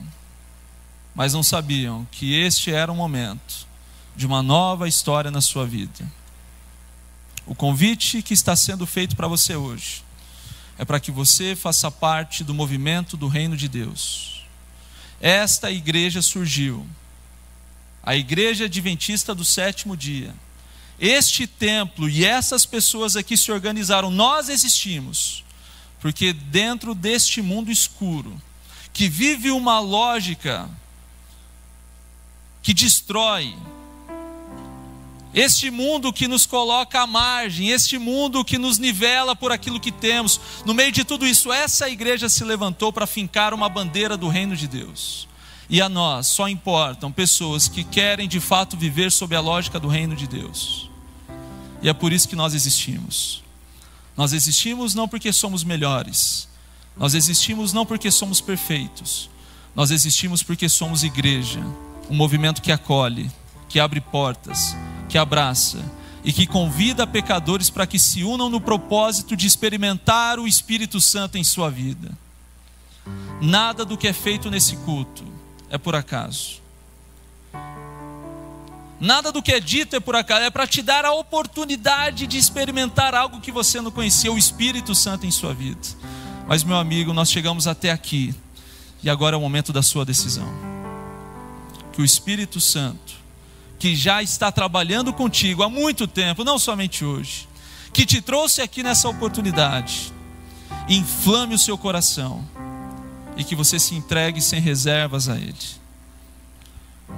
Mas 1.15 1.33
não 1.33 1.43
sabiam 1.43 2.07
que 2.13 2.35
este 2.35 2.71
era 2.71 2.93
o 2.93 2.97
momento 2.97 3.67
de 4.15 4.27
uma 4.27 4.43
nova 4.43 4.87
história 4.87 5.31
na 5.31 5.41
sua 5.41 5.67
vida. 5.67 6.07
O 7.47 7.55
convite 7.55 8.23
que 8.23 8.35
está 8.35 8.55
sendo 8.55 8.87
feito 8.87 9.17
para 9.17 9.27
você 9.27 9.57
hoje 9.57 10.05
é 10.79 10.85
para 10.85 11.01
que 11.01 11.11
você 11.11 11.57
faça 11.57 11.91
parte 11.91 12.45
do 12.45 12.55
movimento 12.55 13.17
do 13.17 13.29
reino 13.29 13.57
de 13.57 13.69
Deus. 13.69 14.40
Esta 15.21 15.71
igreja 15.71 16.23
surgiu, 16.23 16.87
a 18.03 18.17
igreja 18.17 18.65
adventista 18.65 19.35
do 19.35 19.45
sétimo 19.45 19.97
dia. 19.97 20.35
Este 20.99 21.47
templo 21.47 22.09
e 22.09 22.25
essas 22.25 22.65
pessoas 22.65 23.17
aqui 23.17 23.37
se 23.37 23.53
organizaram, 23.53 24.11
nós 24.11 24.49
existimos, 24.49 25.45
porque 26.01 26.33
dentro 26.33 26.95
deste 26.95 27.43
mundo 27.43 27.71
escuro, 27.71 28.41
que 28.93 29.09
vive 29.09 29.51
uma 29.51 29.79
lógica 29.79 30.69
que 32.63 32.75
destrói, 32.75 33.57
este 35.33 35.71
mundo 35.71 36.13
que 36.13 36.27
nos 36.27 36.45
coloca 36.45 37.01
à 37.01 37.07
margem, 37.07 37.71
este 37.71 37.99
mundo 37.99 38.45
que 38.45 38.59
nos 38.59 38.79
nivela 38.79 39.37
por 39.37 39.53
aquilo 39.53 39.79
que 39.79 39.93
temos, 39.93 40.41
no 40.65 40.75
meio 40.75 40.91
de 40.91 41.05
tudo 41.05 41.27
isso, 41.27 41.53
essa 41.53 41.89
igreja 41.89 42.29
se 42.29 42.43
levantou 42.43 42.93
para 42.93 43.07
fincar 43.07 43.55
uma 43.55 43.69
bandeira 43.69 44.17
do 44.17 44.29
reino 44.29 44.57
de 44.57 44.67
Deus. 44.67 45.29
E 45.69 45.81
a 45.81 45.89
nós 45.89 46.27
só 46.27 46.49
importam 46.49 47.13
pessoas 47.13 47.69
que 47.69 47.85
querem 47.85 48.29
de 48.29 48.41
fato 48.41 48.77
viver 48.77 49.13
sob 49.13 49.37
a 49.37 49.41
lógica 49.41 49.79
do 49.79 49.87
reino 49.87 50.17
de 50.17 50.27
Deus. 50.27 50.91
E 51.81 51.89
é 51.89 51.93
por 51.93 52.13
isso 52.13 52.29
que 52.29 52.35
nós 52.35 52.53
existimos. 52.53 53.41
Nós 54.17 54.33
existimos 54.33 54.95
não 54.95 55.07
porque 55.07 55.33
somos 55.33 55.63
melhores, 55.63 56.49
nós 56.97 57.15
existimos 57.15 57.73
não 57.73 57.87
porque 57.87 58.11
somos 58.11 58.41
perfeitos, 58.41 59.31
nós 59.75 59.91
existimos 59.91 60.43
porque 60.43 60.69
somos 60.69 61.05
igreja, 61.05 61.61
um 62.11 62.17
movimento 62.17 62.61
que 62.61 62.73
acolhe, 62.73 63.31
que 63.71 63.81
abre 63.81 64.01
portas, 64.01 64.77
que 65.09 65.17
abraça 65.17 65.79
e 66.23 66.33
que 66.33 66.47
convida 66.47 67.07
pecadores 67.07 67.71
para 67.71 67.87
que 67.87 67.99
se 67.99 68.23
unam 68.25 68.51
no 68.51 68.61
propósito 68.61 69.37
de 69.37 69.47
experimentar 69.47 70.39
o 70.39 70.47
Espírito 70.47 71.01
Santo 71.01 71.39
em 71.39 71.45
sua 71.45 71.71
vida. 71.71 72.11
Nada 73.41 73.85
do 73.85 73.97
que 73.97 74.09
é 74.09 74.13
feito 74.13 74.51
nesse 74.51 74.77
culto 74.79 75.25
é 75.71 75.79
por 75.79 75.95
acaso. 75.95 76.61
Nada 78.99 79.33
do 79.33 79.43
que 79.43 79.53
é 79.53 79.61
dito 79.61 79.97
é 79.97 80.01
por 80.01 80.15
acaso, 80.15 80.43
é 80.43 80.51
para 80.51 80.67
te 80.67 80.83
dar 80.83 81.07
a 81.07 81.13
oportunidade 81.13 82.27
de 82.27 82.37
experimentar 82.37 83.15
algo 83.15 83.41
que 83.41 83.51
você 83.51 83.81
não 83.81 83.91
conhecia, 83.91 84.31
o 84.31 84.37
Espírito 84.37 84.95
Santo 84.95 85.25
em 85.25 85.31
sua 85.31 85.55
vida. 85.55 85.81
Mas, 86.47 86.65
meu 86.65 86.77
amigo, 86.77 87.15
nós 87.15 87.31
chegamos 87.31 87.67
até 87.67 87.93
aqui 87.93 88.35
e 89.03 89.09
agora 89.09 89.37
é 89.37 89.39
o 89.39 89.41
momento 89.41 89.73
da 89.73 89.81
sua 89.81 90.05
decisão. 90.05 90.47
Que 91.93 92.03
o 92.03 92.05
Espírito 92.05 92.61
Santo 92.61 93.20
que 93.81 93.97
já 93.97 94.23
está 94.23 94.53
trabalhando 94.53 95.11
contigo 95.11 95.63
há 95.63 95.69
muito 95.71 96.07
tempo, 96.07 96.45
não 96.45 96.59
somente 96.59 97.03
hoje, 97.03 97.49
que 97.95 98.05
te 98.05 98.21
trouxe 98.21 98.61
aqui 98.61 98.83
nessa 98.83 99.09
oportunidade, 99.09 100.13
inflame 100.87 101.55
o 101.55 101.59
seu 101.59 101.79
coração 101.79 102.47
e 103.39 103.43
que 103.43 103.57
você 103.57 103.79
se 103.79 103.95
entregue 103.95 104.43
sem 104.43 104.61
reservas 104.61 105.31
a 105.31 105.37
Ele. 105.37 105.57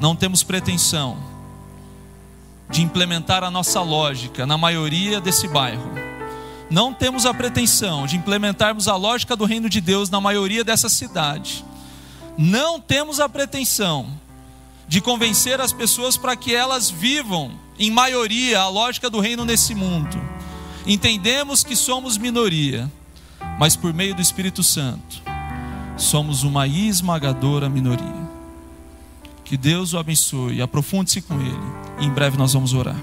Não 0.01 0.15
temos 0.15 0.45
pretensão 0.45 1.19
de 2.71 2.81
implementar 2.81 3.43
a 3.43 3.51
nossa 3.51 3.83
lógica 3.83 4.47
na 4.47 4.57
maioria 4.57 5.21
desse 5.21 5.49
bairro. 5.49 5.91
Não 6.71 6.95
temos 6.95 7.27
a 7.27 7.35
pretensão 7.35 8.07
de 8.07 8.17
implementarmos 8.17 8.87
a 8.87 8.95
lógica 8.95 9.35
do 9.35 9.45
reino 9.45 9.69
de 9.69 9.81
Deus 9.81 10.09
na 10.09 10.21
maioria 10.21 10.63
dessa 10.63 10.89
cidade. 10.89 11.65
Não 12.39 12.81
temos 12.81 13.19
a 13.19 13.29
pretensão 13.29 14.22
de 14.89 15.01
convencer 15.01 15.61
as 15.61 15.73
pessoas 15.73 16.17
para 16.17 16.37
que 16.37 16.55
elas 16.55 16.91
vivam, 16.91 17.53
em 17.79 17.91
maioria, 17.91 18.61
a 18.61 18.69
lógica 18.69 19.09
do 19.09 19.21
reino 19.21 19.45
nesse 19.45 19.75
mundo. 19.75 20.21
Entendemos 20.87 21.63
que 21.65 21.77
somos 21.77 22.19
minoria, 22.19 22.91
mas 23.59 23.77
por 23.77 23.95
meio 23.95 24.15
do 24.15 24.21
Espírito 24.21 24.63
Santo, 24.63 25.23
somos 25.97 26.43
uma 26.43 26.67
esmagadora 26.67 27.69
minoria. 27.69 28.31
Que 29.45 29.57
Deus 29.57 29.93
o 29.93 29.99
abençoe, 29.99 30.63
aprofunde-se 30.63 31.21
com 31.23 31.41
Ele, 31.41 31.59
e 32.01 32.05
em 32.05 32.11
breve 32.11 32.37
nós 32.37 32.53
vamos 32.53 32.75
orar. 32.75 33.01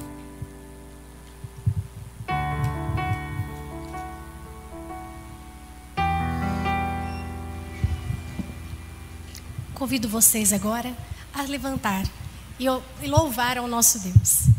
Convido 9.73 10.09
vocês 10.09 10.51
agora 10.51 10.93
a 11.33 11.43
levantar 11.43 12.03
e 12.59 12.67
louvar 13.07 13.57
ao 13.57 13.67
nosso 13.67 13.99
Deus. 13.99 14.49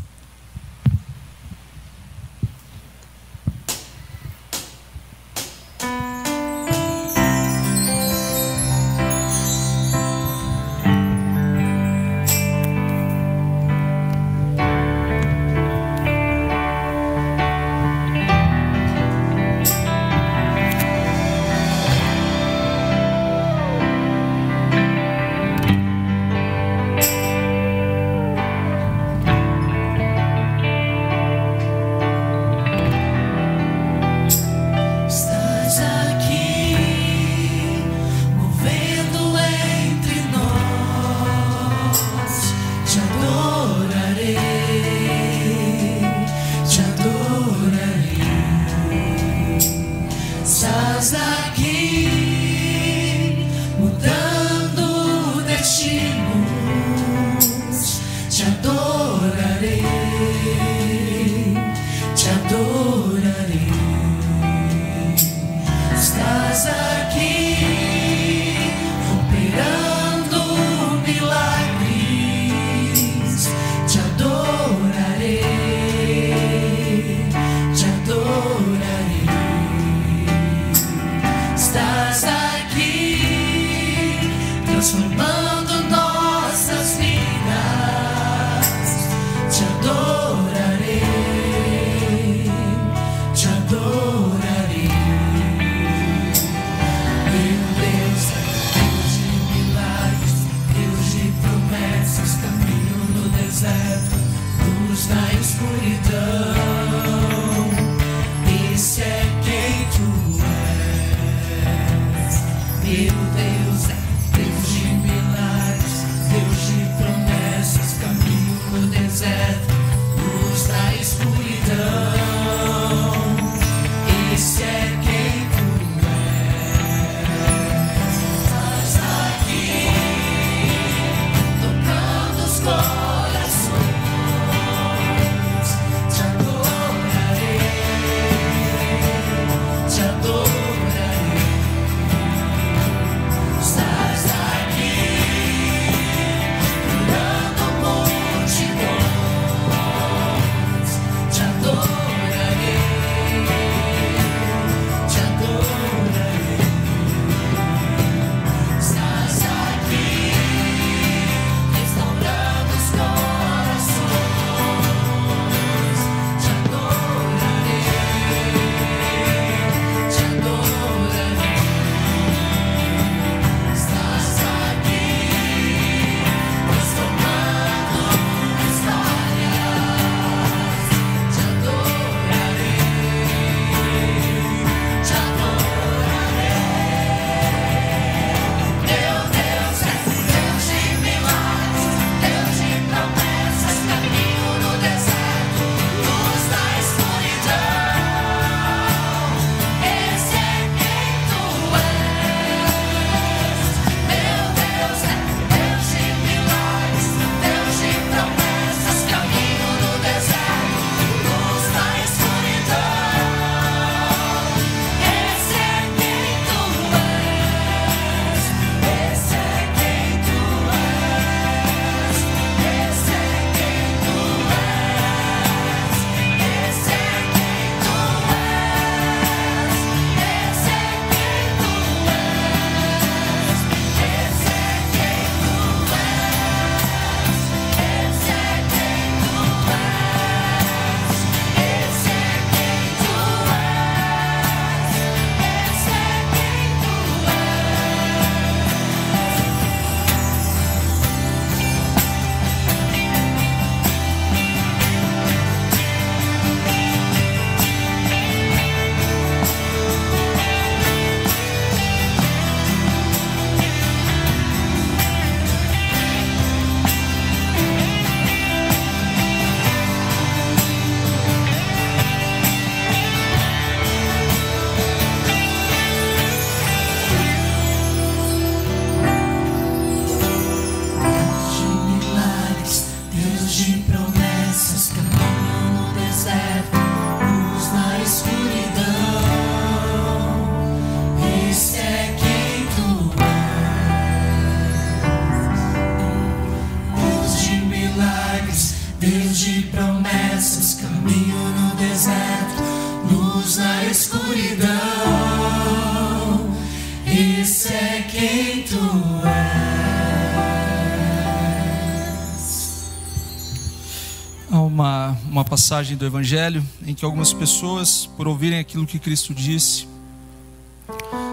Uma 315.81 315.83
passagem 315.83 315.97
do 315.97 316.05
Evangelho 316.05 316.63
em 316.85 316.93
que 316.93 317.03
algumas 317.03 317.33
pessoas, 317.33 318.05
por 318.15 318.27
ouvirem 318.27 318.59
aquilo 318.59 318.85
que 318.85 318.99
Cristo 318.99 319.33
disse, 319.33 319.87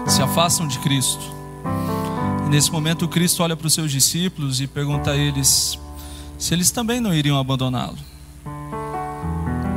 se 0.07 0.23
afastam 0.23 0.67
de 0.67 0.79
Cristo. 0.79 1.21
E 2.47 2.49
nesse 2.49 2.71
momento, 2.71 3.07
Cristo 3.07 3.43
olha 3.43 3.55
para 3.55 3.67
os 3.67 3.73
seus 3.75 3.91
discípulos 3.91 4.59
e 4.59 4.65
pergunta 4.65 5.11
a 5.11 5.15
eles 5.15 5.77
se 6.39 6.53
eles 6.53 6.71
também 6.71 6.99
não 6.99 7.13
iriam 7.13 7.37
abandoná-lo. 7.37 7.97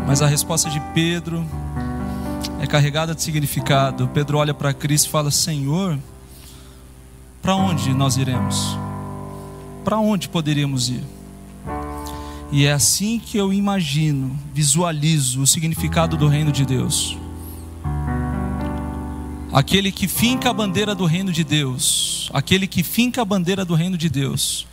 Mas 0.07 0.23
a 0.23 0.27
resposta 0.27 0.71
de 0.71 0.81
Pedro 0.95 1.45
é 2.59 2.67
carregada 2.67 3.15
de 3.15 3.23
significado. 3.23 4.09
Pedro 4.09 4.39
olha 4.39 4.55
para 4.55 4.73
Cristo 4.73 5.09
e 5.09 5.11
fala: 5.11 5.31
Senhor, 5.31 5.99
para 7.43 7.55
onde 7.57 7.93
nós 7.93 8.17
iremos? 8.17 8.79
Para 9.85 9.99
onde 9.99 10.31
poderíamos 10.31 10.89
ir? 10.89 11.05
E 12.53 12.67
é 12.67 12.73
assim 12.73 13.19
que 13.19 13.39
eu 13.39 13.51
imagino, 13.51 14.39
visualizo 14.53 15.41
o 15.41 15.47
significado 15.47 16.19
do 16.19 16.29
reino 16.29 16.53
de 16.53 16.67
Deus. 16.67 17.17
Aquele 19.51 19.91
que 19.91 20.07
finca 20.07 20.51
a 20.51 20.53
bandeira 20.53 20.95
do 20.95 21.07
reino 21.07 21.33
de 21.33 21.45
Deus, 21.45 22.31
aquele 22.31 22.67
que 22.67 22.83
finca 22.83 23.23
a 23.23 23.25
bandeira 23.25 23.65
do 23.65 23.75
reino 23.75 23.97
de 23.97 24.11
Deus, 24.11 24.67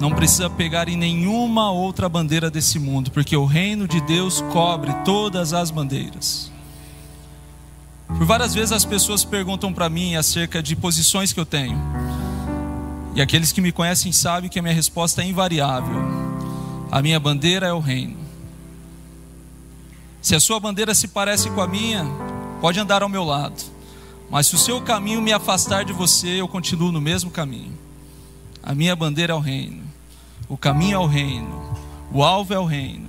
não 0.00 0.10
precisa 0.10 0.50
pegar 0.50 0.88
em 0.88 0.96
nenhuma 0.96 1.70
outra 1.70 2.08
bandeira 2.08 2.50
desse 2.50 2.76
mundo, 2.80 3.12
porque 3.12 3.36
o 3.36 3.44
reino 3.44 3.86
de 3.86 4.00
Deus 4.00 4.40
cobre 4.52 4.92
todas 5.04 5.52
as 5.52 5.70
bandeiras. 5.70 6.50
Por 8.08 8.24
várias 8.24 8.52
vezes 8.52 8.72
as 8.72 8.84
pessoas 8.84 9.24
perguntam 9.24 9.72
para 9.72 9.88
mim 9.88 10.16
acerca 10.16 10.60
de 10.60 10.74
posições 10.74 11.32
que 11.32 11.38
eu 11.38 11.46
tenho. 11.46 11.78
E 13.14 13.22
aqueles 13.22 13.52
que 13.52 13.60
me 13.60 13.70
conhecem 13.70 14.10
sabem 14.10 14.50
que 14.50 14.58
a 14.58 14.62
minha 14.62 14.74
resposta 14.74 15.22
é 15.22 15.24
invariável. 15.24 16.25
A 16.90 17.02
minha 17.02 17.18
bandeira 17.18 17.66
é 17.66 17.72
o 17.72 17.80
reino. 17.80 18.16
Se 20.22 20.34
a 20.34 20.40
sua 20.40 20.58
bandeira 20.58 20.94
se 20.94 21.08
parece 21.08 21.50
com 21.50 21.60
a 21.60 21.66
minha, 21.66 22.04
pode 22.60 22.80
andar 22.80 23.02
ao 23.02 23.08
meu 23.08 23.24
lado. 23.24 23.62
Mas 24.30 24.48
se 24.48 24.54
o 24.54 24.58
seu 24.58 24.80
caminho 24.80 25.22
me 25.22 25.32
afastar 25.32 25.84
de 25.84 25.92
você, 25.92 26.40
eu 26.40 26.48
continuo 26.48 26.90
no 26.90 27.00
mesmo 27.00 27.30
caminho. 27.30 27.78
A 28.62 28.74
minha 28.74 28.96
bandeira 28.96 29.32
é 29.32 29.36
o 29.36 29.40
reino. 29.40 29.84
O 30.48 30.56
caminho 30.56 30.96
é 30.96 30.98
o 30.98 31.06
reino. 31.06 31.76
O 32.12 32.22
alvo 32.22 32.52
é 32.52 32.58
o 32.58 32.64
reino. 32.64 33.08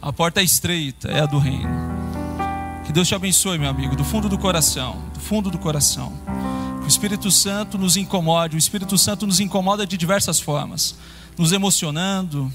A 0.00 0.12
porta 0.12 0.40
é 0.40 0.44
estreita, 0.44 1.08
é 1.08 1.20
a 1.20 1.26
do 1.26 1.38
reino. 1.38 1.70
Que 2.84 2.92
Deus 2.92 3.08
te 3.08 3.14
abençoe, 3.14 3.58
meu 3.58 3.70
amigo, 3.70 3.96
do 3.96 4.04
fundo 4.04 4.28
do 4.28 4.36
coração, 4.36 5.02
do 5.14 5.20
fundo 5.20 5.50
do 5.50 5.58
coração. 5.58 6.12
O 6.82 6.86
Espírito 6.86 7.30
Santo 7.30 7.78
nos 7.78 7.96
incomode, 7.96 8.56
o 8.56 8.58
Espírito 8.58 8.98
Santo 8.98 9.26
nos 9.26 9.40
incomoda 9.40 9.86
de 9.86 9.96
diversas 9.96 10.38
formas, 10.38 10.94
nos 11.38 11.52
emocionando. 11.52 12.52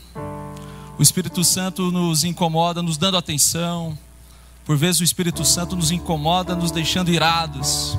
O 0.99 1.01
Espírito 1.01 1.45
Santo 1.45 1.93
nos 1.93 2.25
incomoda, 2.25 2.83
nos 2.83 2.97
dando 2.97 3.15
atenção. 3.15 3.97
Por 4.65 4.75
vezes 4.75 4.99
o 4.99 5.03
Espírito 5.05 5.45
Santo 5.45 5.73
nos 5.73 5.91
incomoda, 5.91 6.57
nos 6.57 6.71
deixando 6.71 7.09
irados. 7.09 7.97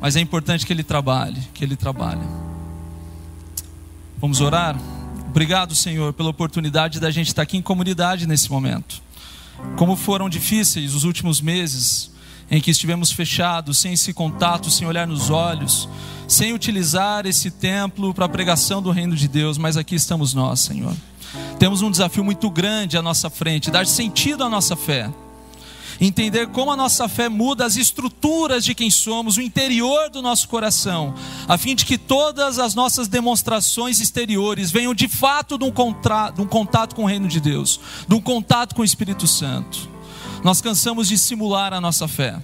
Mas 0.00 0.16
é 0.16 0.20
importante 0.20 0.64
que 0.64 0.72
ele 0.72 0.82
trabalhe, 0.82 1.38
que 1.52 1.62
ele 1.62 1.76
trabalhe. 1.76 2.26
Vamos 4.16 4.40
orar? 4.40 4.80
Obrigado, 5.28 5.74
Senhor, 5.74 6.14
pela 6.14 6.30
oportunidade 6.30 6.98
da 6.98 7.10
gente 7.10 7.26
estar 7.26 7.42
aqui 7.42 7.58
em 7.58 7.62
comunidade 7.62 8.26
nesse 8.26 8.50
momento. 8.50 9.02
Como 9.76 9.94
foram 9.94 10.26
difíceis 10.30 10.94
os 10.94 11.04
últimos 11.04 11.42
meses 11.42 12.10
em 12.50 12.62
que 12.62 12.70
estivemos 12.70 13.12
fechados, 13.12 13.76
sem 13.76 13.92
esse 13.92 14.14
contato, 14.14 14.70
sem 14.70 14.86
olhar 14.86 15.06
nos 15.06 15.28
olhos, 15.28 15.86
sem 16.26 16.54
utilizar 16.54 17.26
esse 17.26 17.50
templo 17.50 18.14
para 18.14 18.24
a 18.24 18.28
pregação 18.28 18.80
do 18.80 18.90
reino 18.90 19.14
de 19.14 19.28
Deus, 19.28 19.58
mas 19.58 19.76
aqui 19.76 19.94
estamos 19.94 20.32
nós, 20.32 20.60
Senhor. 20.60 20.96
Temos 21.58 21.82
um 21.82 21.90
desafio 21.90 22.24
muito 22.24 22.50
grande 22.50 22.96
à 22.96 23.02
nossa 23.02 23.30
frente, 23.30 23.70
dar 23.70 23.86
sentido 23.86 24.44
à 24.44 24.48
nossa 24.48 24.76
fé 24.76 25.10
entender 26.00 26.48
como 26.48 26.70
a 26.70 26.76
nossa 26.76 27.08
fé 27.08 27.28
muda 27.28 27.64
as 27.64 27.76
estruturas 27.76 28.64
de 28.64 28.74
quem 28.74 28.90
somos, 28.90 29.36
o 29.36 29.40
interior 29.40 30.10
do 30.10 30.20
nosso 30.20 30.48
coração, 30.48 31.14
a 31.48 31.56
fim 31.56 31.74
de 31.74 31.84
que 31.84 31.96
todas 31.96 32.58
as 32.58 32.74
nossas 32.74 33.08
demonstrações 33.08 34.00
exteriores 34.00 34.70
venham 34.70 34.94
de 34.94 35.08
fato 35.08 35.56
de 35.58 35.64
um, 35.64 35.70
contra, 35.70 36.30
de 36.30 36.40
um 36.40 36.46
contato 36.46 36.94
com 36.94 37.04
o 37.04 37.06
reino 37.06 37.28
de 37.28 37.40
Deus, 37.40 37.80
de 38.06 38.14
um 38.14 38.20
contato 38.20 38.74
com 38.74 38.82
o 38.82 38.84
Espírito 38.84 39.26
Santo. 39.26 39.88
Nós 40.44 40.60
cansamos 40.60 41.08
de 41.08 41.18
simular 41.18 41.72
a 41.72 41.80
nossa 41.80 42.06
fé. 42.06 42.40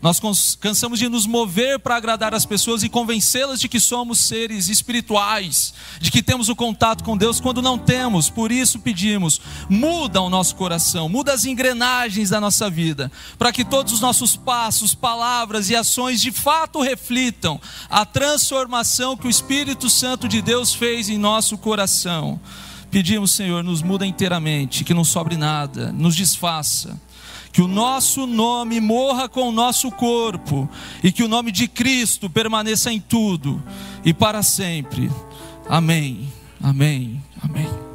Nós 0.00 0.20
cansamos 0.60 1.00
de 1.00 1.08
nos 1.08 1.26
mover 1.26 1.80
para 1.80 1.96
agradar 1.96 2.32
as 2.32 2.46
pessoas 2.46 2.84
e 2.84 2.88
convencê-las 2.88 3.58
de 3.58 3.68
que 3.68 3.80
somos 3.80 4.20
seres 4.20 4.68
espirituais, 4.68 5.74
de 6.00 6.12
que 6.12 6.22
temos 6.22 6.48
o 6.48 6.54
contato 6.54 7.02
com 7.02 7.16
Deus 7.16 7.40
quando 7.40 7.60
não 7.60 7.76
temos. 7.76 8.30
Por 8.30 8.52
isso 8.52 8.78
pedimos: 8.78 9.40
muda 9.68 10.20
o 10.20 10.30
nosso 10.30 10.54
coração, 10.54 11.08
muda 11.08 11.32
as 11.32 11.44
engrenagens 11.44 12.30
da 12.30 12.40
nossa 12.40 12.70
vida, 12.70 13.10
para 13.36 13.50
que 13.50 13.64
todos 13.64 13.92
os 13.92 14.00
nossos 14.00 14.36
passos, 14.36 14.94
palavras 14.94 15.68
e 15.68 15.74
ações 15.74 16.20
de 16.20 16.30
fato 16.30 16.80
reflitam 16.80 17.60
a 17.90 18.06
transformação 18.06 19.16
que 19.16 19.26
o 19.26 19.30
Espírito 19.30 19.90
Santo 19.90 20.28
de 20.28 20.40
Deus 20.40 20.72
fez 20.72 21.08
em 21.08 21.18
nosso 21.18 21.58
coração. 21.58 22.40
Pedimos, 22.88 23.32
Senhor, 23.32 23.64
nos 23.64 23.82
muda 23.82 24.06
inteiramente, 24.06 24.84
que 24.84 24.94
não 24.94 25.04
sobre 25.04 25.36
nada, 25.36 25.92
nos 25.92 26.14
desfaça 26.14 26.98
que 27.52 27.62
o 27.62 27.68
nosso 27.68 28.26
nome 28.26 28.80
morra 28.80 29.28
com 29.28 29.48
o 29.48 29.52
nosso 29.52 29.90
corpo 29.90 30.68
e 31.02 31.10
que 31.10 31.22
o 31.22 31.28
nome 31.28 31.50
de 31.50 31.66
Cristo 31.66 32.28
permaneça 32.28 32.92
em 32.92 33.00
tudo 33.00 33.62
e 34.04 34.12
para 34.12 34.42
sempre. 34.42 35.10
Amém. 35.68 36.28
Amém. 36.62 37.22
Amém. 37.42 37.87